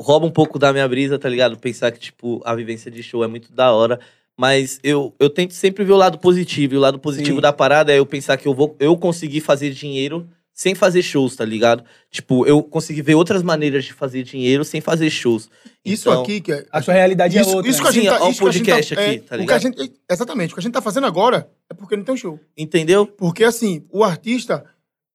[0.00, 1.58] rouba um pouco da minha brisa, tá ligado?
[1.58, 4.00] Pensar que, tipo, a vivência de show é muito da hora.
[4.38, 6.74] Mas eu, eu tento sempre ver o lado positivo.
[6.74, 7.42] E o lado positivo Sim.
[7.42, 11.34] da parada é eu pensar que eu vou eu conseguir fazer dinheiro sem fazer shows,
[11.34, 11.82] tá ligado?
[12.10, 15.48] Tipo, eu consegui ver outras maneiras de fazer dinheiro sem fazer shows.
[15.84, 16.66] Isso Então, aqui que é.
[16.70, 17.70] A sua realidade Isso, é outra.
[17.70, 19.24] isso que a gente Sim, tá, isso que a gente podcast tá, aqui, é, tá
[19.24, 19.62] o que a ligado?
[19.62, 20.50] gente, exatamente.
[20.50, 22.38] O que a gente tá fazendo agora é porque não tem show.
[22.56, 23.06] Entendeu?
[23.06, 24.64] Porque, assim, o artista,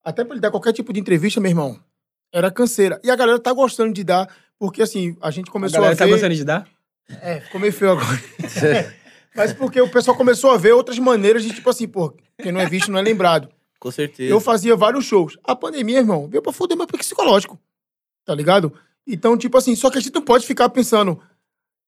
[0.04, 1.78] até pra ele dar qualquer tipo de entrevista, meu irmão,
[2.32, 3.00] era canseira.
[3.04, 5.94] E a galera tá gostando de dar, porque, assim, a gente A começou a, galera
[5.94, 6.04] ver...
[6.04, 6.66] tá gostando de dar?
[7.22, 8.20] É, ficou meio feio agora.
[9.34, 12.60] Mas porque o pessoal começou a ver outras maneiras de, tipo assim, pô, quem não
[12.60, 13.48] é visto não é lembrado.
[13.78, 14.30] Com certeza.
[14.30, 15.38] Eu fazia vários shows.
[15.44, 17.58] A pandemia, irmão, veio pra foder meu psicológico.
[18.24, 18.72] Tá ligado?
[19.06, 21.20] Então, tipo assim, só que a gente não pode ficar pensando.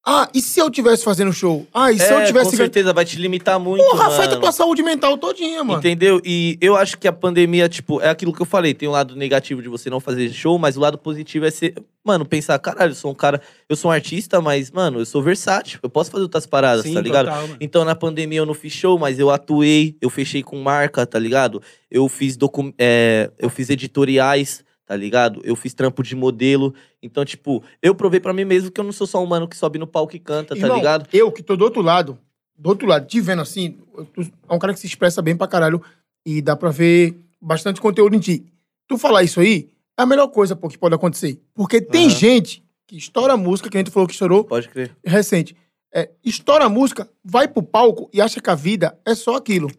[0.05, 1.67] Ah, e se eu tivesse fazendo show?
[1.75, 2.51] Ah, e se eu É, tivesse.
[2.53, 4.15] com certeza vai te limitar muito, Porra, mano.
[4.15, 5.79] afeta tua saúde mental todinha, mano.
[5.79, 6.23] Entendeu?
[6.25, 8.73] E eu acho que a pandemia, tipo, é aquilo que eu falei.
[8.73, 11.75] Tem o lado negativo de você não fazer show, mas o lado positivo é ser.
[12.03, 13.43] Mano, pensar, caralho, eu sou um cara.
[13.69, 15.79] Eu sou um artista, mas, mano, eu sou versátil.
[15.83, 17.27] Eu posso fazer outras paradas, Sim, tá ligado?
[17.27, 17.49] total.
[17.61, 21.19] Então, na pandemia eu não fiz show, mas eu atuei, eu fechei com marca, tá
[21.19, 21.61] ligado?
[21.91, 25.41] Eu fiz docu é, eu fiz editoriais, tá ligado?
[25.45, 26.75] Eu fiz trampo de modelo.
[27.01, 29.57] Então, tipo, eu provei pra mim mesmo que eu não sou só um mano que
[29.57, 31.07] sobe no palco e canta, tá Irmão, ligado?
[31.13, 32.19] Eu que tô do outro lado,
[32.59, 33.79] do outro lado, te vendo assim,
[34.13, 35.81] tu é um cara que se expressa bem pra caralho
[36.27, 38.45] e dá pra ver bastante conteúdo em ti.
[38.89, 41.41] Tu falar isso aí é a melhor coisa, pô, que pode acontecer.
[41.55, 42.11] Porque tem Aham.
[42.11, 44.91] gente que estoura a música, que a gente falou que estourou Pode crer.
[45.07, 45.55] recente.
[45.95, 49.71] É, estoura a música, vai pro palco e acha que a vida é só aquilo.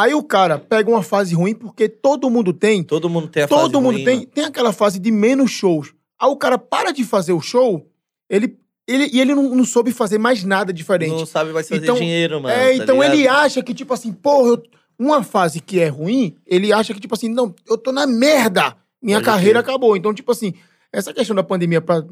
[0.00, 2.82] Aí o cara pega uma fase ruim, porque todo mundo tem.
[2.84, 4.26] Todo mundo tem a fase Todo mundo ruim, tem, mano.
[4.32, 5.92] tem aquela fase de menos shows.
[6.20, 7.86] Aí o cara para de fazer o show,
[8.30, 11.10] ele Ele, e ele não, não soube fazer mais nada diferente.
[11.12, 12.54] Não sabe mais fazer Então, dinheiro, mano.
[12.54, 13.12] é, tá então ligado?
[13.14, 14.62] ele acha que, tipo assim, porra, eu-
[14.98, 18.74] uma fase que é ruim, ele acha que, tipo assim, não, eu tô na merda.
[19.02, 19.94] Minha Pode carreira acabou.
[19.96, 20.54] Então, tipo assim,
[20.92, 22.02] essa questão da pandemia, pra,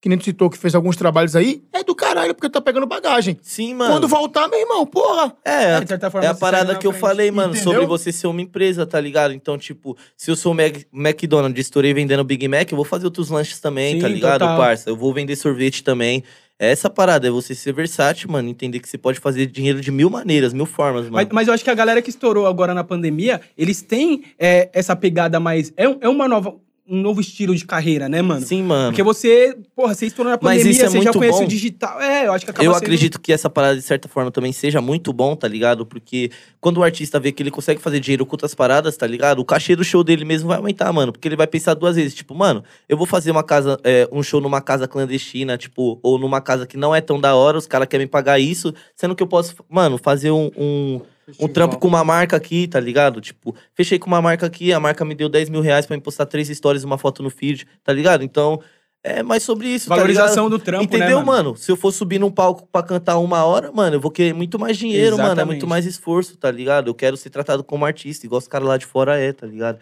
[0.00, 2.86] que nem tu citou, que fez alguns trabalhos aí, é do caralho, porque tá pegando
[2.86, 3.36] bagagem.
[3.42, 3.92] Sim, mano.
[3.94, 5.34] Quando voltar, meu irmão, porra.
[5.44, 7.00] É, De certa forma, é a parada que eu frente.
[7.00, 7.72] falei, mano, Entendeu?
[7.72, 9.32] sobre você ser uma empresa, tá ligado?
[9.32, 13.06] Então, tipo, se eu sou o Mac, McDonald's, estourei vendendo Big Mac, eu vou fazer
[13.06, 14.58] outros lanches também, Sim, tá ligado, total.
[14.58, 14.90] parça?
[14.90, 16.22] Eu vou vender sorvete também.
[16.58, 19.90] É Essa parada é você ser versátil, mano, entender que você pode fazer dinheiro de
[19.90, 21.16] mil maneiras, mil formas, mano.
[21.16, 24.70] Mas, mas eu acho que a galera que estourou agora na pandemia, eles têm é,
[24.72, 25.70] essa pegada mais.
[25.76, 26.54] É, é uma nova,
[26.88, 28.44] um novo estilo de carreira, né, mano?
[28.46, 28.90] Sim, mano.
[28.90, 31.44] Porque você, porra, você estourou na Mas pandemia, isso é você já muito conhece bom.
[31.44, 32.00] o digital.
[32.00, 34.52] É, eu acho que acaba Eu sendo- acredito que essa parada, de certa forma, também
[34.52, 35.84] seja muito bom, tá ligado?
[35.84, 36.30] Porque
[36.60, 39.40] quando o artista vê que ele consegue fazer dinheiro com outras paradas, tá ligado?
[39.40, 41.10] O cachê do show dele mesmo vai aumentar, mano.
[41.12, 42.14] Porque ele vai pensar duas vezes.
[42.14, 46.18] Tipo, mano, eu vou fazer uma casa, é, um show numa casa clandestina, tipo, ou
[46.18, 49.14] numa casa que não é tão da hora, os caras querem me pagar isso, sendo
[49.16, 50.50] que eu posso, mano, fazer um.
[50.56, 51.00] um
[51.40, 53.20] um trampo com uma marca aqui, tá ligado?
[53.20, 56.02] Tipo, fechei com uma marca aqui, a marca me deu 10 mil reais pra me
[56.02, 58.22] postar três stories e uma foto no feed, tá ligado?
[58.22, 58.60] Então,
[59.02, 60.14] é mais sobre isso, tá ligado?
[60.14, 61.56] Valorização do trampo, Entendeu, né, mano?
[61.56, 64.58] Se eu for subir num palco pra cantar uma hora, mano, eu vou querer muito
[64.58, 65.28] mais dinheiro, mano.
[65.28, 65.52] É Exatamente.
[65.54, 66.88] muito mais esforço, tá ligado?
[66.88, 69.78] Eu quero ser tratado como artista, igual os caras lá de fora é, tá ligado?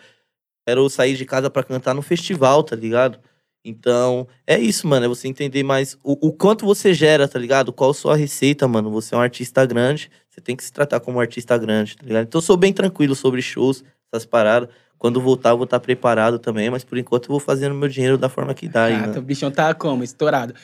[0.66, 3.18] Quero sair de casa pra cantar no festival, tá ligado?
[3.64, 5.06] Então, é isso, mano.
[5.06, 7.72] É você entender mais o, o quanto você gera, tá ligado?
[7.72, 8.90] Qual a sua receita, mano.
[8.90, 12.04] Você é um artista grande, você tem que se tratar como um artista grande, tá
[12.04, 12.24] ligado?
[12.26, 14.68] Então, eu sou bem tranquilo sobre shows, essas paradas.
[14.98, 18.16] Quando voltar, eu vou estar preparado também, mas por enquanto eu vou fazendo meu dinheiro
[18.16, 19.12] da forma que dá aí, Ah, mano.
[19.12, 20.02] teu bichão tá como?
[20.02, 20.54] Estourado.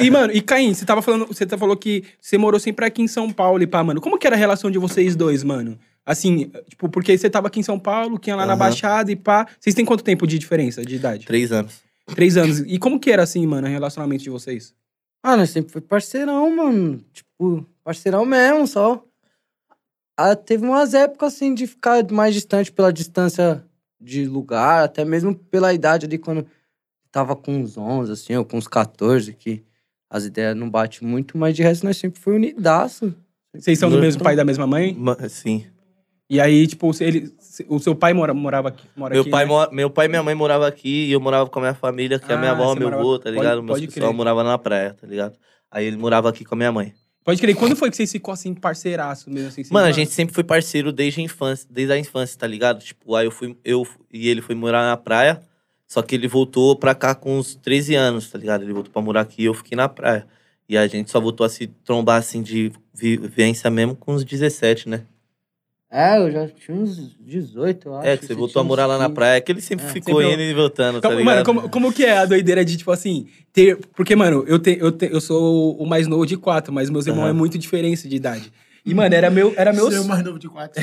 [0.00, 2.84] E, e, mano, e Caim, você tava falando, você tá- falou que você morou sempre
[2.86, 4.00] aqui em São Paulo e pá, mano.
[4.00, 5.76] Como que era a relação de vocês dois, mano?
[6.06, 8.58] Assim, tipo, porque você tava aqui em São Paulo, que ia lá na Aham.
[8.60, 9.46] Baixada e pá.
[9.58, 11.26] Vocês têm quanto tempo de diferença de idade?
[11.26, 11.80] Três anos.
[12.14, 12.60] Três anos.
[12.66, 14.72] E como que era, assim, mano, o relacionamento de vocês?
[15.22, 17.00] Ah, nós sempre foi parceirão, mano.
[17.12, 19.02] Tipo, parceirão mesmo, só.
[20.20, 23.64] Ah, teve umas épocas, assim, de ficar mais distante pela distância
[24.00, 26.44] de lugar, até mesmo pela idade ali, quando
[27.12, 29.62] tava com uns 11, assim, ou com uns 14, que
[30.10, 33.14] as ideias não batem muito, mas de resto nós sempre foi unidaço.
[33.54, 34.96] Vocês são do mesmo pai e da mesma mãe?
[35.28, 35.66] Sim.
[36.28, 37.32] E aí, tipo, ele,
[37.68, 38.88] o seu pai mora, morava aqui?
[38.96, 39.50] Mora Meu aqui, pai, né?
[39.50, 42.18] mo- meu pai e minha mãe moravam aqui e eu morava com a minha família,
[42.18, 43.62] que é a minha Ah, avó, meu morava- avô, tá pode- ligado?
[43.62, 45.38] Meus pode pessoal morava na praia, tá ligado?
[45.70, 46.92] Aí ele morava aqui com a minha mãe.
[47.28, 47.54] Pode crer.
[47.54, 49.48] Quando foi que vocês ficou assim, parceiraço mesmo?
[49.48, 52.82] Assim, Mano, a gente sempre foi parceiro desde a infância, desde a infância, tá ligado?
[52.82, 55.38] Tipo, aí eu fui, eu e ele foi morar na praia,
[55.86, 58.62] só que ele voltou pra cá com uns 13 anos, tá ligado?
[58.62, 60.26] Ele voltou pra morar aqui e eu fiquei na praia.
[60.66, 64.88] E a gente só voltou a se trombar assim de vivência mesmo com uns 17,
[64.88, 65.04] né?
[65.90, 68.06] É, eu já tinha uns 18, eu acho.
[68.08, 70.34] é, que você voltou a morar lá na praia, que ele sempre É, ficou sempre-
[70.34, 71.34] indo e voltando, tá Como, ligado?
[71.34, 73.76] mano, como, como que é a doideira de, tipo assim, ter.
[73.96, 77.06] Porque, mano, eu, te, eu, te, eu sou o mais novo de quatro, mas meus
[77.06, 77.30] irmãos Aham.
[77.30, 78.52] é muito diferença de idade.
[78.84, 79.54] E, mano, era meu.
[79.56, 80.82] Era meu Seu mais novo de quatro.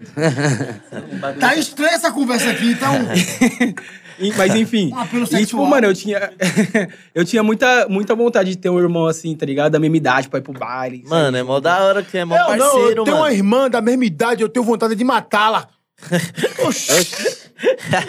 [1.38, 2.94] tá estranha essa conversa aqui, então.
[4.36, 4.90] Mas enfim.
[5.12, 6.32] Um e, tipo, mano, eu tinha.
[7.14, 9.72] eu tinha muita, muita vontade de ter um irmão assim, tá ligado?
[9.72, 10.98] Da mesma idade pra ir pro baile.
[10.98, 11.08] sabe?
[11.10, 13.26] Mano, é mó da hora que é mó Eu não, eu parceiro, tenho mano.
[13.28, 15.68] uma irmã da mesma idade, eu tenho vontade de matá-la.
[16.66, 17.50] Oxi.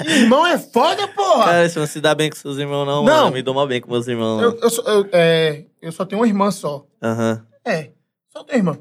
[0.08, 1.46] Irmão é foda, porra.
[1.46, 3.04] Cara, você não se dá bem com seus irmãos, não, Não.
[3.04, 3.28] mano.
[3.28, 4.42] Eu me dou mal bem com meus irmãos.
[4.42, 6.86] Eu, eu, só- eu- é, eu só tenho uma irmã só.
[7.04, 7.44] Aham.
[7.66, 7.90] É,
[8.32, 8.78] só tenho irmã.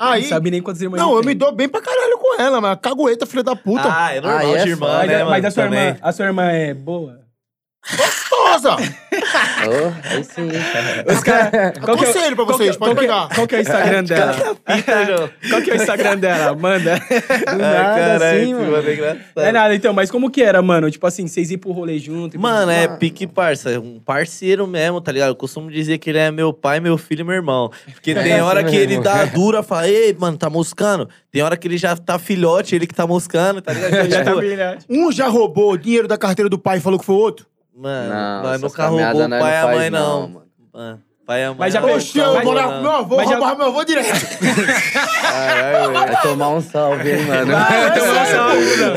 [0.00, 0.24] Não Aí.
[0.24, 1.28] sabe nem quantos irmãos Não, eu tem.
[1.28, 3.82] me dou bem pra caralho com ela, mas cagueta, filha da puta.
[3.92, 4.86] Ah, é normal Ah, é de irmã.
[4.98, 5.30] Mas, né, a- mano?
[5.30, 5.80] mas a sua também.
[5.88, 7.20] irmã, a sua irmã é boa?
[7.96, 8.76] Gostosa!
[9.66, 10.48] Oh, aí sim.
[11.06, 13.28] Os cara, qual que é- pra qual que é- vocês, pode qual que é- pegar.
[13.34, 14.34] Qual que é o Instagram dela?
[15.48, 16.56] Qual que é o Instagram dela?
[16.56, 16.96] Manda.
[16.96, 17.02] Do
[17.46, 18.76] Ai, nada, caralho, assim, mano.
[18.76, 19.20] é engraçado.
[19.36, 20.90] É nada, então, mas como que era, mano?
[20.90, 22.38] Tipo assim, vocês iam pro rolê junto?
[22.40, 25.28] Mano, é pique parça, é um parceiro mesmo, tá ligado?
[25.30, 27.70] Eu costumo dizer que ele é meu pai, meu filho e meu irmão.
[27.92, 31.08] Porque tem hora que ele dá dura, fala, ei, mano, tá moscando.
[31.30, 33.90] Tem hora que ele já tá filhote, ele que tá moscando, tá ligado?
[34.00, 34.86] Então, Já tá tipo, brilhante.
[34.88, 37.46] Um já roubou o dinheiro da carteira do pai e falou que foi outro.
[37.80, 38.08] Mano,
[38.42, 40.20] Não, essas nunca roubou o pai e a não mãe, não.
[40.28, 40.46] mano.
[40.72, 41.56] Mano, pai e a mãe.
[41.58, 43.84] Mas já não Oxi, eu mas- morava com meu avô, mas já- roubava meu avô
[43.84, 44.08] direto.
[45.92, 47.52] Vai tomar um salve, hein, mano.
[47.52, 48.94] Vai tomar salve, não.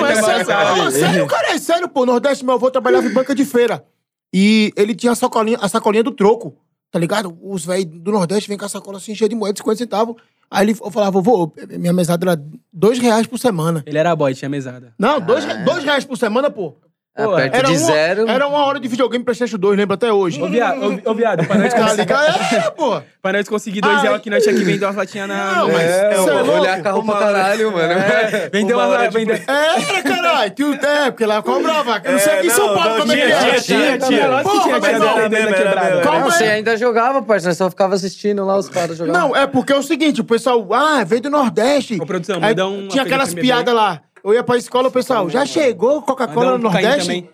[0.00, 0.46] Não, é sério.
[0.76, 2.06] Não, sério, cara, é sério, pô.
[2.06, 3.84] Nordeste, meu avô trabalhava em banca de feira.
[4.32, 6.56] E ele tinha a sacolinha, a sacolinha do troco,
[6.90, 7.36] tá ligado?
[7.42, 10.16] Os velhos do Nordeste vêm com a sacola assim, cheia de moeda, 50 centavos.
[10.50, 13.82] Aí ele, eu falava, vovô, minha mesada era dois reais por semana.
[13.86, 14.92] Ele era boy, tinha mesada.
[14.98, 16.74] Não, dois, re- dois reais por semana, pô.
[17.14, 18.26] É, Pô, perto Era de uma, zero.
[18.30, 20.40] era uma hora de videogame PlayStation 2, lembra até hoje.
[20.42, 22.56] Ô, viado, ô, ô, viado, pra nós, Tá conseguir?
[22.56, 23.02] É, pô.
[23.20, 24.02] pra nós conseguir dois Ai.
[24.02, 25.52] reais aqui, nós tinha que vender umas latinhas na...
[25.56, 27.92] Não, mas- É, Cê é olhar carro pra caralho, mano.
[27.92, 29.44] É, vendeu Uma hora de- Vender...
[29.46, 30.52] Era, caralho.
[30.82, 32.00] É, porque lá cobrava.
[32.02, 33.60] Eu não sei aqui em São Paulo como é que tinha, é.
[33.60, 36.00] tinha, Tinha, tinha, da era quebrada.
[36.00, 37.54] Calma você ainda jogava, parceiro.
[37.54, 39.14] Só ficava assistindo lá os caras jogando.
[39.14, 41.98] Não, é porque é o seguinte, o pessoal, ah, veio do Nordeste.
[42.00, 42.88] Ô, produção, Aí manda um...
[42.88, 44.00] tinha aquelas piadas lá.
[44.24, 47.28] Eu ia pra escola, o pessoal, já chegou Coca-Cola no Nordeste?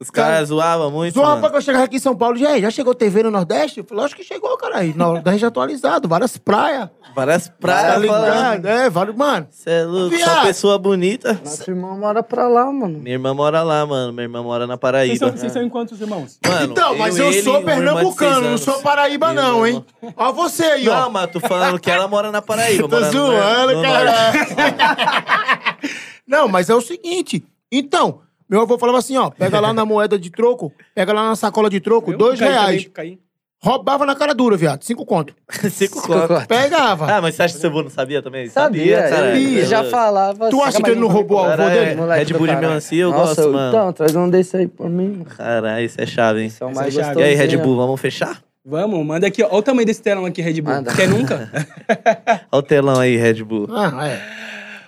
[0.00, 2.68] Os caras zoavam muito, Zoava pra que eu chegava aqui em São Paulo, já, já
[2.68, 3.78] chegou TV no Nordeste?
[3.78, 4.92] Eu falei, lógico que chegou, caralho.
[4.94, 6.90] Nordeste atualizado, várias praias.
[7.14, 8.24] Várias Tá praias falando.
[8.24, 8.66] ligado?
[8.66, 9.46] É, vários, mano.
[9.48, 11.40] Você é louco, só pessoa bonita.
[11.44, 12.98] Nosso irmão mora pra lá, mano.
[12.98, 14.12] Minha irmã mora lá, mano.
[14.12, 15.30] Minha irmã mora na Vocês Paraíba.
[15.30, 16.40] vocês são em quantos irmãos?
[16.44, 19.84] Mano, então, mas eu, ele sou irmã de pernambucano, não sou Paraíba, Meu não, irmão.
[20.02, 20.12] hein?
[20.16, 21.02] Ó você aí, ó.
[21.02, 22.88] Não, mas tô falando que ela mora na Paraíba.
[22.90, 24.32] Tô zoando, no cara.
[26.26, 27.44] Não, mas é o seguinte.
[27.70, 29.30] Então, meu avô falava assim, ó.
[29.30, 32.48] Pega lá na moeda de troco, pega lá na sacola de troco, Eu dois caí
[32.48, 32.66] reais.
[32.84, 33.18] também, caí.
[33.62, 34.82] Roubava na cara dura, viado.
[34.82, 35.34] Cinco conto.
[35.70, 36.46] Cinco conto.
[36.46, 37.10] Pegava.
[37.16, 38.46] Ah, mas você acha que seu avô não sabia também?
[38.50, 39.34] Sabia, cara.
[39.38, 40.50] ele já falava.
[40.50, 41.94] Tu acha que ele não roubou o avô dele?
[41.94, 42.68] Moleque Red do Bull de caralho.
[42.68, 43.68] melancia eu Nossa, gosto, mano.
[43.70, 45.24] Então, traz um desse aí pra mim.
[45.34, 46.48] Caralho, isso é chave, hein?
[46.48, 47.14] Esse é o Esse mais é chave.
[47.14, 47.26] gostoso.
[47.26, 48.42] E aí, Red Bull, vamos fechar?
[48.66, 49.42] Vamos, manda aqui.
[49.42, 49.46] ó.
[49.46, 50.74] Olha o tamanho desse telão aqui, Red Bull.
[50.74, 50.94] Manda.
[50.94, 51.50] Quer nunca?
[52.52, 53.66] Olha o telão aí, Red Bull.
[53.70, 54.20] Ah, é.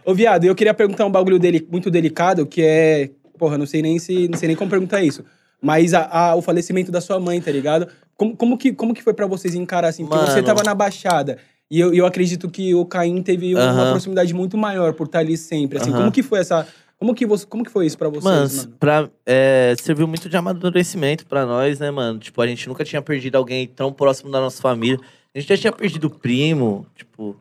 [0.06, 3.10] Ô, viado, eu queria perguntar um bagulho dele muito delicado, que é.
[3.36, 4.28] Porra, não sei nem se.
[4.28, 5.24] Não sei nem como perguntar isso.
[5.60, 7.88] Mas a, a- o falecimento da sua mãe, tá ligado?
[8.16, 10.06] Como, como, que, como que foi pra vocês encarar assim?
[10.06, 10.44] Porque você Mano.
[10.46, 11.38] tava na Baixada.
[11.70, 13.90] E eu, eu acredito que o Caim teve uma Aham.
[13.90, 15.78] proximidade muito maior por estar ali sempre.
[15.78, 15.98] Assim, Aham.
[15.98, 16.66] como que foi essa.
[16.98, 18.72] Como que, você, como que foi isso pra vocês, Mano, mano?
[18.78, 22.18] Pra, é, serviu muito de amadurecimento pra nós, né, mano?
[22.18, 24.98] Tipo, a gente nunca tinha perdido alguém tão próximo da nossa família.
[25.34, 27.36] A gente já tinha perdido primo, tipo,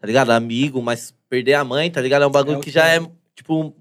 [0.00, 0.30] tá ligado?
[0.30, 2.22] Amigo, mas perder a mãe, tá ligado?
[2.22, 3.00] É um bagulho É que já é,
[3.36, 3.74] tipo,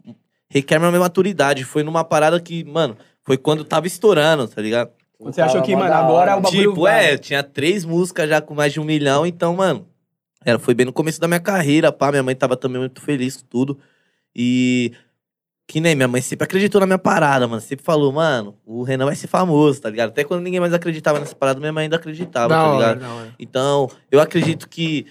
[0.47, 1.65] requer uma maturidade.
[1.65, 4.91] Foi numa parada que, mano, foi quando tava estourando, tá ligado?
[5.17, 6.37] Quando você achou que, mano, agora hora.
[6.37, 6.69] o bagulho.
[6.69, 7.13] Tipo, vai.
[7.13, 9.85] é, tinha três músicas já com mais de um milhão, então, mano,
[10.45, 12.11] era, foi bem no começo da minha carreira, pá.
[12.11, 13.79] Minha mãe tava também muito feliz com tudo.
[14.33, 14.93] E
[15.67, 17.61] que nem minha mãe sempre acreditou na minha parada, mano.
[17.61, 20.09] Sempre falou, mano, o Renan vai ser famoso, tá ligado?
[20.09, 23.33] Até quando ninguém mais acreditava nessa parada, minha mãe ainda acreditava, Da tá hora, ligado?
[23.37, 25.05] Então, eu acredito que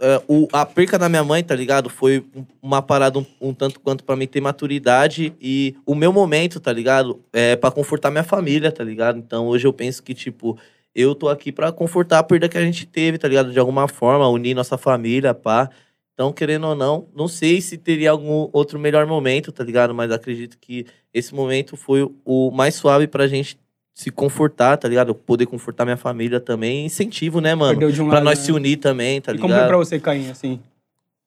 [0.00, 1.88] é, o, a perca da minha mãe, tá ligado?
[1.88, 6.12] Foi um- uma parada um, um tanto quanto pra mim ter maturidade e o meu
[6.12, 7.22] momento, tá ligado?
[7.32, 9.18] É pra confortar minha família, tá ligado?
[9.18, 10.58] Então, hoje eu penso que, tipo,
[10.94, 13.52] eu tô aqui pra confortar a perda que a gente teve, tá ligado?
[13.52, 15.70] De alguma forma, unir nossa família, pá.
[16.12, 19.92] Então, querendo ou não, não sei se teria algum outro melhor momento, tá ligado?
[19.94, 23.58] Mas acredito que esse momento foi o mais suave pra gente
[23.94, 25.14] se confortar, tá ligado?
[25.14, 26.84] Poder confortar minha família também.
[26.84, 27.78] Incentivo, né, mano?
[27.78, 28.44] Perdeu de um Pra lado, nós né?
[28.44, 29.48] se unir também, tá E ligado?
[29.48, 30.60] como foi pra você, Caim, assim?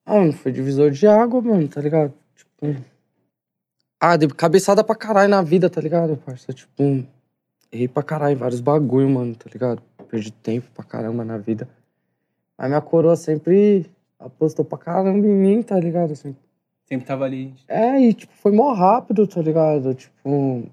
[0.04, 2.12] Ah, mano, foi divisor de água, mano, tá ligado?
[2.36, 2.76] Tipo.
[3.98, 6.52] Ah, dei cabeçada pra caralho na vida, tá ligado, parça?
[6.52, 7.04] Tipo,
[7.72, 9.82] errei pra caralho em vários bagulho, mano, tá ligado?
[10.10, 11.68] Perdi tempo pra caramba na vida.
[12.56, 13.86] Mas minha coroa sempre
[14.18, 16.12] apostou pra caramba em mim, tá ligado?
[16.12, 16.36] Assim,
[16.86, 17.52] Sempre tava ali.
[17.66, 19.94] É, e tipo, foi mó rápido, tá ligado?
[19.94, 20.64] Tipo.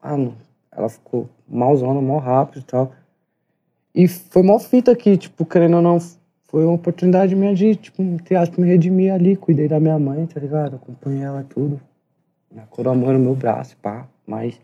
[0.00, 0.34] Ah, não.
[0.76, 2.92] Ela ficou malzona, mó rápido e tal.
[3.94, 5.98] E foi mó fita aqui, tipo, querendo ou não,
[6.48, 9.36] foi uma oportunidade minha de, tipo, entre aspas, me redimir ali.
[9.36, 10.76] Cuidei da minha mãe, tá ligado?
[10.76, 11.80] Acompanhei ela tudo.
[12.50, 14.06] Minha coroa mãe no meu braço, pá.
[14.26, 14.58] Mas.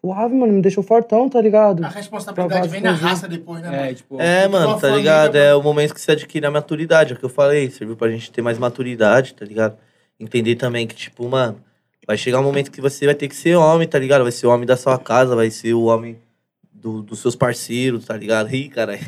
[0.00, 1.84] Suave, mano, me deixou fortão, tá ligado?
[1.84, 3.94] A responsabilidade vem na raça depois, né, É, mano?
[3.94, 4.20] tipo.
[4.20, 5.34] É, mano, tá família, ligado?
[5.34, 5.44] mano.
[5.44, 7.70] É o momento que você adquire a maturidade, é o que eu falei.
[7.70, 9.76] Serviu pra gente ter mais maturidade, tá ligado?
[10.20, 11.60] Entender também que, tipo, mano,
[12.06, 14.22] vai chegar um momento que você vai ter que ser homem, tá ligado?
[14.22, 16.18] Vai ser o homem da sua casa, vai ser o homem
[16.72, 18.54] do- dos seus parceiros, tá ligado?
[18.54, 19.00] Ih, caralho.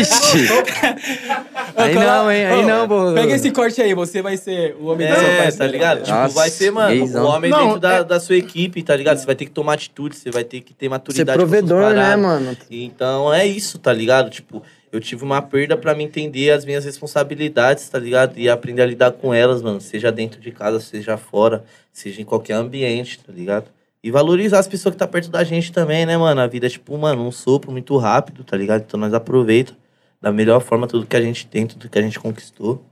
[0.00, 0.48] Ixi!
[1.76, 2.46] aí não, hein?
[2.46, 3.12] Aí não, pô.
[3.12, 5.56] Pega esse corte aí, você vai ser o homem do seu É, parceiro.
[5.58, 5.98] tá ligado?
[6.02, 8.96] Tipo, Nossa, vai ser, mano, o homem Não, dentro da, é- da sua equipe, tá
[8.96, 9.18] ligado?
[9.18, 11.38] Você vai ter que tomar atitude, você vai ter que ter Ser maturidade.
[11.38, 12.56] suas provedor, né, mano?
[12.70, 14.30] Então é isso, tá ligado?
[14.30, 14.62] Tipo,
[14.96, 18.38] eu tive uma perda pra me entender as minhas responsabilidades, tá ligado?
[18.38, 19.80] E aprender a lidar com elas, mano.
[19.80, 23.66] Seja dentro de casa, seja fora, seja em qualquer ambiente, tá ligado?
[24.02, 26.40] E valorizar as pessoas que tá perto da gente também, né, mano?
[26.40, 28.82] A vida é tipo, mano, um sopro muito rápido, tá ligado?
[28.86, 29.72] Então nós aproveita
[30.20, 32.82] da melhor forma tudo que a gente tem, tudo que a gente conquistou.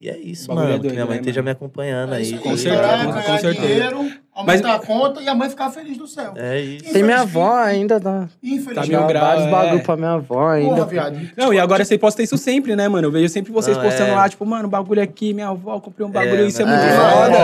[0.00, 0.74] E é isso, bagulho mano.
[0.74, 1.44] é que doido, minha mãe né, esteja mano?
[1.46, 2.22] me acompanhando É aí.
[2.22, 4.21] isso com certeza, com certeza.
[4.34, 6.32] Aumentar a conta e a mãe ficar feliz do céu.
[6.36, 6.92] É isso.
[6.92, 8.28] Tem minha avó ainda, tá?
[8.42, 8.90] Infelizmente.
[8.90, 9.50] Tá mil grau, vários é.
[9.50, 10.74] bagulho pra minha avó ainda.
[10.74, 11.20] Porra, viado.
[11.36, 13.08] Não, e agora você posta isso sempre, né, mano?
[13.08, 14.14] Eu vejo sempre vocês Não, postando é.
[14.14, 16.96] lá, tipo, mano, bagulho aqui, minha avó, comprei um bagulho, É, isso é muito É,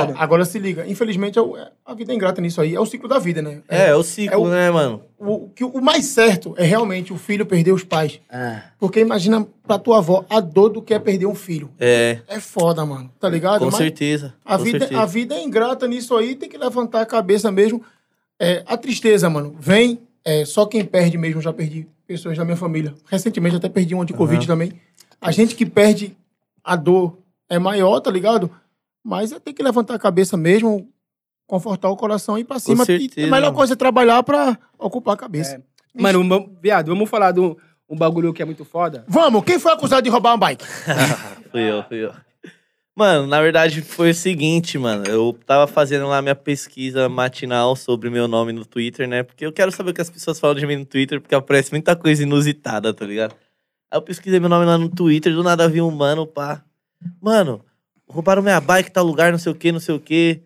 [0.07, 0.15] foda.
[0.19, 0.87] Agora se liga.
[0.87, 2.75] Infelizmente, é o- é- a vida é ingrata nisso aí.
[2.75, 3.61] É o ciclo da vida, né?
[3.69, 5.03] É, é o ciclo, É o- né, mano?
[5.21, 8.21] O, que o mais certo é realmente o filho perder os pais.
[8.31, 8.59] É.
[8.79, 11.69] Porque imagina pra tua avó a dor do que é perder um filho.
[11.79, 13.11] É, É foda, mano.
[13.19, 13.59] Tá ligado?
[13.59, 14.33] com Mas certeza.
[14.45, 15.01] A com vida, certeza.
[15.03, 17.83] a vida é ingrata nisso aí, tem que levar levantar a cabeça mesmo.
[18.41, 20.01] É, a tristeza, mano, vem.
[20.25, 22.95] É, só quem perde mesmo, já perdi pessoas da minha família.
[23.07, 24.73] Recentemente até perdi uma de Covid também.
[25.21, 26.17] A gente que perde
[26.63, 27.19] a dor
[27.49, 28.51] é maior, tá ligado?
[29.03, 30.89] Mas é ter que levantar a cabeça mesmo,
[31.47, 32.83] confortar o coração e ir pra cima.
[32.83, 33.57] E certeza, a melhor mano.
[33.57, 35.57] coisa é trabalhar pra ocupar a cabeça.
[35.57, 36.01] É.
[36.01, 37.57] Mano, um- viado, vamos falar de um,
[37.89, 39.05] um bagulho que é muito foda?
[39.09, 40.65] Vamos, quem foi acusado de roubar uma bike?
[41.51, 42.13] Fui eu, fui eu.
[42.99, 45.07] Mano, na verdade foi o seguinte, mano.
[45.07, 49.23] Eu tava fazendo lá minha pesquisa matinal sobre meu nome no Twitter, né?
[49.23, 51.71] Porque eu quero saber o que as pessoas falam de mim no Twitter, porque aparece
[51.71, 53.37] muita coisa inusitada, tá ligado?
[53.89, 56.65] Aí eu pesquisei meu nome lá no Twitter, do nada vi um mano, pá.
[57.23, 57.65] Mano,
[58.09, 60.43] roubaram minha bike, tal lugar, não sei o que, não sei o que.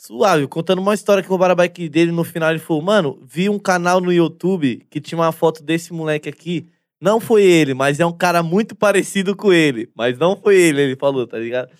[0.00, 2.10] Suave, contando uma história que roubaram a bike dele.
[2.10, 5.92] No final ele falou, mano, vi um canal no YouTube que tinha uma foto desse
[5.92, 6.66] moleque aqui.
[7.00, 9.90] Não foi ele, mas é um cara muito parecido com ele.
[9.94, 11.70] Mas não foi ele, ele falou, tá ligado?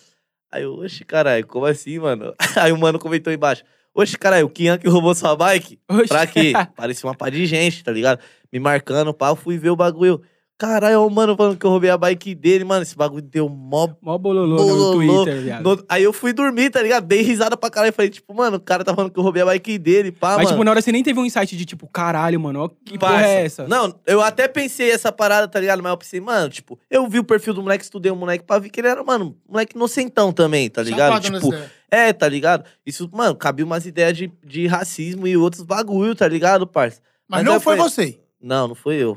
[0.50, 2.34] Aí eu, oxe, caralho, como assim, mano?
[2.56, 3.64] Aí o mano comentou embaixo.
[3.94, 5.80] Oxe, caralho, o Kian que roubou sua bike?
[5.90, 6.08] Oxe.
[6.08, 6.52] Pra quê?
[6.76, 8.20] Parecia uma pá de gente, tá ligado?
[8.52, 10.22] Me marcando, pá, eu fui ver o bagulho.
[10.58, 12.82] Caralho, o mano falando que eu roubei a bike dele, mano.
[12.82, 15.00] Esse bagulho deu mó Mó bololô Bololô.
[15.02, 15.62] no Twitter, viado.
[15.62, 17.06] no- Aí eu fui dormir, tá ligado?
[17.06, 17.92] Dei risada pra caralho.
[17.92, 20.36] Falei, tipo, mano, o cara tá falando que eu roubei a bike dele, pá, Mas,
[20.38, 20.48] mano.
[20.48, 23.12] tipo, na hora você nem teve um insight de, tipo, caralho, mano, ó, que porra
[23.12, 23.28] Parça.
[23.28, 23.68] é essa?
[23.68, 25.80] Não, eu até pensei essa parada, tá ligado?
[25.80, 28.58] Mas eu pensei, mano, tipo, eu vi o perfil do moleque, estudei o moleque pra
[28.58, 31.20] ver que ele era, mano, moleque inocentão também, tá ligado?
[31.20, 31.54] Tipo,
[31.88, 32.64] é, tá ligado?
[32.84, 37.00] Isso, mano, cabia umas ideias de, de racismo e outros bagulho, tá ligado, parça?
[37.28, 38.18] Mas, mas não foi foi- você.
[38.42, 39.16] Não, não foi eu.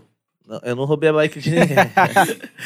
[0.52, 1.78] Não, Eu não roubei a bike de ninguém.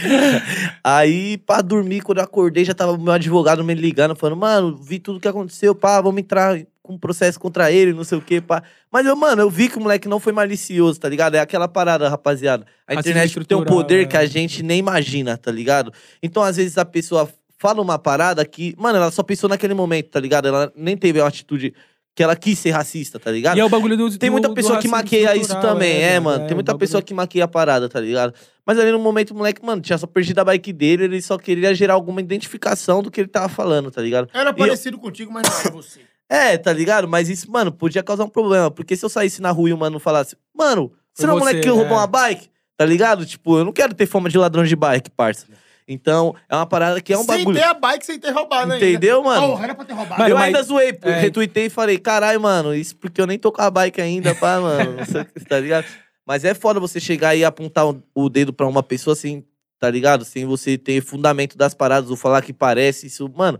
[0.83, 4.75] Aí, pra dormir, quando eu acordei, já tava o meu advogado me ligando, falando, mano,
[4.75, 8.21] vi tudo que aconteceu, pá, vamos entrar com um processo contra ele, não sei o
[8.21, 8.63] quê, pá.
[8.91, 11.35] Mas eu, mano, eu vi que o moleque não foi malicioso, tá ligado?
[11.35, 12.65] É aquela parada, rapaziada.
[12.87, 14.05] A internet tem um poder é.
[14.05, 15.93] que a gente nem imagina, tá ligado?
[16.23, 17.29] Então, às vezes, a pessoa
[17.59, 20.47] fala uma parada que, mano, ela só pensou naquele momento, tá ligado?
[20.47, 21.71] Ela nem teve uma atitude
[22.15, 23.57] que ela quis ser racista, tá ligado?
[23.57, 24.17] E é o bagulho do.
[24.17, 26.47] Tem do- muita do pessoa que racismo maqueia isso também, é, viado, mano.
[26.47, 28.33] Tem muita pessoa que maqueia a parada, tá ligado?
[28.65, 31.37] Mas ali no momento o moleque, mano, tinha só perdido a bike dele, ele só
[31.37, 34.29] queria gerar alguma identificação do que ele tava falando, tá ligado?
[34.33, 35.99] Era E eu- parecido contigo, mas não era você.
[36.27, 37.07] É, tá ligado?
[37.07, 38.71] Mas isso, mano, podia causar um problema.
[38.71, 41.35] Porque se eu saísse na rua e o mano falasse, mano, você Foi não é
[41.35, 41.99] o você, moleque que roubou é.
[41.99, 42.49] uma bike?
[42.75, 43.25] Tá ligado?
[43.27, 45.45] Tipo, eu não quero ter fama de ladrão de bike, parça.
[45.87, 47.57] Então, é uma parada que é um sem bagulho.
[47.59, 48.83] ter a bike, sem ter roubado ainda.
[48.85, 49.47] Entendeu, mano?
[49.49, 50.19] Porra, era pra ter roubado.
[50.19, 51.19] Mano, eu mas- ainda zoei, é.
[51.19, 54.59] retuitei e falei, caralho, mano, isso porque eu nem tô com a bike ainda, pá,
[54.59, 54.95] mano.
[55.47, 55.85] tá ligado?
[56.25, 59.43] Mas é foda você chegar e apontar o- o dedo pra uma pessoa assim,
[59.79, 60.25] tá ligado?
[60.25, 63.59] Sem você ter fundamento das paradas ou falar que parece, isso, mano,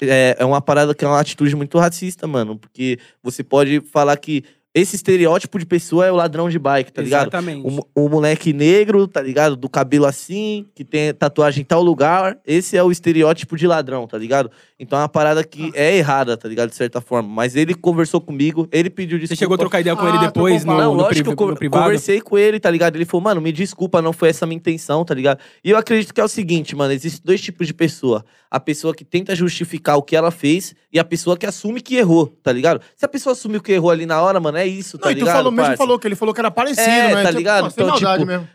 [0.00, 2.56] é, é uma parada que é uma atitude muito racista, mano.
[2.58, 4.42] Porque você pode falar que
[4.74, 7.22] esse estereótipo de pessoa é o ladrão de bike, tá ligado?
[7.28, 7.66] Exatamente.
[7.94, 9.56] O, o moleque negro, tá ligado?
[9.56, 12.38] Do cabelo assim, que tem tatuagem em tal lugar.
[12.46, 14.50] Esse é o estereótipo de ladrão, tá ligado?
[14.78, 16.68] Então é uma parada que é errada, tá ligado?
[16.70, 17.28] De certa forma.
[17.28, 19.34] Mas ele conversou comigo, ele pediu desculpa.
[19.36, 21.48] Você chegou a trocar ideia com Ah, ele depois no, Não, no, lógico, eu co-
[21.48, 21.82] no privado?
[21.84, 22.94] conversei com ele, tá ligado?
[22.94, 25.40] Ele falou, mano, me desculpa, não foi essa a minha intenção, tá ligado?
[25.64, 28.24] E eu acredito que é o seguinte, mano, existem dois tipos de pessoa.
[28.50, 31.96] A pessoa que tenta justificar o que ela fez e a pessoa que assume que
[31.96, 32.80] errou, tá ligado?
[32.96, 35.14] Se a pessoa assumiu que errou ali na hora, mano, é isso, tá Não, e
[35.16, 35.34] tu ligado?
[35.36, 37.22] falou, mesmo falou que ele falou que era parecido, É, né?
[37.22, 37.68] tá Tipo, ligado?
[37.68, 38.48] Então, tipo, mesmo.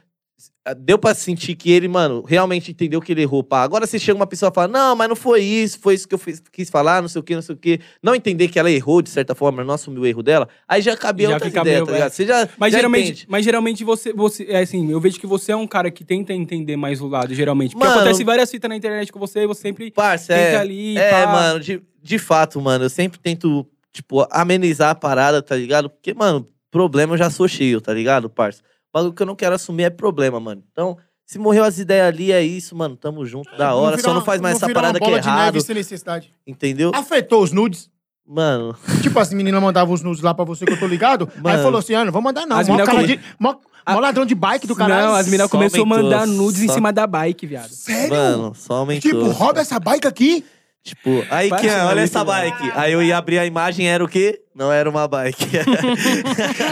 [0.77, 3.63] deu pra sentir que ele, mano, realmente entendeu que ele errou, pá.
[3.63, 6.15] Agora você chega uma pessoa e fala, não, mas não foi isso, foi isso que
[6.15, 7.79] eu fiz- quis falar, não sei o que, não sei o que.
[8.01, 10.95] Não entender que ela errou, de certa forma, não assumiu o erro dela, aí já
[10.95, 12.07] cabia Já outra ideia, meio- tá ligado?
[12.07, 12.13] é.
[12.13, 13.25] Você já, Mas já geralmente, entende.
[13.27, 14.45] mas geralmente você, você.
[14.49, 17.33] É assim, eu vejo que você é um cara que tenta entender mais o lado,
[17.33, 17.71] geralmente.
[17.73, 20.55] Porque Mano- acontece várias fitas na internet com você e você sempre Parça, tenta é,
[20.57, 20.97] ali.
[20.97, 21.27] é pá.
[21.27, 25.89] mano, de, de fato, mano, eu sempre tento, tipo, amenizar a parada, tá ligado?
[25.89, 28.61] Porque, mano, problema eu já sou cheio, tá ligado, parça?
[28.61, 30.63] O bagulho que eu não quero assumir é problema, mano.
[30.71, 33.95] Então, se morreu as ideias ali, é isso, mano, tamo junto, da hora.
[33.95, 36.33] virar Só não faz mais essa parada que é errado, neve sem necessidade.
[36.45, 36.91] entendeu?
[36.93, 37.89] Afetou os nudes.
[38.25, 41.29] Mano, Tipo, as meninas mandavam os nudes lá pra você que eu tô ligado.
[41.35, 41.63] Aí Mano.
[41.63, 42.57] falou assim: ah, não vou mandar não.
[42.57, 43.55] As Mó, cara come- de, mó,
[43.85, 45.07] mó ladrão de bike do caralho.
[45.07, 47.67] Não, as meninas começaram a mandar nudes em só- cima da bike, viado.
[47.71, 48.15] Sério?
[48.15, 49.11] mano, só aumentou.
[49.11, 50.45] tipo, rouba essa bike aqui.
[50.83, 52.71] Tipo, aí, Parça, Kian, olha essa bike.
[52.75, 54.41] Aí eu ia abrir a imagem, era o quê?
[54.53, 55.45] Não era uma bike.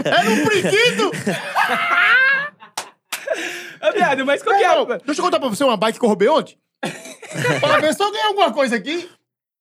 [0.06, 1.12] Era um brinquedo.
[3.82, 5.00] Ô, viado, mas qual que Não, é?
[5.06, 6.58] deixa eu contar pra você uma bike que eu roubei ontem.
[7.60, 9.10] pra ver se eu ganhei alguma coisa aqui.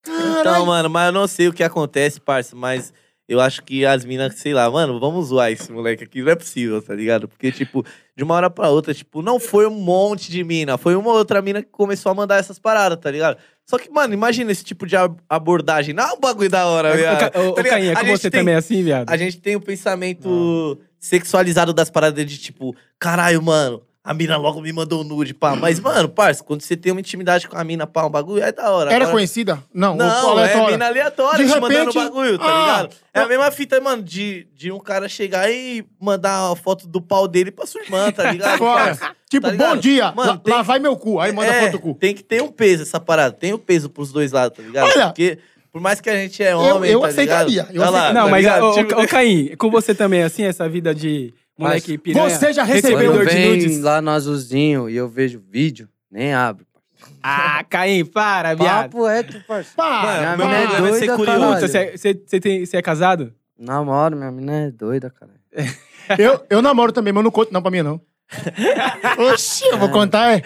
[0.03, 0.67] Então, Caralho.
[0.67, 2.93] mano, mas eu não sei o que acontece, parça, mas
[3.29, 6.35] eu acho que as minas, sei lá, mano, vamos zoar esse moleque aqui, não é
[6.35, 7.29] possível, tá ligado?
[7.29, 7.85] Porque, tipo,
[8.17, 11.41] de uma hora pra outra, tipo, não foi um monte de mina, foi uma outra
[11.41, 13.39] mina que começou a mandar essas paradas, tá ligado?
[13.71, 16.97] Só que, mano, imagina esse tipo de ab- abordagem, não é um bagulho da hora,
[16.97, 17.37] viado.
[17.39, 17.63] Ô, Tá?
[17.63, 19.09] Cainha, gente você tem- também é assim, viado?
[19.09, 24.63] A gente tem o pensamento sexualizado das paradas de tipo, caralho, mano, A mina logo
[24.63, 25.55] me mandou nude, pá.
[25.55, 28.51] Mas, mano, parça, quando você tem uma intimidade com a mina, pá, um bagulho, é
[28.51, 28.89] da hora.
[28.91, 29.63] Era Agora- conhecida?
[29.75, 30.71] Não, Não, o é aleatório.
[30.73, 32.95] mina aleatória De te mandando repente- bagulho, tá Ah, ligado?
[33.13, 36.89] É a eu- mesma fita, mano, de, de um cara chegar e mandar a foto
[36.89, 38.57] do pau dele pra sua irmã, tá ligado?
[38.59, 38.85] Fora.
[38.85, 39.11] parça?
[39.29, 39.69] Tipo, Tá ligado?
[39.69, 40.13] bom dia.
[40.13, 41.21] Mano, lá, tem- lá vai meu cu.
[41.21, 41.95] Aí manda É, foto do cu.
[41.95, 43.33] Tem que ter um peso essa parada.
[43.37, 44.87] Tem o peso pros dois lados, tá ligado?
[44.91, 45.39] Olha- Porque
[45.71, 47.75] por mais que a gente é homem, eu tá aceitaria, ligado?
[47.75, 48.15] eu lá, aceitaria.
[48.15, 52.31] Não, tá mas, ô, Tipo, Caim, com você também, assim, essa vida de moleque piranha?
[52.31, 53.81] Você já recebeu- Quando de vem nudes?
[53.81, 56.67] lá no azulzinho e eu vejo vídeo, nem abro.
[57.23, 58.91] Ah, Caim, para, viado.
[58.91, 59.75] Papo é, tu, parceiro.
[59.77, 61.41] Mano, Minha meu mina é problema é ser doida, curioso.
[61.41, 61.69] caralho.
[61.69, 63.33] Você é- você você tem- você é casado?
[63.59, 65.33] Namoro, minha mina é doida, cara.
[66.19, 68.01] eu, eu namoro também, mas eu não conto não pra mim, não.
[69.33, 70.43] Oxi, eu vou contar, é.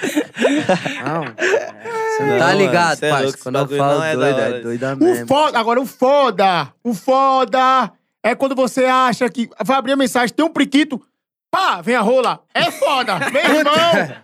[1.04, 3.34] Não, você não, Não, tá mano, ligado, cê é parceiro.
[3.34, 4.56] esse Quando eu bagulho falo não é da doida, hora.
[4.56, 5.26] é doida O mesmo.
[5.26, 7.92] foda, agora o foda, o foda
[8.24, 11.00] é quando você acha que vai abrir a mensagem, tem um priquito,
[11.50, 12.40] pá, vem a rola.
[12.54, 13.76] É foda, meu irmão.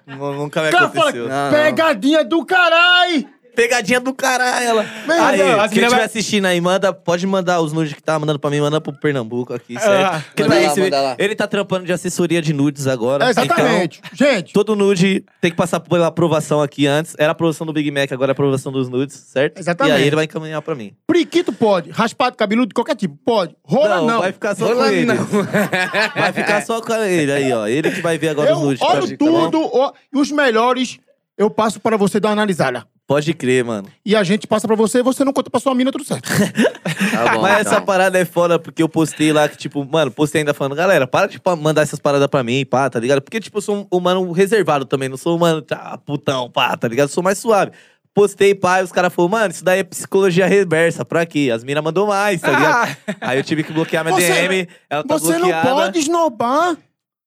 [0.07, 1.29] nu- Nunca me Cara, fala, aconteceu.
[1.29, 1.53] Não, não.
[1.53, 3.29] pegadinha do caralho.
[3.61, 4.87] Pegadinha do caralho, ela.
[5.07, 8.19] Meu aí, as quem estiver vai- assistindo aí, manda, pode mandar os nudes que tá
[8.19, 10.15] mandando pra mim, manda pro Pernambuco aqui, certo?
[10.15, 11.17] Ah, Que ele, manda vai lá, receber- manda lá.
[11.19, 13.27] ele tá trampando de assessoria de nudes agora.
[13.27, 14.01] É, exatamente.
[14.15, 17.15] Gente, Então, todo nude tem que passar pela aprovação aqui antes.
[17.19, 19.59] Era a aprovação do Big Mac, agora é a aprovação dos nudes, certo?
[19.59, 19.95] Exatamente.
[19.95, 20.93] E aí ele vai encaminhar pra mim.
[21.07, 23.55] priquito pode, raspado, cabeludo, de qualquer tipo, pode.
[23.63, 24.21] Rola não.
[24.21, 25.05] vai ficar só Rola com ele.
[25.05, 25.17] não.
[26.17, 27.67] Vai ficar só com ele aí, ó.
[27.67, 30.99] Ele que vai ver agora Eu os nudes mim, tá tudo, ó, e os melhores
[31.37, 32.85] eu passo para você dar uma analisada.
[33.11, 33.89] Pode crer, mano.
[34.07, 36.29] E a gente passa pra você e você não conta pra sua mina, tudo certo.
[37.11, 37.85] Tá bom, Mas essa então.
[37.85, 41.27] parada é foda porque eu postei lá que, tipo, mano, postei ainda falando, galera, para
[41.27, 43.21] de pa- mandar essas paradas pra mim, pá, tá ligado?
[43.21, 46.77] Porque, tipo, eu sou um humano reservado também, não sou um humano, tá, putão, pá,
[46.77, 47.09] tá ligado?
[47.09, 47.73] Eu sou mais suave.
[48.15, 51.51] Postei, pá, e os caras falaram, mano, isso daí é psicologia reversa, pra quê?
[51.53, 52.97] As minas mandou mais, tá ligado?
[53.21, 55.69] Aí eu tive que bloquear minha Você- DM, ela tá Você bloqueada.
[55.69, 56.77] não pode esnobar.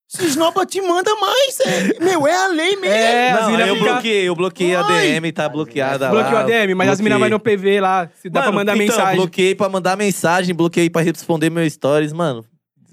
[0.08, 1.60] Se esnoba, te manda mais.
[1.62, 2.86] é- meu, é a lei mesmo.
[2.96, 5.08] É, Não, eu fica- bloqueei, eu bloqueei a Ai.
[5.14, 6.42] DM, tá bloqueada Bloqueou lá.
[6.42, 8.86] a DM, mas as minas vai no PV lá, se dá pra Mano, mandar então,
[8.96, 9.16] mensagem.
[9.16, 12.46] bloqueei pra mandar mensagem, bloqueei pra responder meus stories, mano.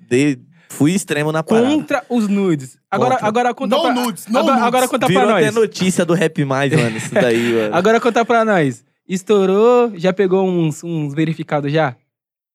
[0.09, 0.39] Dei,
[0.71, 1.67] fui extremo na parada.
[1.69, 2.79] Contra os nudes.
[2.91, 3.29] Agora, Contra.
[3.29, 3.93] agora conta No pra...
[3.93, 4.67] nudes, no agora, nudes.
[4.69, 5.55] agora conta Virou pra até nós.
[5.55, 7.75] notícia do Rap Mais, mano, isso daí, mano.
[7.77, 8.83] Agora conta pra nós.
[9.07, 11.97] Estourou, já pegou uns, uns verificados já?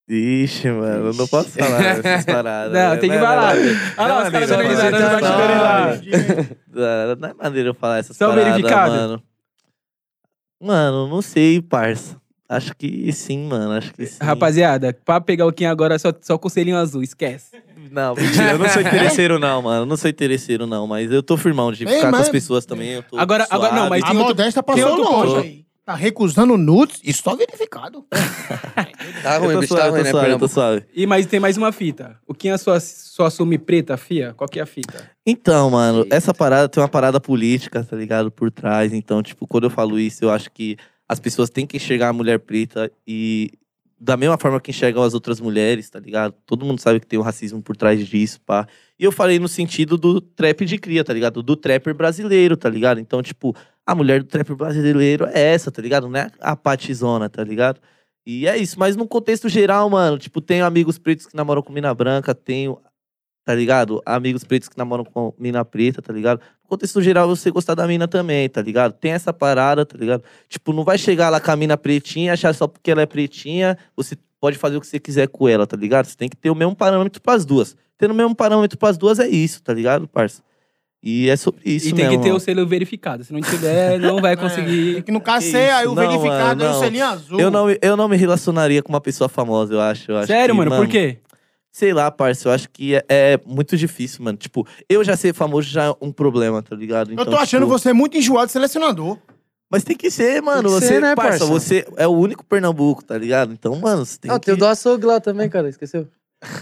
[0.08, 2.74] Ixi, mano, eu não posso falar essas paradas.
[2.74, 2.98] Não, né?
[2.98, 3.56] tem que Não, falar.
[3.56, 3.72] não, não.
[3.72, 4.98] Olha lá, Não, os caras amigo, organizando
[6.70, 9.24] não, não, é maneiro eu falar essas São paradas, mano.
[10.62, 12.18] Mano, não sei, parça.
[12.48, 14.24] Acho que sim, mano, acho que sim.
[14.24, 17.58] Rapaziada, pra pegar o Kim agora, só, só com o selinho azul, esquece.
[17.92, 19.82] Não, mentira, eu não sou interesseiro não, mano.
[19.82, 22.30] Eu não sou interesseiro não, mas eu tô firmão de Ei, ficar com mas- as
[22.30, 22.90] pessoas também.
[22.92, 25.40] Eu tô Agora- agora não, mas A tem outro- modesta tem passou outro longe ponto.
[25.44, 25.65] aí.
[25.86, 28.06] Tá recusando nudes e só verificado.
[29.22, 30.86] Tá Eu ruim, bicho tá eu ruim, tô né, suave, eu tô suave.
[30.94, 32.20] E mas tem mais uma fita.
[32.28, 34.34] O Kim só, só assume preta, fia?
[34.36, 35.10] Qual que é a fita?
[35.26, 36.16] Então, mano, Eita.
[36.16, 38.30] essa parada tem uma parada política, tá ligado?
[38.30, 38.94] Por trás.
[38.94, 42.14] Então, tipo, quando eu falo isso, eu acho que as pessoas têm que enxergar a
[42.14, 43.52] mulher preta e
[44.00, 46.36] da mesma forma que enxergam as outras mulheres, tá ligado?
[46.46, 48.68] Todo mundo sabe que tem o racismo por trás disso, pá.
[49.00, 51.42] E eu falei no sentido do trap de cria, tá ligado?
[51.42, 53.00] Do trapper brasileiro, tá ligado?
[53.00, 53.56] Então, tipo,
[53.86, 56.10] a mulher do trapper brasileiro é essa, tá ligado?
[56.10, 57.80] Não é a patizona, tá ligado?
[58.26, 61.72] E é isso, mas no contexto geral, mano, tipo, tenho amigos pretos que namoram com
[61.72, 62.80] mina branca, tenho,
[63.46, 64.02] tá ligado?
[64.04, 66.42] Amigos pretos que namoram com mina preta, tá ligado?
[66.64, 68.94] No contexto geral, você gostar da mina também, tá ligado?
[68.94, 70.24] Tem essa parada, tá ligado?
[70.50, 73.78] Tipo, não vai chegar lá com a mina pretinha, achar só porque ela é pretinha,
[73.96, 76.08] você pode fazer o que você quiser com ela, tá ligado?
[76.08, 77.76] Você tem que ter o mesmo parâmetro pras duas.
[77.96, 80.42] Tendo o mesmo parâmetro pras duas é isso, tá ligado, parça?
[81.08, 82.38] E é sobre isso e tem mesmo, que ter mano.
[82.38, 83.24] o selo verificado.
[83.24, 85.04] Se não tiver, não vai É, conseguir.
[85.04, 86.80] que no caso ser aí o não, verificado mano, é o não.
[86.80, 87.40] selinho azul.
[87.40, 90.12] Eu não, eu não me relacionaria com uma pessoa famosa, eu acho.
[90.12, 91.20] Eu acho Sério, que, mano, por quê?
[91.72, 94.36] Sei lá, parça, eu acho que é, é muito difícil, mano.
[94.38, 97.12] Tipo, eu já ser famoso já é um problema, tá ligado?
[97.12, 99.18] Eu tô achando tipo, você muito enjoado de selecionador.
[99.70, 100.64] Mas tem que ser, mano.
[100.64, 101.46] que você, ser, né, parça, parça?
[101.46, 103.52] você é o único Pernambuco, tá ligado?
[103.52, 104.46] Então, mano, você tem Não, que...
[104.46, 106.08] tem o do açougue lá também, cara, esqueceu?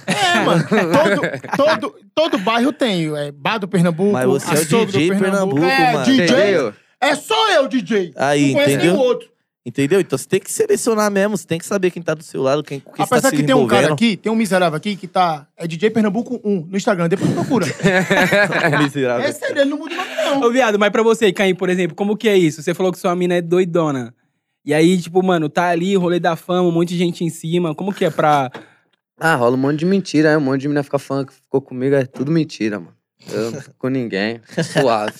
[0.07, 0.63] É, mano.
[0.67, 3.15] Todo, todo, todo bairro tem.
[3.15, 6.05] É bar do Pernambuco, Mas você é o açougue do DJ Pernambuco, é, mano.
[6.05, 6.25] DJ.
[6.25, 6.73] Entendeu?
[6.99, 8.13] É só eu, DJ.
[8.15, 8.93] Aí, não conhece entendeu?
[8.93, 9.33] nenhum outro.
[9.65, 10.01] Entendeu?
[10.01, 12.61] Então você tem que selecionar mesmo, você tem que saber quem tá do seu lado,
[12.61, 13.93] quem, quem está Apesar se que tem um cara envolvendo.
[13.93, 15.47] aqui, tem um miserável aqui que tá.
[15.55, 17.07] É DJ Pernambuco 1 no Instagram.
[17.07, 17.65] Depois procura.
[18.83, 19.25] Miserável.
[19.25, 20.41] é sério, ele não muda o nome, não.
[20.41, 22.61] Ô, viado, mas pra você, Caim, por exemplo, como que é isso?
[22.61, 24.13] Você falou que sua mina é doidona.
[24.65, 27.73] E aí, tipo, mano, tá ali, rolê da fama, um monte de gente em cima.
[27.73, 28.51] Como que é pra.
[29.25, 31.61] Ah, rola um monte de mentira, aí um monte de menina fica falando que ficou
[31.61, 32.93] comigo, é tudo mentira, mano.
[33.31, 34.41] Eu não fico com ninguém,
[34.81, 35.15] suave.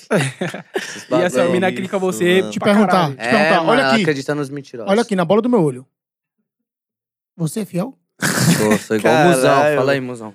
[1.10, 2.40] E essa mina isso, clica você.
[2.42, 2.50] mano.
[2.52, 3.56] Te pra perguntar, te É, perguntar.
[3.62, 4.02] mano, olha aqui.
[4.02, 4.92] acredita nos mentirosos.
[4.92, 5.86] Olha aqui, na bola do meu olho.
[7.34, 7.98] Você é fiel?
[8.58, 9.28] Sou, sou igual o.
[9.30, 10.34] Musão, fala aí, Musão.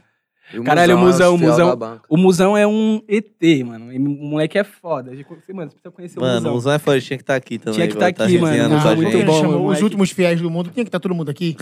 [0.58, 2.02] O Caralho, o Musão, o fiel Musão- da banca.
[2.10, 3.94] O Musão é um ET, mano.
[3.94, 5.12] E O moleque é foda.
[5.12, 5.22] Mano,
[5.70, 6.52] você precisa conhecer o Mano, Musão.
[6.52, 7.74] o Musão é foda, tinha que estar aqui também.
[7.76, 8.46] Tinha que igual tá aqui, mano.
[8.48, 9.26] resenhando Musão com a é muito gente.
[9.26, 10.70] bom, chamou os últimos fiéis do mundo.
[10.72, 11.56] Tinha que estar todo mundo aqui.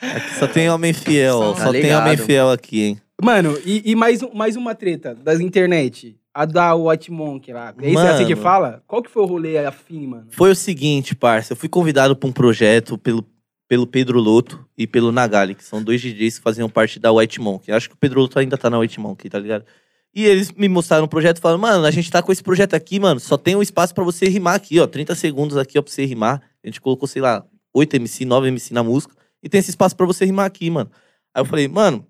[0.00, 2.02] Aqui só tem homem fiel, Tá só tem ligado.
[2.04, 3.00] homem fiel aqui, hein?
[3.22, 6.16] Mano, e, e mais, mais uma treta das internet.
[6.32, 7.74] A da White Monk lá.
[7.82, 8.42] É isso é assim que Mano.
[8.42, 8.82] fala?
[8.86, 10.26] Qual que foi o rolê afim, mano?
[10.30, 11.52] Foi o seguinte, parça.
[11.52, 13.24] Eu fui convidado pra um projeto pelo,
[13.70, 17.40] pelo Pedro Loto e pelo Nagali, que são dois DJs que faziam parte da White
[17.40, 17.68] Monk.
[17.68, 19.64] Eu acho que o Pedro Loto ainda tá na White Monk, tá ligado?
[20.12, 22.74] E eles me mostraram um projeto e falaram, mano, a gente tá com esse projeto
[22.74, 23.20] aqui, mano.
[23.20, 24.88] Só tem um espaço pra você rimar aqui, ó.
[24.88, 26.42] 30 segundos aqui, ó, pra você rimar.
[26.64, 29.14] A gente colocou, sei lá, 8 MC, 9 MC na música.
[29.40, 30.90] E tem esse espaço pra você rimar aqui, mano.
[31.32, 32.04] Aí eu falei, mano,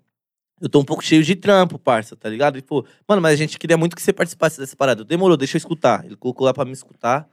[0.59, 2.55] eu tô um pouco cheio de trampo, parça, tá ligado?
[2.55, 5.05] Ele falou, mano, mas a gente queria muito que você participasse dessa parada.
[5.05, 6.05] Demorou, deixa eu escutar.
[6.05, 7.29] Ele colocou lá pra me escutar.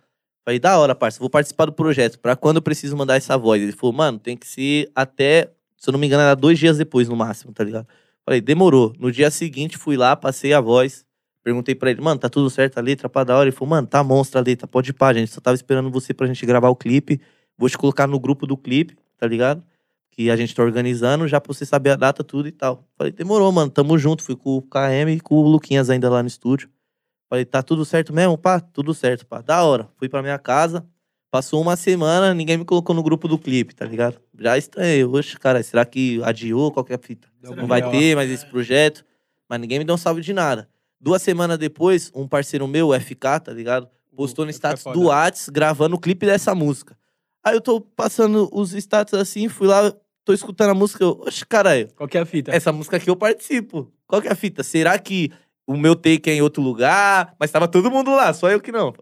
[0.48, 2.18] Falei, da hora, parça, vou participar do projeto.
[2.18, 3.60] Pra quando eu preciso mandar essa voz?
[3.60, 6.78] Ele falou, mano, tem que ser até, se eu não me engano, era dois dias
[6.78, 7.86] depois, no máximo, tá ligado?
[8.24, 8.94] Falei, demorou.
[8.98, 11.04] No dia seguinte, fui lá, passei a voz.
[11.44, 13.44] Perguntei pra ele, mano, tá tudo certo a letra, pra da hora?
[13.44, 15.30] Ele falou, mano, tá monstra a letra, pode ir pá, gente.
[15.30, 17.20] Só tava esperando você pra gente gravar o clipe.
[17.58, 19.62] Vou te colocar no grupo do clipe, tá ligado?
[20.10, 22.88] Que a gente tá organizando, já pra você saber a data, tudo e tal.
[22.96, 24.22] Falei, demorou, mano, tamo junto.
[24.22, 26.70] Fui com o KM e com o Luquinhas ainda lá no estúdio.
[27.28, 28.38] Falei, tá tudo certo mesmo?
[28.38, 29.40] Pá, tudo certo, pá.
[29.42, 29.88] Da hora.
[29.96, 30.86] Fui pra minha casa.
[31.30, 34.18] Passou uma semana, ninguém me colocou no grupo do clipe, tá ligado?
[34.38, 35.04] Já estranhei.
[35.04, 37.28] Oxe, cara, será que adiou qualquer fita?
[37.42, 39.04] Não vai ter mais esse projeto.
[39.46, 40.68] Mas ninguém me deu um salve de nada.
[40.98, 43.88] Duas semanas depois, um parceiro meu, o FK, tá ligado?
[44.16, 46.96] Postou no é status do Whats gravando o clipe dessa música.
[47.44, 49.94] Aí eu tô passando os status assim, fui lá,
[50.24, 51.04] tô escutando a música.
[51.04, 52.50] Eu, Oxe, caralho, Qual que é a fita?
[52.50, 53.92] essa música aqui eu participo.
[54.06, 54.62] Qual que é a fita?
[54.62, 55.30] Será que
[55.68, 57.34] o meu take é em outro lugar?
[57.38, 58.92] Mas tava todo mundo lá, só eu que não.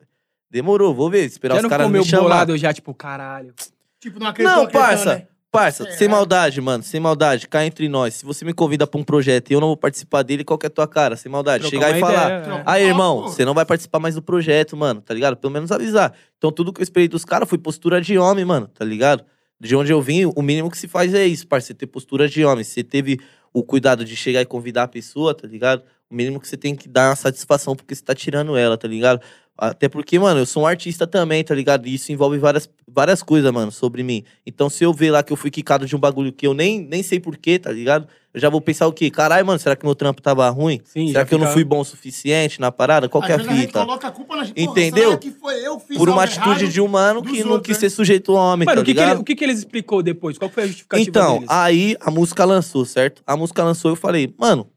[0.51, 2.23] Demorou, vou ver, esperar Já os caras me chamar.
[2.23, 3.55] bolado já, tipo, caralho.
[4.01, 5.15] Tipo, não acreditou, Não, parça.
[5.17, 5.27] né?
[5.51, 5.97] Parça, Será?
[5.97, 6.83] sem maldade, mano.
[6.83, 7.49] Sem maldade.
[7.49, 8.15] Cá entre nós.
[8.15, 10.67] Se você me convida pra um projeto e eu não vou participar dele, qual que
[10.67, 11.17] é a tua cara?
[11.17, 11.63] Sem maldade.
[11.69, 12.25] Trocar Chegar e falar.
[12.27, 12.61] ideia, Troca.
[12.61, 12.63] é.
[12.67, 15.37] Aí, irmão, você não vai participar mais do projeto, mano, tá ligado?
[15.37, 16.13] Pelo menos avisar.
[16.37, 19.25] Então, tudo que eu esperei dos caras foi postura de homem, mano, tá ligado?
[19.59, 21.79] De onde eu vim, o mínimo que se faz é isso, parceiro.
[21.79, 22.63] Você ter postura de homem.
[22.63, 23.19] Você teve
[23.53, 25.83] o cuidado de chegar e convidar a pessoa, tá ligado?
[26.11, 28.87] O mínimo que você tem que dar uma satisfação porque você tá tirando ela, tá
[28.87, 29.21] ligado?
[29.59, 31.89] Até porque, mano, eu sou um artista também, tá ligado?
[31.89, 34.23] E isso envolve várias, várias coisas, mano, sobre mim.
[34.47, 36.81] Então, se eu ver lá que eu fui quicado de um bagulho que eu nem,
[36.87, 38.07] nem sei porquê, tá ligado?
[38.35, 39.11] Eu já vou pensar o quê?
[39.11, 40.79] Caralho, mano, será que meu trampo tava ruim?
[40.85, 43.09] Sim, será já que eu não fica- fui bom o suficiente na parada?
[43.09, 43.81] Qual que é a fita?
[43.81, 44.57] coloca a culpa na gente.
[44.63, 45.05] Porra, Entendeu?
[45.09, 47.81] será que foi eu que fiz Por uma atitude de humano que não quis né?
[47.81, 49.13] ser sujeito homem, Mano, tá o que, que, ligado?
[49.15, 50.37] ele- o que que eles explicou depois?
[50.37, 51.49] Qual foi a justificativa Então, deles?
[51.51, 53.23] aí a música lançou, certo?
[53.27, 54.69] A música lançou, eu falei, mano,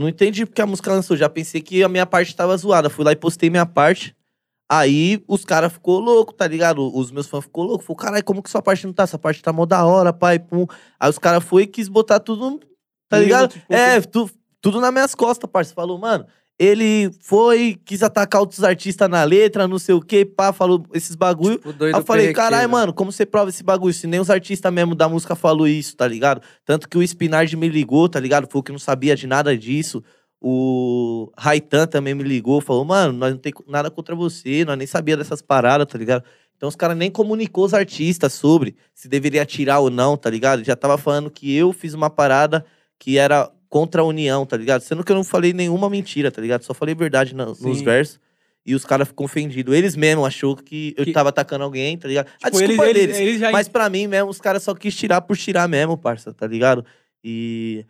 [0.00, 1.16] não entendi porque a música lançou.
[1.16, 2.88] Já pensei que a minha parte tava zoada.
[2.90, 4.16] Fui lá e postei minha parte.
[4.72, 6.96] Aí os caras ficou louco, tá ligado?
[6.96, 7.84] Os meus fãs ficou louco.
[7.84, 9.02] Falou, caralho, como que sua parte não tá?
[9.02, 10.66] Essa parte tá mó da hora, pai, pum.
[10.98, 12.60] Aí os caras foi e quis botar tudo,
[13.08, 13.48] tá ligado?
[13.52, 15.74] tipo, é, tu- tudo nas minhas costas, parça.
[15.74, 16.24] Falou, mano,
[16.60, 21.16] ele foi, quis atacar outros artistas na letra, não sei o que, pá, falou esses
[21.16, 21.56] bagulho.
[21.56, 23.94] Tipo, doido Aí eu falei, caralho, mano, como você prova esse bagulho?
[23.94, 26.42] Se nem os artistas mesmo da música falou isso, tá ligado?
[26.66, 28.46] Tanto que o Spinard me ligou, tá ligado?
[28.46, 30.04] Falou que não sabia de nada disso.
[30.38, 34.86] O Raitan também me ligou, falou, mano, nós não tem nada contra você, nós nem
[34.86, 36.22] sabia dessas paradas, tá ligado?
[36.58, 40.62] Então os caras nem comunicou os artistas sobre se deveria tirar ou não, tá ligado?
[40.62, 42.66] Já tava falando que eu fiz uma parada
[42.98, 44.82] que era contra a união, tá ligado?
[44.82, 46.62] Sendo que eu não falei nenhuma mentira, tá ligado?
[46.64, 48.20] Só falei verdade na- nos versos.
[48.66, 49.74] E os caras ficam ofendidos.
[49.74, 52.26] Eles mesmos achou que eu Que- tava atacando alguém, tá ligado?
[52.42, 53.16] a Tipo, desculpa eles, deles.
[53.16, 53.52] eles, eles.
[53.52, 56.84] Mas pra mim mesmo, os caras só quis tirar por tirar mesmo, parça, tá ligado?
[57.24, 57.86] E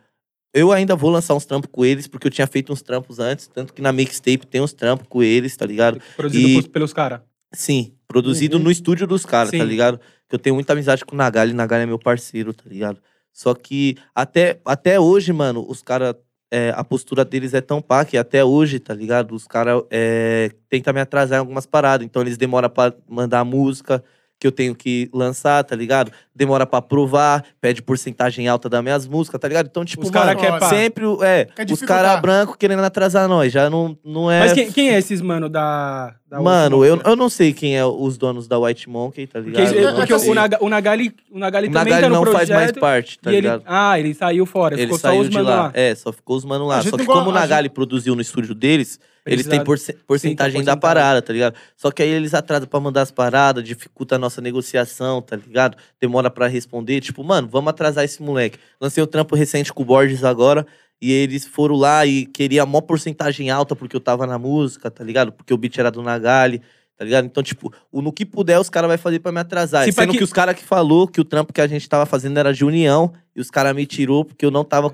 [0.53, 3.47] eu ainda vou lançar uns trampos com eles, porque eu tinha feito uns trampos antes,
[3.47, 5.99] tanto que na mixtape tem uns trampos com eles, tá ligado?
[6.15, 7.19] Produzido E- pelos- caras.
[7.53, 8.63] Sim, produzido Uhum.
[8.63, 9.99] no estúdio dos caras, tá ligado?
[10.29, 12.97] Que eu tenho muita amizade com o Nagali, Nagali é meu parceiro, tá ligado?
[13.33, 16.15] Só que até, até hoje, mano, os caras.
[16.75, 19.33] a postura deles é tão pá que até hoje, tá ligado?
[19.33, 22.05] Os caras é, tentam me atrasar em algumas paradas.
[22.05, 24.03] Então eles demoram pra mandar música
[24.41, 26.11] que eu tenho que lançar, tá ligado?
[26.35, 29.67] Demora pra aprovar, pede porcentagem alta das minhas músicas, tá ligado?
[29.67, 30.67] Então, tipo, Os caras mano, querem pá.
[30.67, 33.53] sempre, é, Quer os caras brancos querendo atrasar nós.
[33.53, 34.39] Já não, não é.
[34.39, 36.15] Mas quem, quem é esses, mano, da...
[36.27, 39.61] da Mano, eu, eu não sei quem é os donos da White Monkey, tá Porque,
[39.61, 39.75] ligado?
[39.75, 40.31] Eu porque sei.
[40.31, 42.47] o, Naga, o Nagali, o Nagali O também Nagali tá no não projeto.
[42.47, 43.61] faz mais parte, tá ele, ligado?
[43.67, 44.73] ah, ele saiu fora.
[44.73, 45.55] Ele ficou só saiu os de mano lá.
[45.65, 45.71] lá.
[45.75, 46.81] É, só ficou os mano lá.
[46.81, 50.75] gente Só que como o Nagali produziu no estúdio deles, eles têm porce- porcentagem da
[50.77, 51.55] parada, tá ligado?
[51.75, 55.77] Só que aí eles atrasam pra mandar as paradas, dificulta a nossa negociação, tá ligado?
[55.99, 57.01] Demora pra responder.
[57.01, 58.57] Tipo, mano, vamos atrasar esse moleque.
[58.79, 60.65] Lancei um trampo recente com o Borges agora.
[61.03, 65.03] E eles foram lá e queria mó porcentagem alta porque eu tava na música, tá
[65.03, 65.31] ligado?
[65.31, 66.61] Porque o beat era do Nagali,
[67.01, 67.25] Tá ligado?
[67.25, 69.85] Então, tipo, o no que puder, os caras vão fazer pra me atrasar.
[69.85, 70.19] Se Sendo que...
[70.19, 72.63] que- os caras que falou que o trampo que a gente tava fazendo era de
[72.63, 74.87] união, e os caras me tirou porque eu não tava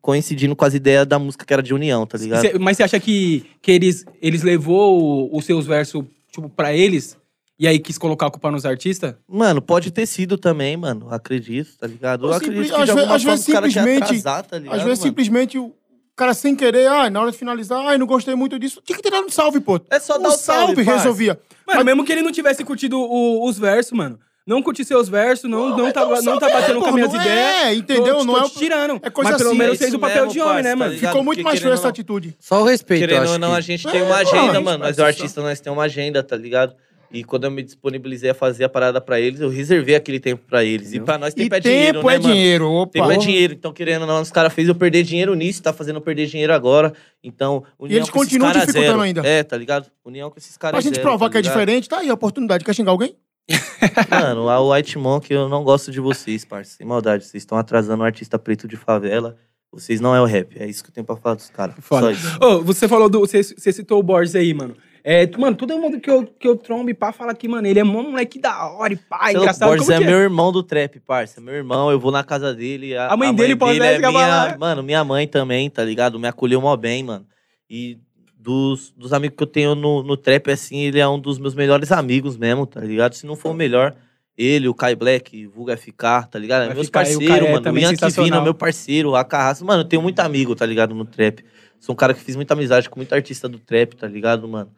[0.00, 2.40] coincidindo com as ideias da música que era de união, tá ligado?
[2.40, 6.72] Cê- mas você acha que, que eles, eles levou o- os seus versos, tipo, pra
[6.74, 7.18] eles?
[7.58, 9.14] E aí quis colocar a culpa nos artistas?
[9.28, 11.08] Mano, pode ter sido também, mano.
[11.10, 12.24] Acredito, tá ligado?
[12.24, 14.76] Eu Ou acredito simples- que às de alguma às forma querem simplesmente- atrasar, tá ligado?
[14.78, 15.10] Às vezes, mano?
[15.10, 15.74] simplesmente, o
[16.16, 18.82] cara sem querer, ah, na hora de finalizar, ai, não gostei muito disso.
[18.84, 19.80] Tinha que ter dado um salve, pô.
[19.90, 20.92] É só um dar o salve, parça.
[21.00, 21.38] resolvia.
[21.74, 24.18] Mano, mesmo que ele não tivesse curtido o- os versos, mano.
[24.46, 27.20] Não curtir seus versos, não, não, tá, não tá batendo é, com as minhas não
[27.20, 27.38] ideias.
[27.38, 28.16] É, entendeu?
[28.16, 28.98] Tô, não tô é, te tirando.
[29.02, 30.62] é coisa Mas pelo assim, menos é fez isso o papel mesmo, de homem, parça,
[30.64, 30.92] né, tá mano?
[30.94, 31.10] ligado?
[31.10, 32.36] Ficou muito Porque mais feio querendo essa ou não- atitude.
[32.40, 34.16] Só o respeito, eu Querendo acho ou não, que- a gente É, tem uma não,
[34.16, 34.84] agenda, mano.
[34.84, 36.74] Nós, artistas, nós temos uma agenda, tá ligado?
[37.12, 40.42] E quando eu me disponibilizei a fazer a parada pra eles, eu reservei aquele tempo
[40.46, 40.92] pra eles.
[40.92, 42.32] E pra nós, tempo E é dinheiro, tempo né, é mano?
[42.34, 42.92] dinheiro, opa.
[42.92, 43.52] Tempo é dinheiro.
[43.52, 46.26] Então, querendo ou não, os caras fez eu perder dinheiro nisso, tá fazendo eu perder
[46.26, 46.92] dinheiro agora.
[47.22, 49.02] Então, união eles com esses continuam caras dificultando zero.
[49.02, 49.26] ainda.
[49.26, 49.90] É, tá ligado?
[50.04, 51.52] União com esses caras Pra gente zero, provar tá que é ligado?
[51.52, 52.64] diferente, tá aí a oportunidade.
[52.64, 53.16] Quer xingar alguém?
[54.08, 56.76] Mano, a White Monk, eu não gosto de vocês, parça.
[56.76, 57.24] Sem maldade.
[57.24, 59.36] Vocês estão atrasando um artista preto de favela.
[59.72, 60.56] Vocês não é o rap.
[60.58, 61.74] É isso que eu tenho pra falar dos caras.
[61.84, 62.38] Só isso.
[62.40, 63.20] Ô, você falou do.
[63.20, 64.76] Você, você citou o Borges aí, mano.
[65.02, 67.78] É, mano, todo mundo que eu, que eu trombo e pá fala que, mano, ele
[67.78, 69.68] é mó moleque da hora e pá, Seu engraçado.
[69.68, 71.40] Borges Como é que meu irmão do trap, parça.
[71.40, 72.96] Meu irmão, eu vou na casa dele.
[72.96, 76.18] A, A mãe dele pode é minha, Mano, minha mãe também, tá ligado?
[76.18, 77.26] Me acolheu mó bem, mano.
[77.68, 77.98] E
[78.36, 81.54] dos, dos amigos que eu tenho no, no trap, assim, ele é um dos meus
[81.54, 83.14] melhores amigos mesmo, tá ligado?
[83.14, 83.94] Se não for o melhor,
[84.36, 86.62] ele, o Kai Black, Vulga FK, tá ligado?
[86.62, 87.56] É Vai meus o parceiros, é mano.
[87.56, 88.24] O também Ian sensacional.
[88.24, 89.64] Kivina, meu parceiro, a Carrasco.
[89.64, 90.94] Mano, eu tenho muito amigo, tá ligado?
[90.94, 91.44] No trap.
[91.78, 94.70] Sou um cara que fiz muita amizade com muito artista do trap, tá ligado, mano?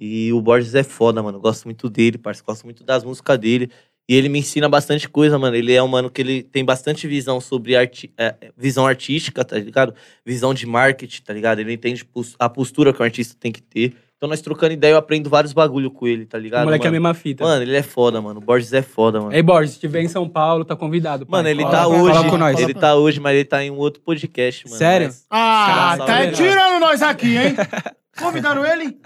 [0.00, 1.38] E o Borges é foda, mano.
[1.38, 2.46] Gosto muito dele, parceiro.
[2.46, 3.70] Gosto muito das músicas dele.
[4.08, 5.54] E ele me ensina bastante coisa, mano.
[5.54, 9.56] Ele é um mano que ele tem bastante visão sobre arti é, visão artística, tá
[9.56, 9.94] ligado?
[10.26, 11.60] Visão de marketing, tá ligado?
[11.60, 12.04] Ele entende
[12.38, 13.94] a postura que o artista tem que ter.
[14.16, 16.64] Então, nós trocando ideia, eu aprendo vários bagulho com ele, tá O ligado?
[16.64, 17.02] moleque é a mano?
[17.02, 17.44] mesma fita.
[17.44, 18.38] Mano, ele é foda, mano.
[18.40, 19.32] O Borges é foda, mano.
[19.32, 21.24] Ei, Borges, se estiver em São Paulo, tá convidado.
[21.24, 21.38] pai.
[21.38, 22.30] Mano, ele Cola- tá cola hoje.
[22.30, 22.58] com nós.
[22.60, 24.76] Ele tá hoje, mas ele tá em um outro podcast, mano.
[24.76, 25.06] Sério?
[25.06, 27.54] Mas- Ah, tá tirando nós aqui, hein?
[28.20, 28.96] Convidaram ele?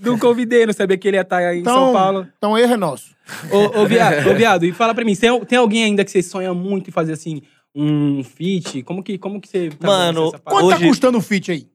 [0.00, 2.28] Não convidei, não sabia que ele ia estar em Então- São Paulo.
[2.36, 3.14] Então, erro é nosso.
[3.50, 6.22] Ô, ô, viado, ô, viado, e fala pra mim, tem, tem alguém ainda que você
[6.22, 7.42] sonha muito em fazer assim,
[7.74, 8.82] um feat?
[8.82, 10.32] Como que, como que você tá Mano?
[10.44, 11.66] Quanto Hoje- tá custando o feat aí?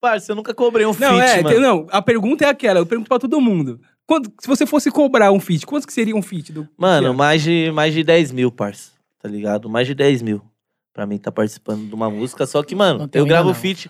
[0.00, 1.60] Parça, eu nunca cobrei um Não, feat, é, mano.
[1.60, 3.80] não, a pergunta é aquela, eu pergunto pra todo mundo.
[4.04, 6.52] Quanto, se você fosse cobrar um feat, quanto que seria um feat?
[6.52, 8.90] Do, Mano, mais de, mais de 10 mil, parça.
[9.22, 9.68] Tá ligado?
[9.70, 10.42] Mais de 10 mil.
[10.92, 12.44] Pra mim tá participando de uma música.
[12.44, 13.54] Só que, mano, Não eu gravo não.
[13.54, 13.88] feat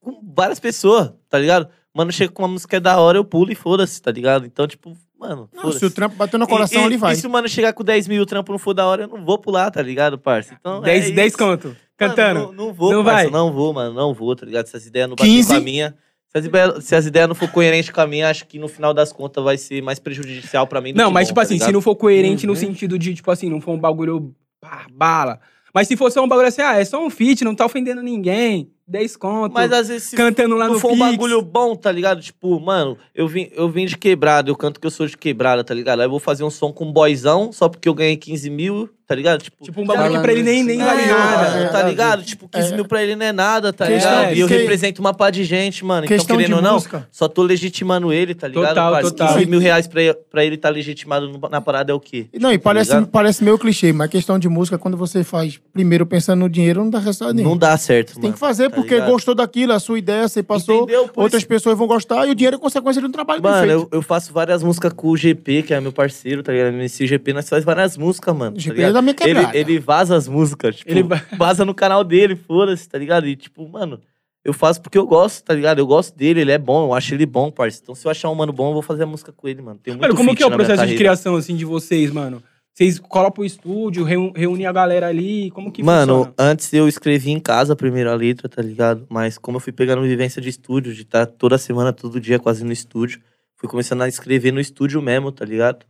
[0.00, 1.68] com várias pessoas, tá ligado?
[1.92, 4.44] Mano, chega com uma música da hora, eu pulo e foda-se, tá ligado?
[4.46, 5.48] Então, tipo, mano.
[5.54, 7.12] Não, se o trampo bater no coração, e, e, ele vai.
[7.12, 9.04] E se o mano chegar com 10 mil e o trampo não for da hora,
[9.04, 10.56] eu não vou pular, tá ligado, parça?
[10.58, 11.38] Então, 10, é 10 isso.
[11.38, 12.40] conto, cantando.
[12.40, 13.30] Mano, não, não vou, Não parça, vai?
[13.30, 13.94] Não vou, mano.
[13.94, 14.66] Não vou, tá ligado?
[14.66, 15.48] Se as ideias não baterem 15?
[15.48, 15.94] com a minha.
[16.28, 18.66] Se as, ideias, se as ideias não for coerentes com a minha, acho que no
[18.66, 21.36] final das contas vai ser mais prejudicial pra mim do Não, que mas bom, tipo
[21.36, 21.72] tá assim, se ligado?
[21.74, 22.58] não for coerente no Uhum.
[22.58, 25.38] sentido de, tipo assim, não for um bagulho pá, bala.
[25.72, 28.68] Mas se fosse um bagulho assim, ah, é só um feat, não tá ofendendo ninguém,
[28.86, 31.10] 10 conto, Mas às vezes se cantando lá não no for um Pix.
[31.10, 32.20] bagulho bom, tá ligado?
[32.20, 35.64] Tipo, mano, eu vim, eu vim de quebrada, eu canto que eu sou de quebrada,
[35.64, 36.00] tá ligado?
[36.00, 38.90] Aí eu vou fazer um som com um boyzão, só porque eu ganhei 15 mil,
[39.06, 39.42] tá ligado?
[39.42, 41.58] Tipo, Tipo um bagulho que pra ele nem, nem é, vale nada.
[41.58, 42.22] é, tá é, ligado?
[42.22, 42.74] Tipo, 15 é.
[42.76, 44.34] mil pra ele não é nada, tá Questão- ligado?
[44.34, 46.06] E eu que- represento uma pá de gente, mano.
[46.06, 47.06] Então, querendo ou não, música.
[47.12, 48.68] só tô legitimando ele, tá ligado?
[48.68, 49.10] Total, parça?
[49.10, 49.34] total.
[49.34, 52.26] 15 mil reais pra, ele- pra ele tá legitimado na parada é o quê?
[52.38, 53.08] Não, e parece, ligado?
[53.08, 56.90] parece meio clichê, mas questão de música, quando você faz primeiro pensando no dinheiro, não
[56.90, 57.50] dá resultado nenhum.
[57.50, 58.22] Não dá certo, Você mano.
[58.22, 59.10] tem que fazer tá porque ligado?
[59.10, 61.10] gostou daquilo, a sua ideia, você passou, Entendeu?
[61.14, 63.70] Outras isso- pessoas vão gostar e o dinheiro é consequência de um trabalho bem Mano,
[63.70, 66.74] eu, eu faço várias músicas com o GP, que é meu parceiro, tá ligado?
[66.74, 68.56] MC GP, nós faz várias músicas, mano.
[68.56, 71.74] O tá Da minha ele, ele vaza as músicas, tipo, Ele ele va- vaza no
[71.74, 73.26] canal dele, foda-se, tá ligado?
[73.26, 74.00] E tipo, mano,
[74.44, 75.78] eu faço porque eu gosto, tá ligado?
[75.78, 77.82] Eu gosto dele, ele é bom, eu acho ele bom, parceiro.
[77.82, 79.78] Então se eu achar um mano bom, eu vou fazer a música com ele, mano.
[79.82, 82.42] Tem muito Mano, como que é o processo de criação, assim, de vocês, mano?
[82.74, 86.34] Vocês colocam pro estúdio, reúnem a galera ali, como que Mano, funciona?
[86.36, 89.06] antes eu escrevi em casa a primeira letra, tá ligado?
[89.08, 92.64] Mas como eu fui pegando vivência de estúdio, de estar toda semana, todo dia quase
[92.64, 93.20] no estúdio,
[93.54, 95.86] fui começando a escrever no estúdio mesmo, tá ligado?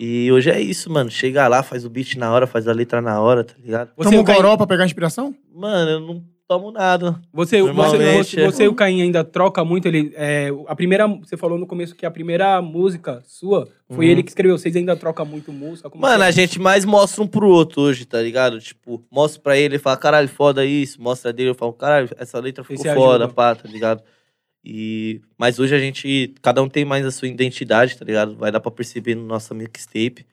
[0.00, 1.10] E hoje é isso, mano.
[1.10, 3.90] Chega lá, faz o beat na hora, faz a letra na hora, tá ligado?
[3.96, 5.34] Você, Toma um o Caim- goró pra pegar inspiração?
[5.52, 7.20] Mano, eu não tomo nada.
[7.32, 8.44] Você, você, Normalmente, você, é.
[8.46, 10.12] você e o Caim ainda troca muito ele.
[10.14, 11.06] é, a primeira.
[11.08, 14.12] Você falou no começo que a primeira música sua foi Uhum.
[14.12, 14.56] ele que escreveu.
[14.56, 15.90] Vocês ainda trocam muito música?
[15.90, 16.28] Como Mano, é?
[16.28, 18.60] a gente mais mostra um pro outro hoje, tá ligado?
[18.60, 21.02] Tipo, mostra pra ele, ele fala, caralho, foda isso.
[21.02, 23.34] Mostra dele, eu falo, caralho, essa letra ficou Esse foda, ajuda.
[23.34, 24.00] pá, tá ligado?
[24.64, 25.20] E...
[25.36, 28.36] Mas hoje a gente, cada um tem mais a sua identidade, tá ligado?
[28.36, 30.26] Vai dar pra perceber no nosso mixtape.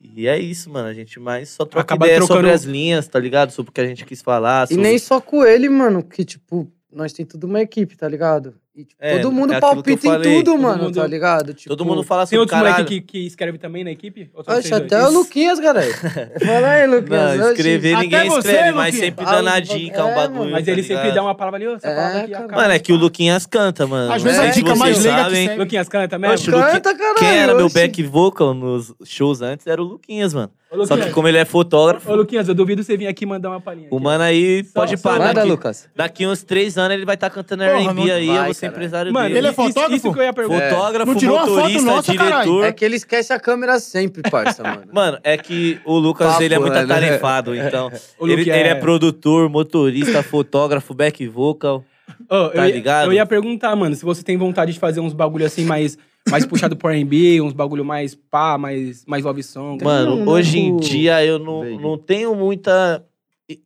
[0.00, 0.88] E é isso, mano.
[0.88, 3.50] A gente mais só troca Acaba ideia trocando- sobre as linhas, tá ligado?
[3.52, 4.64] Sobre o que a gente quis falar.
[4.64, 8.06] E sobre- nem só com ele, mano, que, tipo, nós tem tudo uma equipe, tá
[8.06, 8.54] ligado?
[8.76, 11.54] E, tipo, É, todo mundo é palpita em tudo, Todo mano, mundo- tá ligado?
[11.54, 12.74] Tipo, Todo mundo fala Tem assim, outros caralho.
[12.84, 14.28] moleques que, que escrevem também na equipe?
[14.34, 15.14] Oxe, até dois?
[15.14, 15.94] o Luquinhas, galera.
[16.44, 17.38] Fala aí, Luquinhas.
[17.38, 19.04] Não, escrever Até ninguém você, escreve, mas Luquinha.
[19.06, 20.16] sempre Ah, dando a é, dica, um mano.
[20.16, 20.50] bagulho.
[20.50, 21.14] Mas tá ele sempre ligado?
[21.14, 22.46] dá uma palavra ali, essa É, palavra aqui cara.
[22.56, 24.12] Mano, é que o Luquinhas canta, mano.
[24.12, 25.56] Às vezes Não a dica mais vocês leiga que serve.
[25.62, 26.52] Luquinhas canta mesmo?
[26.52, 30.50] Canta, caralho, Quem era meu back vocal nos shows antes era o Luquinhas, mano.
[30.76, 33.50] Ô, Só que como ele é fotógrafo, Ô, Luquinhas, eu duvido você vir aqui mandar
[33.50, 33.88] uma palhinha.
[33.90, 34.04] o aqui.
[34.04, 35.18] mano aí Só- pode parar.
[35.28, 35.88] Manda, Daqui, Lucas.
[35.94, 38.60] daqui uns três anos ele vai estar cantando Porra, R&B aí, eu vai, vou ser
[38.62, 38.76] caralho.
[38.76, 39.38] empresário Mano, dele.
[39.38, 39.94] Ele é isso- fotógrafo?
[39.96, 40.70] Isso que eu ia perguntar.
[40.70, 42.42] Fotógrafo, Não tirou uma foto motorista, nossa, caralho?
[42.50, 42.64] diretor.
[42.64, 44.82] É que ele esquece a câmera sempre, parça, mano.
[44.92, 46.80] Mano, é que o Lucas, Papo, ele é muito né?
[46.82, 47.90] atarefado, então...
[48.18, 51.84] O ele, Luque ele é é- produtor, motorista, fotógrafo, back vocal.
[52.28, 53.06] Ô, eu, Tá ia- ligado?
[53.06, 55.96] eu ia perguntar, mano, se você tem vontade de fazer uns bagulho assim mais,
[56.30, 59.82] mais puxado pro R&B, uns bagulho mais pá, mais, mais love song.
[59.84, 61.80] Mano, hoje em dia eu não, Veio.
[61.80, 63.04] não tenho muita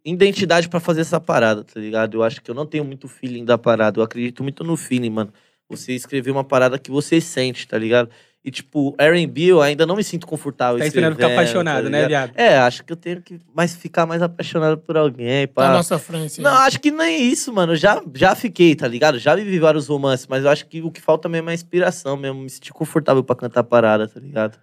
[0.04, 2.16] identidade pra fazer essa parada, tá ligado?
[2.16, 4.00] Eu acho que eu não tenho muito feeling da parada.
[4.00, 5.32] Eu acredito muito no feeling, mano.
[5.68, 8.10] Você escrever uma parada que você sente, tá ligado?
[8.44, 11.90] E, tipo, R&B eu ainda não me sinto confortável Tá esperando ficar escrevendo, apaixonado, tá
[11.90, 12.32] né, viado?
[12.36, 15.68] É, acho que eu tenho que mais ficar mais apaixonado por alguém, Tá pá.
[15.68, 16.40] na nossa frente.
[16.40, 17.72] Não, acho que nem isso, mano.
[17.72, 19.18] Eu Já, já fiquei, tá ligado?
[19.18, 22.16] Já vivi vários romances, mas eu acho que o que falta mesmo é a inspiração
[22.16, 22.40] mesmo.
[22.40, 24.56] Me sentir confortável pra cantar parada, tá ligado?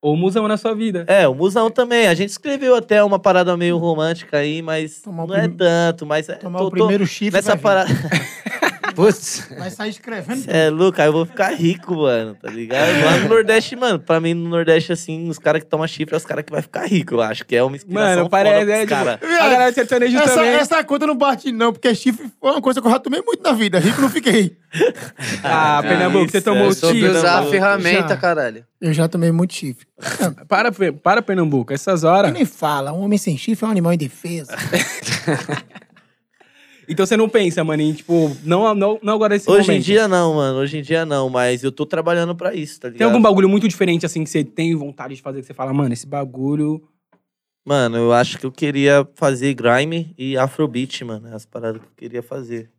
[0.00, 1.04] Ou musão na sua vida.
[1.08, 2.06] É, o Musão também.
[2.06, 6.06] A gente escreveu até uma parada meio romântica aí, mas Tomar não é tanto.
[6.06, 7.32] Mas é, Tomar tô- o tô primeiro chifre.
[7.32, 7.90] nessa parada.
[8.96, 9.46] Putz.
[9.58, 10.40] Vai sair escrevendo.
[10.42, 13.04] Cê é louco, aí eu vou ficar rico, mano, tá ligado?
[13.04, 16.16] Lá no Nordeste, mano, pra mim no Nordeste, assim, os caras que tomam chifre é
[16.16, 18.80] os caras que vai ficar rico, eu acho que é uma inspiração Mano, parece, é,
[18.80, 19.20] tipo, cara.
[19.22, 20.50] a galera sertanejo Essa, também.
[20.54, 23.42] essa conta não bate, não, porque chifre foi uma coisa que eu já tomei muito
[23.42, 23.78] na vida.
[23.78, 24.56] Rico não fiquei.
[25.42, 28.16] Ah, que Pernambuco, você tomou é o Soube usar a ferramenta, Já.
[28.16, 28.64] caralho.
[28.80, 29.86] Eu já tomei muito chifre.
[30.48, 30.70] Para,
[31.02, 32.32] para, Pernambuco, essas horas.
[32.32, 34.50] Nem fala, um homem sem chifre é um animal indefeso.
[36.88, 39.84] Então você não pensa, mano, em, tipo, não, não, não agora nesse Hoje em momento.
[39.84, 42.98] dia não, mano, hoje em dia não, mas eu tô trabalhando pra isso, tá ligado?
[42.98, 45.72] Tem algum bagulho muito diferente, assim, que você tem vontade de fazer, que você fala,
[45.72, 46.82] mano, esse bagulho...
[47.64, 51.92] Mano, eu acho que eu queria fazer grime e afrobeat, mano, as paradas que eu
[51.96, 52.70] queria fazer,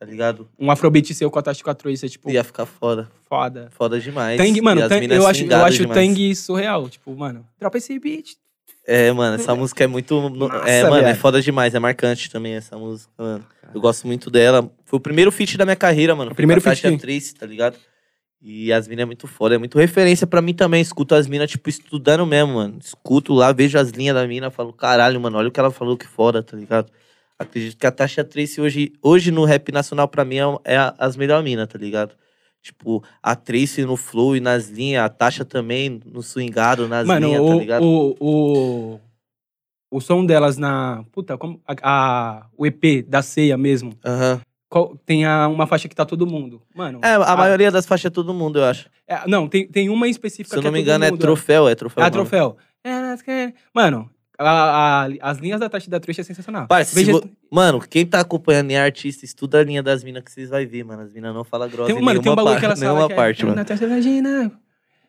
[0.00, 0.48] tá ligado?
[0.58, 3.68] Um afrobeat seu com a Tati 4 isso é, tipo, Ia ficar foda, foda.
[3.70, 4.36] foda demais.
[4.38, 5.88] Tang, mano, Tang- eu acho, eu acho o.
[5.88, 6.88] Tang surreal.
[6.88, 8.34] Tipo, mano, dropa esse beat.
[8.86, 10.28] É, mano, essa música é muito.
[10.30, 13.46] no- Massa, é, mano, é foda demais, é marcante também essa música, mano.
[13.72, 14.68] Eu gosto muito dela.
[14.84, 16.32] Foi o primeiro feat da minha carreira, mano.
[16.32, 17.76] O primeiro Foi com a feat Tasha que- Trace, tá ligado?
[18.44, 20.82] E as minas é muito foda, é muito referência pra mim também.
[20.82, 22.76] Escuto as minas, tipo, estudando mesmo, mano.
[22.82, 25.96] Escuto lá, vejo as linhas da mina, falo, caralho, mano, olha o que ela falou
[25.96, 26.90] que foda, tá ligado?
[27.38, 30.92] Acredito que a Tasha Trace hoje, hoje no rap nacional, pra mim, é, é a-
[30.98, 32.14] as melhores minas, tá ligado?
[32.62, 37.26] Tipo, a Trace no flow e nas linhas, a Tasha também no swingado, nas mano,
[37.26, 37.82] linhas, tá o, ligado?
[37.84, 39.00] o, o,
[39.90, 41.04] o som delas na...
[41.10, 41.60] Puta, como...
[41.66, 43.94] A, a- o EP da ceia mesmo.
[44.04, 44.40] Aham.
[44.68, 46.62] qual- tem a, uma faixa que tá todo mundo.
[46.72, 47.00] Mano...
[47.02, 48.88] É, a, maioria das faixas é todo mundo, eu acho.
[49.08, 51.68] é, não, tem, tem uma específica Se eu não me todo engano, é mundo, troféu,
[51.68, 52.00] é troféu.
[52.00, 52.28] É a o nome.
[52.28, 52.56] troféu.
[53.74, 54.08] Mano,
[54.50, 56.66] a- a- as linhas da Tati da Truxa é sensacional.
[56.84, 60.22] Se Veja- vo- Mano, quem tá acompanhando e é artista, estuda a linha das minas
[60.24, 61.02] que vocês vão ver, mano.
[61.02, 62.88] As minas não falam grossa Tem, em mano, tem um bagulho par- que ela fala
[62.92, 63.56] nenhuma que parte, é, mano.
[63.56, 64.52] Na terça vagina.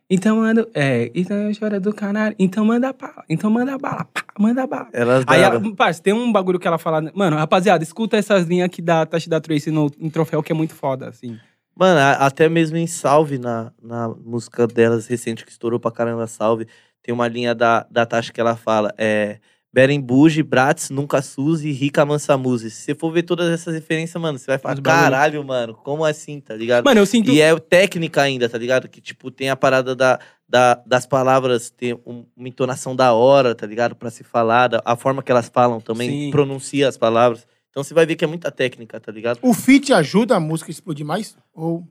[0.10, 0.68] Então manda.
[0.74, 2.36] É, então eu choro do canário.
[2.38, 3.24] Então manda bala.
[3.30, 4.06] Então manda bala.
[4.06, 4.90] Pá, manda bala.
[4.92, 5.72] Elas Aí, davam.
[5.72, 7.10] a, parça, tem um bagulho que ela fala.
[7.16, 10.56] Mano, rapaziada, escuta essas linhas aqui da Tati da Tracy no, em troféu que é
[10.56, 11.40] muito foda, assim.
[11.76, 16.68] Mano, até mesmo em Salve, na, na música delas recente que estourou pra caramba, Salve,
[17.04, 19.40] tem uma linha da, da Tasha que ela fala, é...
[19.76, 22.70] Beren Buge, Bratz, Nunca Suzy, Rica Mansa Muse.
[22.70, 26.40] Se você for ver todas essas referências, mano, você vai falar, caralho, mano, como assim,
[26.40, 26.86] tá ligado?
[26.86, 27.32] Mano, eu sinto.
[27.32, 28.88] E é técnica ainda, tá ligado?
[28.88, 33.56] Que, tipo, tem a parada da, da- das palavras, ter um- uma entonação da hora,
[33.56, 33.96] tá ligado?
[33.96, 36.30] Pra se falar, da- a forma que elas falam também, Sim.
[36.30, 37.48] pronuncia as palavras.
[37.72, 39.40] Então você vai ver que é muita técnica, tá ligado?
[39.42, 41.36] O feat ajuda a música a explodir mais?
[41.52, 41.88] Ou Mano,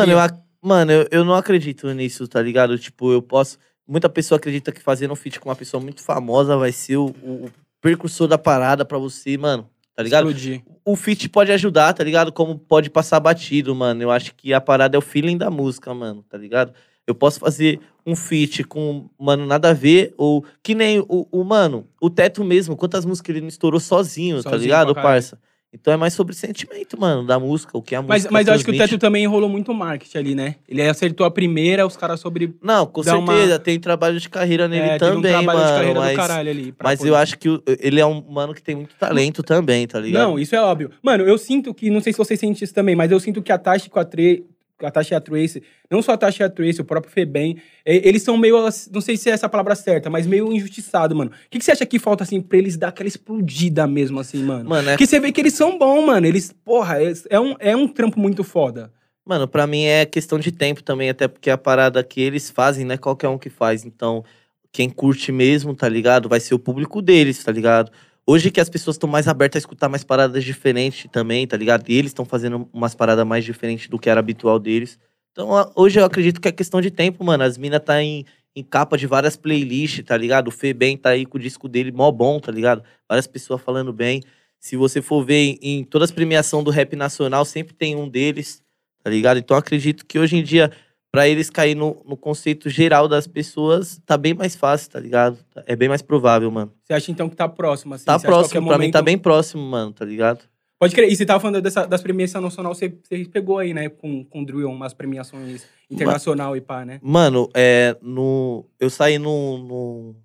[0.00, 0.14] varia?
[0.14, 2.78] eu, ac- mano eu, eu não acredito nisso, tá ligado?
[2.78, 3.58] Tipo, eu posso.
[3.86, 7.06] Muita pessoa acredita que fazendo um feat com uma pessoa muito famosa vai ser o,
[7.22, 7.50] o
[7.80, 9.68] precursor da parada pra você, mano.
[9.94, 10.28] Tá ligado?
[10.28, 10.62] Explodir.
[10.84, 12.30] o feat pode ajudar, tá ligado?
[12.30, 14.02] Como pode passar batido, mano.
[14.02, 16.74] Eu acho que a parada é o feeling da música, mano, tá ligado?
[17.06, 21.44] Eu posso fazer um feat com, mano, nada a ver, ou que nem o, o
[21.44, 25.14] mano, o Teto mesmo, quantas músicas ele não estourou sozinho, tá Sozinho ligado, pra caralho.
[25.14, 25.38] parça?
[25.72, 28.54] Então é mais sobre sentimento, mano, da música, o que a Mas, música mas eu
[28.54, 28.76] acho que o.
[28.76, 30.54] Teto também enrolou muito marketing ali, né?
[30.66, 32.54] Ele acertou a primeira, os caras sobre.
[32.62, 35.72] Não, com certeza, uma- tem trabalho de carreira nele é, também, um trabalho mano, de
[35.74, 36.12] carreira mas...
[36.12, 36.74] do caralho ali.
[36.82, 39.86] Mas poder- eu acho que o- ele é um mano que tem muito talento também,
[39.86, 40.22] tá ligado?
[40.22, 40.90] Não, isso é óbvio.
[41.02, 43.52] Mano, eu sinto que, não sei se vocês sentem isso também, mas eu sinto que
[43.52, 44.44] a Tashi com a Tre...
[44.82, 47.56] A Tashi e a Trace, não só a Tashi e a Trace, o próprio Febem,
[47.84, 48.56] eh, eles são meio,
[48.92, 51.30] não sei se é essa palavra certa, mas meio injustiçado, mano.
[51.30, 54.42] O que, que você acha que falta, assim, pra eles dar aquela explodida mesmo, assim,
[54.42, 54.68] mano?
[54.68, 56.26] Mano, é Porque você vê que eles são bons, mano.
[56.26, 58.92] Eles, porra, é, é um, é um trampo muito foda.
[59.24, 62.84] Mano, pra mim é questão de tempo também, até porque a parada que eles fazem
[62.84, 63.84] não é qualquer um que faz.
[63.84, 64.22] Então,
[64.70, 66.28] quem curte mesmo, tá ligado?
[66.28, 67.90] Vai ser o público deles, tá ligado?
[68.28, 71.88] Hoje que as pessoas estão mais abertas a escutar mais paradas diferentes também, tá ligado?
[71.88, 74.98] E eles estão fazendo umas paradas mais diferentes do que era habitual deles.
[75.30, 77.44] Então, hoje eu acredito que é questão de tempo, mano.
[77.44, 78.24] As minas tá em,
[78.54, 80.48] em capa de várias playlists, tá ligado?
[80.48, 82.82] O Febem tá aí com o disco dele mó bom, tá ligado?
[83.08, 84.22] Várias pessoas falando bem.
[84.58, 88.08] Se você for ver em, em todas as premiações do rap nacional, sempre tem um
[88.08, 88.60] deles,
[89.04, 89.38] tá ligado?
[89.38, 90.72] Então, acredito que hoje em dia,
[91.10, 95.38] pra eles cair no, no conceito geral das pessoas, tá bem mais fácil, tá ligado?
[95.66, 96.72] É bem mais provável, mano.
[96.84, 98.04] Você acha então que tá próximo, assim?
[98.04, 100.44] Tá próximo, pra mim tá bem próximo, mano, tá ligado?
[100.78, 101.10] Pode crer.
[101.10, 103.88] E você tava falando dessa, das premiações nacional, você, você pegou aí, né?
[103.88, 107.00] Com, com o Drill, umas premiações internacional e pá, né?
[107.02, 107.96] Mano, é.
[108.02, 109.58] No, eu saí no.
[109.58, 110.16] no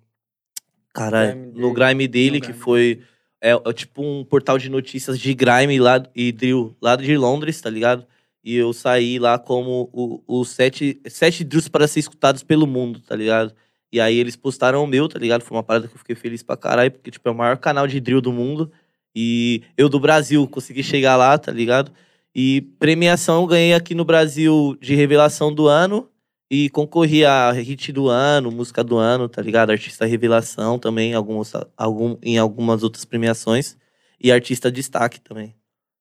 [0.92, 1.72] caralho, Grime no.
[1.72, 2.62] Grime Daily, No que Grime.
[2.62, 3.00] foi.
[3.40, 7.58] É, é tipo um portal de notícias de Grime lá, e Drill, lá de Londres,
[7.60, 8.06] tá ligado?
[8.44, 9.90] E eu saí lá como
[10.26, 13.54] os sete, sete drills para ser escutados pelo mundo, tá ligado?
[13.92, 15.42] E aí eles postaram o meu, tá ligado?
[15.42, 17.86] Foi uma parada que eu fiquei feliz pra caralho, porque, tipo, é o maior canal
[17.86, 18.72] de drill do mundo.
[19.14, 21.92] E eu do Brasil consegui chegar lá, tá ligado?
[22.34, 26.08] E premiação eu ganhei aqui no Brasil de revelação do ano.
[26.50, 29.70] E concorri a hit do ano, música do ano, tá ligado?
[29.70, 33.76] Artista revelação também, alguns, algum, em algumas outras premiações.
[34.20, 35.54] E artista destaque também.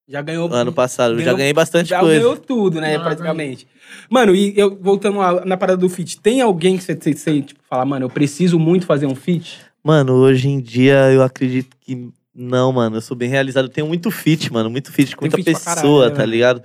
[0.08, 0.52] Já ganhou.
[0.52, 2.16] Ano passado, eu já ganhou- ganhei bastante já coisa.
[2.20, 2.96] ganhou tudo, né?
[2.96, 3.68] Ah, praticamente.
[4.10, 7.42] Mano, e eu voltando a- na parada do feat, tem alguém que você, você, você,
[7.42, 9.60] tipo, fala, mano, eu preciso muito fazer um feat?
[9.84, 12.98] Mano, hoje em dia eu acredito que não, mano.
[12.98, 13.66] Eu sou bem realizado.
[13.66, 14.70] Eu tenho muito fit, mano.
[14.70, 16.32] Muito fit com Tem muita pessoa, caralho, né, tá mano?
[16.32, 16.64] ligado?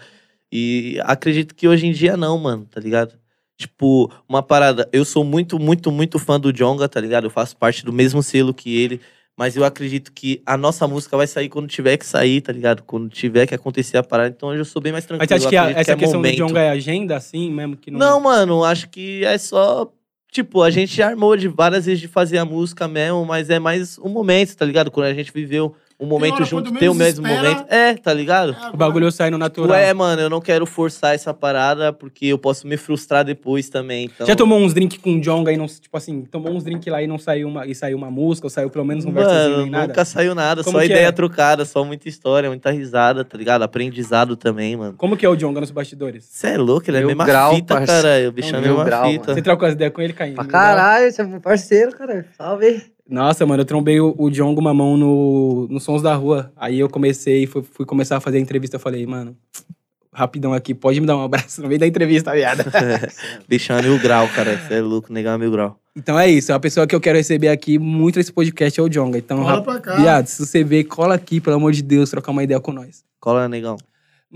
[0.53, 3.15] E acredito que hoje em dia não, mano, tá ligado?
[3.59, 4.89] Tipo, uma parada.
[4.93, 7.25] Eu sou muito, muito, muito fã do Jonga, tá ligado?
[7.25, 9.01] Eu faço parte do mesmo selo que ele.
[9.37, 12.83] Mas eu acredito que a nossa música vai sair quando tiver que sair, tá ligado?
[12.85, 14.35] Quando tiver que acontecer a parada.
[14.35, 15.29] Então eu sou bem mais tranquilo.
[15.31, 16.37] Mas você acha que a- essa é questão momento.
[16.37, 17.99] do Jonga é agenda, assim, mesmo que não.
[17.99, 19.93] Não, mano, acho que é só.
[20.33, 23.99] Tipo, a gente armou de várias vezes de fazer a música mesmo, mas é mais
[23.99, 24.91] um momento, tá ligado?
[24.91, 27.67] Quando a gente viveu um momento hora, junto, tem o mesmo espera- momento.
[27.73, 28.55] É, tá ligado?
[28.73, 29.71] O bagulho sai no natural.
[29.71, 34.05] Ué, mano, eu não quero forçar essa parada porque eu posso me frustrar depois também.
[34.15, 34.27] Então...
[34.27, 35.67] Já tomou uns drink com Jonga e não.
[35.67, 38.51] Tipo assim, tomou uns drink lá e não saiu uma, e saiu uma música, ou
[38.51, 39.87] saiu pelo menos um versozinho Mano, nem nada?
[39.89, 41.13] nunca saiu nada, Como só ideia é?
[41.13, 43.63] trocada, só muita história, muita risada, tá ligado?
[43.63, 44.95] Aprendizado também, mano.
[44.99, 46.25] Como que é o Jonga nos bastidores?
[46.25, 48.03] Você é louco, ele é Mil mesma grau, fita, parça.
[48.03, 48.29] cara.
[48.29, 49.35] O bicho é mesma grau, fita.
[49.35, 50.35] Você troca as ideias com ele, Caim?
[50.35, 52.27] Pra caralho, você é meu parceiro, cara.
[52.37, 52.83] Salve.
[53.09, 56.51] Nossa, mano, eu trombei o, o Djongo Mamão no, no Sons da Rua.
[56.57, 58.77] Aí eu comecei, fui, fui começar a fazer a entrevista.
[58.77, 59.37] Eu falei, mano,
[60.13, 62.65] rapidão aqui, pode me dar um abraço no meio da entrevista, viado.
[63.49, 64.59] Bichão é mil grau, cara.
[64.59, 65.79] Você é louco, negar é mil grau.
[65.95, 68.89] então é isso, a pessoa que eu quero receber aqui muito nesse podcast é o
[68.89, 69.19] Djonga.
[69.19, 69.97] Então, Cola rap- pra cá.
[69.97, 73.05] viado, se você ver, cola aqui, pelo amor de Deus, trocar uma ideia com nós.
[73.21, 73.77] Cola, negão.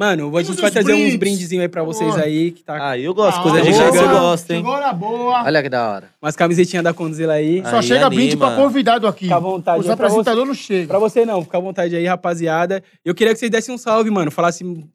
[0.01, 2.25] Mano, a gente Temos vai trazer uns brindezinhos aí pra vocês Boa.
[2.25, 3.43] aí, que tá Ah, eu gosto.
[3.43, 4.09] Coisa de graça eu chegou.
[4.21, 4.57] gosto, hein?
[4.61, 5.43] Chegou na boa.
[5.45, 6.09] Olha que da hora.
[6.23, 7.63] umas camisetinhas da Condzilla aí.
[7.69, 8.47] Só Aí chega brinde anima.
[8.47, 9.25] pra convidado aqui.
[9.25, 9.81] Fica à vontade.
[9.81, 10.87] Os é apresentadores não chegam.
[10.87, 12.83] Pra você não, fica à vontade aí, rapaziada.
[13.05, 14.31] Eu queria que vocês dessem um salve, mano.
[14.31, 14.89] Falassem.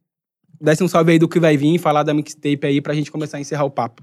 [0.60, 3.38] Dessem um salve aí do que vai vir, falar da mixtape aí pra gente começar
[3.38, 4.02] a encerrar o papo.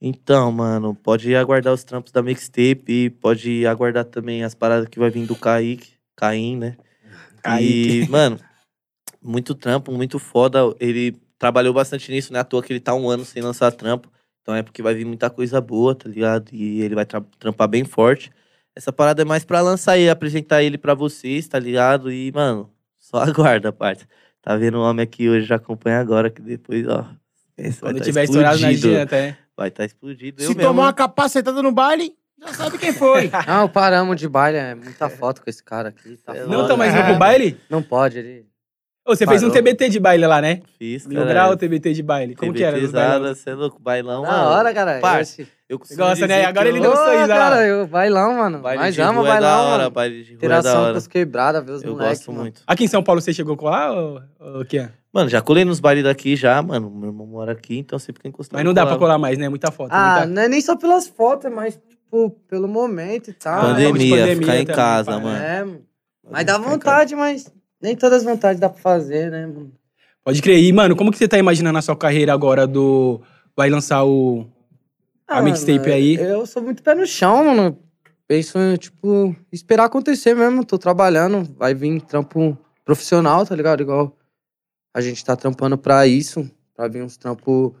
[0.00, 5.00] Então, mano, pode aguardar os trampos da mixtape e pode aguardar também as paradas que
[5.00, 6.76] vai vir do Kaique, Caim, né?
[7.42, 8.02] Kaique.
[8.02, 8.38] E, mano,
[9.24, 10.58] muito trampo, muito foda.
[10.78, 12.38] Ele trabalhou bastante nisso, né?
[12.40, 14.08] À toa que ele tá um ano sem lançar trampo.
[14.42, 16.50] Então é porque vai vir muita coisa boa, tá ligado?
[16.52, 18.30] E ele vai tra- trampar bem forte.
[18.76, 22.12] Essa parada é mais pra lançar e apresentar ele pra vocês, tá ligado?
[22.12, 24.06] E, mano, só aguarda, parte.
[24.42, 27.06] Tá vendo o homem aqui hoje, já acompanha agora, que depois, ó.
[27.56, 28.88] esse Quando tá tiver estourado na explodido.
[28.94, 29.38] dia até.
[29.56, 30.42] Vai estar tá explodido.
[30.42, 33.30] Se mesmo, tomar uma capacetada no baile, já sabe quem foi.
[33.48, 36.16] Não, paramos de baile, é muita foto com esse cara aqui.
[36.18, 36.44] Tá É.
[36.44, 37.06] Não tá mais indo É.
[37.06, 37.58] pro baile?
[37.70, 38.46] Não pode, ele.
[39.06, 39.62] Ô, você fez um Parou.
[39.62, 40.60] TBT de baile lá, né?
[40.78, 41.30] Fiz, Mil cara.
[41.30, 42.34] grau TBT de baile.
[42.34, 42.80] Como que era?
[42.80, 43.10] nos bailão?
[43.20, 44.22] pesada, você é louco, bailão.
[44.22, 44.48] Da mano.
[44.48, 45.20] hora, cara.
[45.20, 46.44] Esse- Eu costumo Gosta, né?
[46.46, 47.36] Agora que ele eu- deu um sorriso, lá.
[47.36, 48.58] cara, eu, bailão, mano.
[48.60, 49.90] Baile Nós de ama é da bailão, hora, mano.
[49.90, 52.42] baile de é da Interação com os quebradas, ver os Eu moleques, gosto mano.
[52.44, 52.62] muito.
[52.66, 54.88] Aqui em São Paulo você chegou com lá ou ou o quê?
[55.12, 56.90] Mano, já colei nos bailes daqui já, mano.
[56.90, 58.58] Meu irmão mora aqui, então sempre que encostar.
[58.58, 59.48] Mas não dá pra colar mais, né?
[59.50, 59.90] Muita foto.
[59.92, 60.26] Ah, muita...
[60.34, 63.60] não é nem só pelas fotos, é mais, tipo, pelo momento e tal.
[63.60, 65.36] Pandemia, pandemia ficar em também, casa, pai, mano.
[65.44, 65.80] É, mano.
[66.30, 67.52] Mas dá vontade, mas
[67.84, 69.70] nem todas as vontades dá pra fazer, né, mano?
[70.24, 70.58] Pode crer.
[70.58, 73.20] E, mano, como que você tá imaginando a sua carreira agora do...
[73.54, 74.46] Vai lançar o...
[75.28, 76.14] A mixtape aí.
[76.14, 77.78] Eu sou muito pé no chão, mano.
[78.26, 80.64] Penso em, tipo, esperar acontecer mesmo.
[80.64, 83.82] Tô trabalhando, vai vir trampo profissional, tá ligado?
[83.82, 84.16] Igual
[84.94, 87.72] a gente tá trampando pra isso, pra vir uns trampos.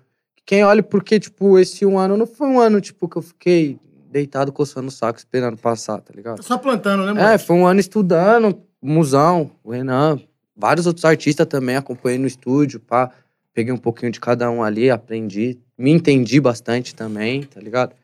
[0.44, 3.78] Quem olha, porque, tipo, esse um ano não foi um ano, tipo, que eu fiquei
[4.10, 6.36] deitado coçando o saco esperando passar, tá ligado?
[6.36, 7.26] Tá só plantando, né, mano?
[7.26, 8.62] É, foi um ano estudando,
[8.92, 10.20] Musão, o Renan,
[10.56, 13.10] vários outros artistas também acompanhei no estúdio, pá.
[13.52, 17.94] peguei um pouquinho de cada um ali, aprendi, me entendi bastante também, tá ligado?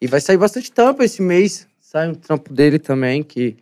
[0.00, 1.66] E vai sair bastante tampa esse mês.
[1.80, 3.56] Sai um trampo dele também, que.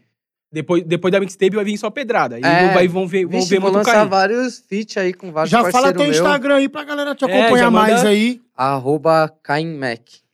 [0.51, 2.37] Depois, depois da mixtape vai vir só pedrada.
[2.37, 2.73] Aí É.
[2.73, 4.09] vai, vão ver, vão Vixe, ver vou muito lançar cair.
[4.09, 6.11] vários feats aí com vários Já fala teu meu.
[6.13, 8.41] Instagram aí pra galera te É, acompanhar manda- mais aí.
[8.57, 9.33] Arroba.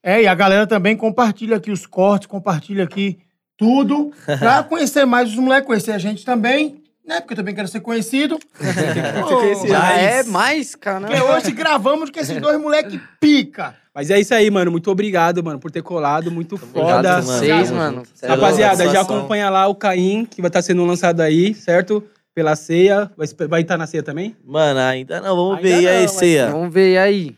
[0.02, 3.18] É, e a galera também compartilha aqui os cortes, compartilha aqui
[3.56, 4.12] tudo.
[4.38, 7.20] Pra conhecer mais os moleques, conhecer a gente também, né?
[7.20, 8.38] Porque eu também quero ser conhecido.
[8.58, 9.68] Você conhecia.
[9.68, 11.06] Já Mas- é mais, cara.
[11.06, 13.74] Porque hoje gravamos com esses dois moleques pica.
[13.94, 14.72] Mas é isso aí, mano.
[14.72, 16.30] Muito obrigado, mano, por ter colado.
[16.30, 17.22] Muito Obrigado foda.
[17.22, 18.02] vocês, mano.
[18.20, 22.02] É Rapaziada, já acompanha lá o Caim, que vai estar sendo lançado aí, certo?
[22.34, 23.08] Pela ceia.
[23.16, 24.34] Vai estar vai tá na ceia também?
[24.44, 25.74] Mano, ainda não, vamos Ainda ver.
[25.86, 26.50] Aí, não, mas Ceia?
[26.50, 27.36] Vamos ver aí.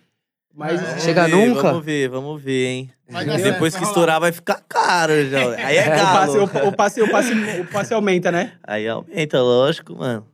[0.56, 0.98] Mas É.
[1.00, 1.62] Chega Vamos ver, nunca?
[1.62, 2.90] Vamos ver, vamos ver, hein?
[3.08, 5.50] Vai dar Depois que estourar vai ficar caro já.
[5.66, 6.50] Aí é o passe, galo.
[6.64, 8.54] o, o passe, o passe, o passe aumenta, né?
[8.64, 10.26] Aí aumenta, lógico, mano.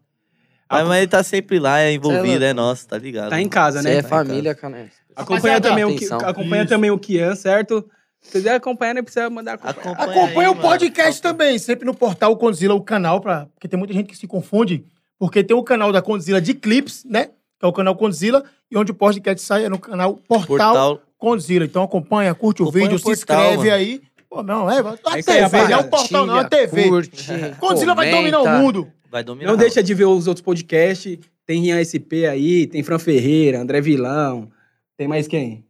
[0.71, 2.45] Mas, mas ele tá sempre lá, é envolvido, louco.
[2.45, 3.31] é nosso, tá ligado?
[3.31, 3.97] Tá em casa, Você né?
[3.97, 4.89] é família, cara.
[5.15, 7.85] Acompanha também, o, acompanha também o Kian, certo?
[8.23, 9.93] Se quiser acompanhar, não precisa mandar acompanhar.
[9.93, 11.37] Acompanha, Acompanha aí, o podcast mano.
[11.37, 13.47] também, sempre no portal Condzilla, o canal, pra...
[13.53, 14.87] porque tem muita gente que se confunde,
[15.19, 17.31] porque tem o canal da Condzilla de clips, né?
[17.63, 21.03] Que é o canal Condzilla, e onde o podcast sai é no canal Portal, Portal.
[21.17, 21.65] Condzilla.
[21.65, 23.73] Então acompanha, curte o Acompanha vídeo, o se portal, inscreve mano.
[23.73, 24.03] aí.
[24.29, 26.89] Pô, não, é, a É aí, TV, não é o portal, não, é a TV.
[26.89, 27.25] Curte,
[27.61, 28.89] Condzilla vai dominar o mundo.
[29.09, 29.49] Vai dominar.
[29.49, 31.17] Não deixa de ver os outros podcasts.
[31.47, 34.51] Tem Rian SP aí, tem Fran Ferreira, André Vilão.
[34.97, 35.65] Tem mais quem?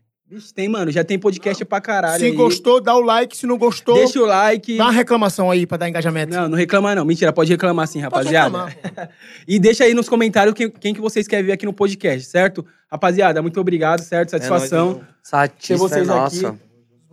[0.55, 0.91] Tem, mano.
[0.91, 2.19] Já tem podcast pra caralho.
[2.21, 2.33] Se aí.
[2.33, 3.37] gostou, dá o like.
[3.37, 4.77] Se não gostou, Deixa o like.
[4.77, 6.33] dá uma reclamação aí pra dar engajamento.
[6.33, 7.05] Não, não reclama não.
[7.05, 8.65] Mentira, pode reclamar sim, Pode rapaziada.
[8.67, 9.11] reclamar.
[9.47, 12.65] E deixa aí nos comentários quem, quem que vocês querem ver aqui no podcast, certo?
[12.91, 14.31] Rapaziada, muito obrigado, certo?
[14.31, 14.87] Satisfação.
[14.87, 15.07] nóis, irmão.
[15.07, 16.49] Ter Satisfa é vocês nossa.
[16.49, 16.59] aqui.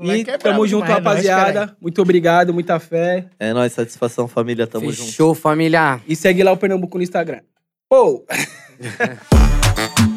[0.02, 1.76] E é tamo junto, demais, é nóis, rapaziada.
[1.82, 3.26] muito obrigado, muita fé.
[3.38, 5.08] É nóis, satisfação, família, tamo junto.
[5.10, 6.00] Fechou, família.
[6.08, 7.42] E segue lá o Pernambuco no Instagram.
[7.90, 8.26] Pô!